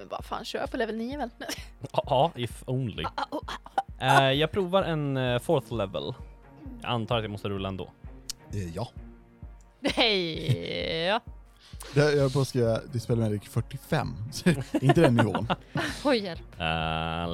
[0.05, 1.31] men vad fan, kör på level 9 väl?
[1.93, 3.05] Ja, if only.
[4.01, 6.15] Eh, jag provar en eh, fourth level.
[6.83, 7.91] Jag antar att jag måste rulla ändå.
[8.53, 8.89] Eh, Ja.
[9.95, 11.07] Hej!
[11.09, 11.21] Ja.
[11.95, 15.49] Jag jag höll på att skriva Dispel Magic 45, så det är inte den nivån.
[16.05, 16.41] Oj, hjälp.
[16.59, 16.65] Eh,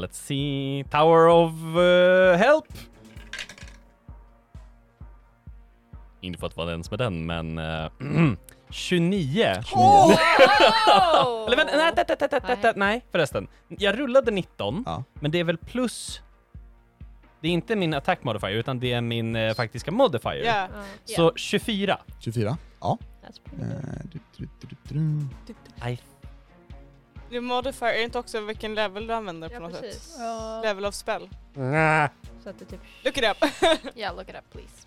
[0.00, 0.84] let's see.
[0.90, 2.64] Tower of eh, Help!
[6.20, 7.58] Inte för att vara den som är den, men...
[7.58, 7.90] eh,
[8.70, 9.46] 29.
[9.74, 10.10] Oh!
[11.46, 13.48] Eller vänta, nej, nej, nej, nej, nej, nej, förresten.
[13.68, 15.04] Jag rullade 19, Ja.
[15.14, 16.20] men det är väl plus...
[17.40, 20.44] Det är inte min attack modifier, utan det är min eh, faktiska modifier.
[20.44, 20.68] Ja.
[21.06, 21.16] Ja.
[21.16, 21.98] Så 24.
[22.18, 22.56] 24?
[22.80, 22.98] Ja.
[23.50, 23.66] Good.
[24.12, 25.90] du, du, du, du, du.
[25.90, 25.98] I
[27.30, 29.80] Det modifier är inte också vilken level du använder på Ja, något sätt?
[29.80, 30.16] precis.
[30.18, 31.28] Ja, Level of spell.
[32.42, 32.80] Så att det typ...
[33.04, 33.44] Look it up.
[33.96, 34.86] yeah, look it up please.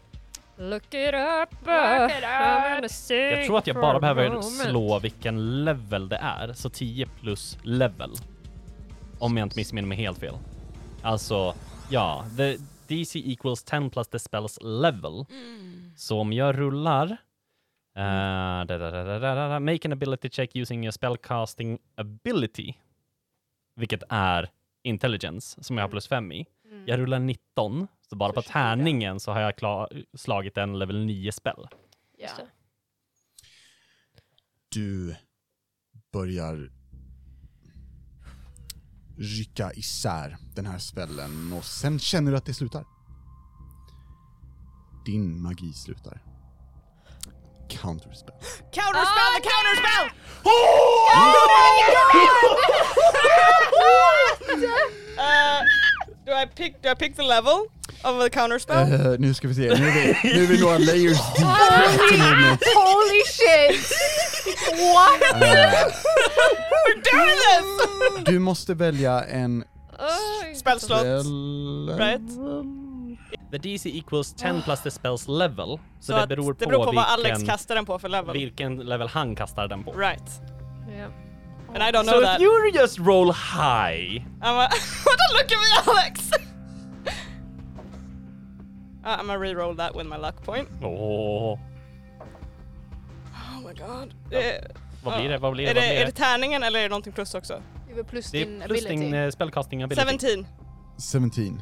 [0.57, 1.51] Look it up!
[1.61, 2.91] Look it up.
[3.09, 8.11] Jag tror att jag bara behöver slå vilken level det är, så 10 plus level.
[9.19, 10.38] Om jag inte missminner mig helt fel.
[11.01, 11.55] Alltså,
[11.89, 12.57] ja, the
[12.88, 15.25] DC equals 10 plus the spells level.
[15.95, 17.05] Så om jag rullar
[17.97, 22.73] uh, da, da, da, da, da, da, make an ability check using your spellcasting ability,
[23.75, 24.49] vilket är
[24.84, 26.45] intelligence, som jag har plus 5 i.
[26.65, 26.84] Mm.
[26.88, 28.49] Jag rullar 19, så bara på 20.
[28.49, 31.68] tärningen så har jag klar, slagit en level 9 spell.
[32.18, 32.30] Ja.
[32.38, 32.48] det.
[34.69, 35.15] Du
[36.11, 36.72] börjar
[39.18, 42.85] rycka isär den här spellen och sen känner du att det slutar.
[45.06, 46.22] Din magi slutar.
[47.69, 48.35] Counterspell.
[48.72, 50.10] Counterspell the counterspell!
[55.18, 55.61] Uh,
[56.26, 57.68] do I pick do I pick the level
[58.03, 58.93] of the counterspell?
[58.93, 59.91] Eh, nu ska vi se, nu är
[60.23, 62.63] vi, nu är vi några layers deep moment.
[62.75, 63.91] Holy shit!
[64.71, 65.41] What?
[65.41, 65.73] Eh,
[66.84, 67.38] We're doing
[68.15, 68.23] this!
[68.25, 69.63] du måste välja en
[70.55, 70.99] Spell slot.
[70.99, 71.95] spell...
[71.97, 72.21] Right.
[73.51, 75.80] The DC equals 10 plus the spells level.
[75.99, 78.09] Så, Så det beror på, det beror på vad Alex vilken, kastar den på för
[78.09, 78.34] level.
[78.34, 79.91] vilken level han kastar den på.
[79.91, 80.41] Right.
[80.99, 81.05] Ja.
[81.75, 82.41] And I don't So know if that.
[82.41, 84.69] you just roll high, I'm a,
[85.05, 86.30] don't look at me Alex!
[89.05, 90.69] Uh, I'm gonna re-roll that with my luck point.
[90.81, 91.59] åh,
[93.34, 94.13] Oh my god.
[94.30, 94.71] Det,
[95.03, 95.38] vad blir det?
[95.38, 95.71] Vad blir det?
[95.71, 96.11] är, Vad det, blir är det?
[96.11, 97.61] tärningen eller är det någonting plus också?
[97.88, 99.03] Det var plus Det din är plus ability.
[99.05, 100.11] din uh, spellcasting ability.
[100.11, 100.45] 17.
[101.31, 101.61] 17.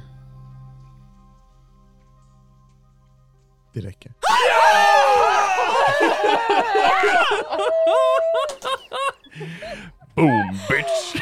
[3.74, 4.14] Det räcker.
[10.16, 11.22] Boom bitch!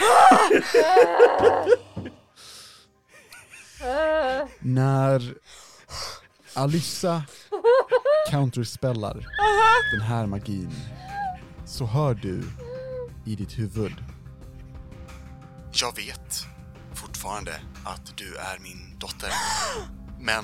[4.59, 5.33] När
[6.59, 7.23] Alyssa
[8.29, 9.25] counterspellar
[9.91, 10.71] den här magin
[11.65, 12.43] så hör du
[13.25, 13.93] i ditt huvud
[15.71, 16.45] Jag vet
[16.93, 17.51] fortfarande
[17.83, 19.29] att du är min dotter.
[20.19, 20.43] Men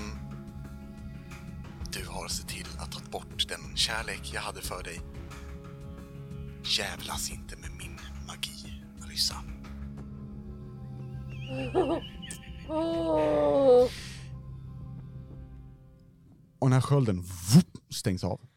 [1.92, 5.02] du har sett till att ta bort den kärlek jag hade för dig.
[6.64, 9.36] Jävlas inte med min magi, Alyssa.
[16.66, 17.22] och när skölden
[17.56, 18.42] vup, stängs av.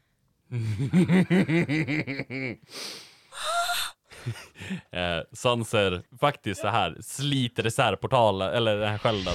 [4.93, 9.35] Eh, Sanser faktiskt så här sliter isär portalen, eller den här skölden.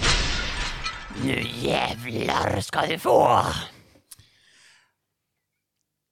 [1.25, 3.41] Nu jävlar ska du få!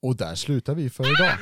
[0.04, 1.34] Och där slutar vi för idag.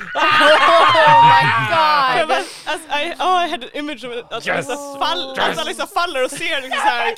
[0.99, 2.31] Oh my god!
[2.65, 4.11] As I, oh, I had an image of.
[4.31, 4.69] Att Yes!
[4.69, 7.15] Alissa, fall, att Alissa faller och ser liksom såhär...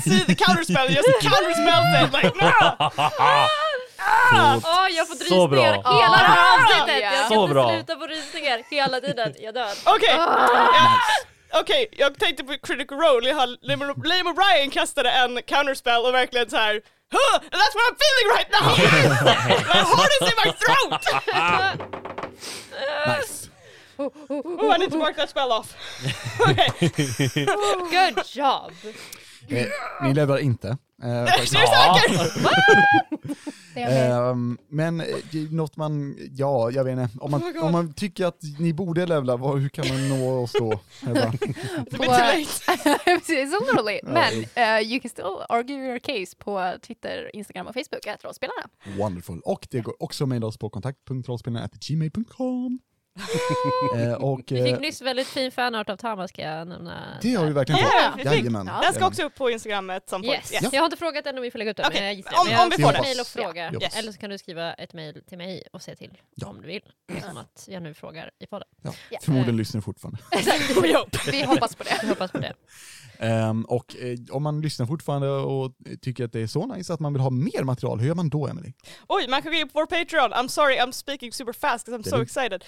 [0.00, 2.50] See the counterspell, just counterspell it like no!
[4.64, 5.48] Åh, jag får Så rysningar
[5.82, 6.02] bra.
[6.02, 7.02] hela det här avsnittet!
[7.02, 7.12] Ja.
[7.12, 7.68] Jag Så ska inte bra.
[7.70, 9.34] sluta på rysningar hela tiden.
[9.38, 9.72] Jag dör.
[9.84, 10.68] Okej, Ah.
[10.74, 16.14] ja, okej, jag tänkte på Critical Role, jag har Liam O'Brien kastade en counterspell och
[16.14, 16.80] verkligen så här.
[17.12, 18.66] Huh, and that's what I'm feeling right now!
[19.74, 21.02] my heart is in my throat!
[23.06, 23.48] Nice.
[23.98, 25.74] Oh, I need to work that spell off.
[26.40, 26.68] okay.
[27.90, 28.72] Good job!
[29.48, 29.66] Eh,
[30.02, 30.76] ni levlar inte.
[31.02, 31.54] Eh, faktiskt.
[31.54, 32.08] Är du säker?
[33.22, 33.34] Det
[33.76, 37.08] Ehm, men eh, det något man, ja, jag vet inte.
[37.20, 37.62] Om Oh man, God.
[37.62, 40.80] om man tycker att ni borde levla, vad, hur kan man nå oss då?
[41.00, 41.38] Too late.
[41.90, 42.62] Precis,
[43.84, 44.00] late.
[44.02, 44.08] Ja.
[44.12, 48.68] Men eh, you can still argue your case på Twitter, Instagram och Facebook, att rollspelarna.
[48.98, 49.40] Wonderful.
[49.44, 52.78] Och det går också att mejla oss på kontakt.rollspelarna.gmail.com
[53.96, 57.18] eh, och Vi eh, fick nyss väldigt fin fanart av Tama ska jag nämna.
[57.22, 58.20] det har vi verkligen Ja, fått.
[58.20, 58.24] vi.
[58.24, 58.66] Jajamän.
[58.66, 58.80] Ja.
[58.82, 60.40] Den ska också upp på Instagram at some point.
[60.52, 60.52] Yes.
[60.62, 60.72] Yes.
[60.72, 62.32] Jag har inte frågat än om vi får lägga ut den, Okej, men jag gissar.
[62.40, 63.00] om- men jag om vi får det.
[63.02, 63.70] mejl och fråga.
[63.72, 63.80] Ja.
[63.82, 63.96] Yes.
[63.96, 66.46] Eller så kan du skriva ett mejl till mig och säga till Ja.
[66.46, 66.82] om du vill.
[67.28, 68.68] Som att jag nu frågar i podden.
[68.82, 68.92] Ja.
[69.10, 69.18] Ja.
[69.22, 70.18] Förmodligen lyssnar ni fortfarande.
[71.30, 71.98] Vi hoppas på det.
[72.02, 72.52] Jag hoppas på det.
[73.18, 76.94] Ehm, och eh, om man lyssnar fortfarande och eh, tycker att det är så nice
[76.94, 78.72] att man vill ha mer material, hur gör man då Emily?
[79.08, 80.32] Oj, man kan gå in på vår Patreon.
[80.32, 82.64] I'm sorry, I'm speaking super fast because I'm so excited.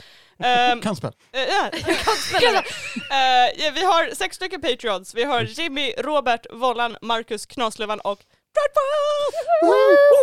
[0.72, 1.12] Um, Kan spel.
[1.32, 1.70] Eh, ja.
[3.10, 5.14] Eh, ja, vi har sex stycken Patreons.
[5.14, 8.18] Vi har Jimmy, Robert, Vollan, Marcus, Knaslövan och!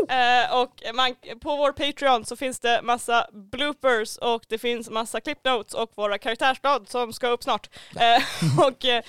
[0.10, 5.22] Eh, och man, på vår Patreon så finns det massa bloopers och det finns massa
[5.22, 7.70] clip notes och våra karaktärsblad som ska upp snart.
[7.96, 8.24] Eh,
[8.68, 9.04] och eh,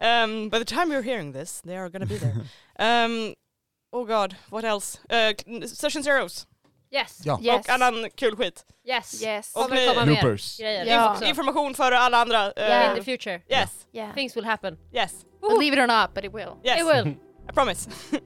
[0.00, 2.36] um, by the time you're hearing this, they are gonna be there.
[2.78, 3.34] Um,
[3.92, 4.98] oh god, what else?
[5.10, 5.32] Uh,
[5.66, 6.46] session Zeros.
[6.92, 7.20] Yes!
[7.24, 7.38] Ja.
[7.42, 7.60] Yes.
[7.68, 8.64] och annan kul skit.
[8.88, 9.22] Yes!
[9.22, 9.52] Yes.
[9.56, 10.58] Och ni- komma mer Bloopers.
[10.58, 11.16] grejer Ja.
[11.26, 12.52] Information för alla andra.
[12.52, 12.90] eh, Ja.
[12.90, 13.42] In the future.
[13.48, 14.14] Yes, Yeah.
[14.14, 14.78] Things will happen.
[14.92, 16.48] yes, Believe it or not, but it will.
[16.64, 16.80] yes.
[16.80, 17.14] It will.
[17.50, 17.90] I promise.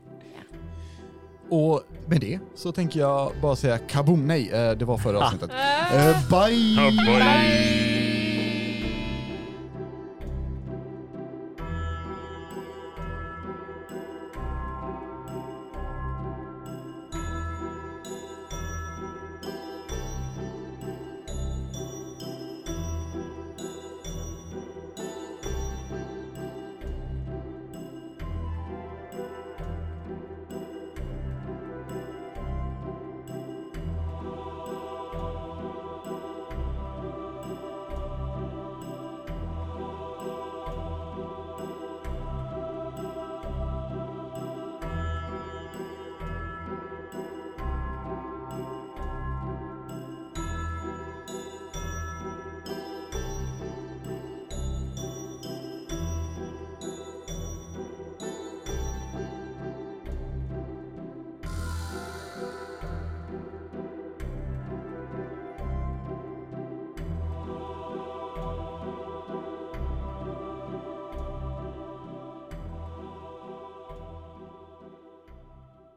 [1.50, 5.50] Och med det så tänker jag bara säga kaboom, nej, eh, det var förra avsnittet.
[5.52, 5.94] Ah.
[5.96, 6.90] Eh, bye!
[7.06, 8.03] Bye.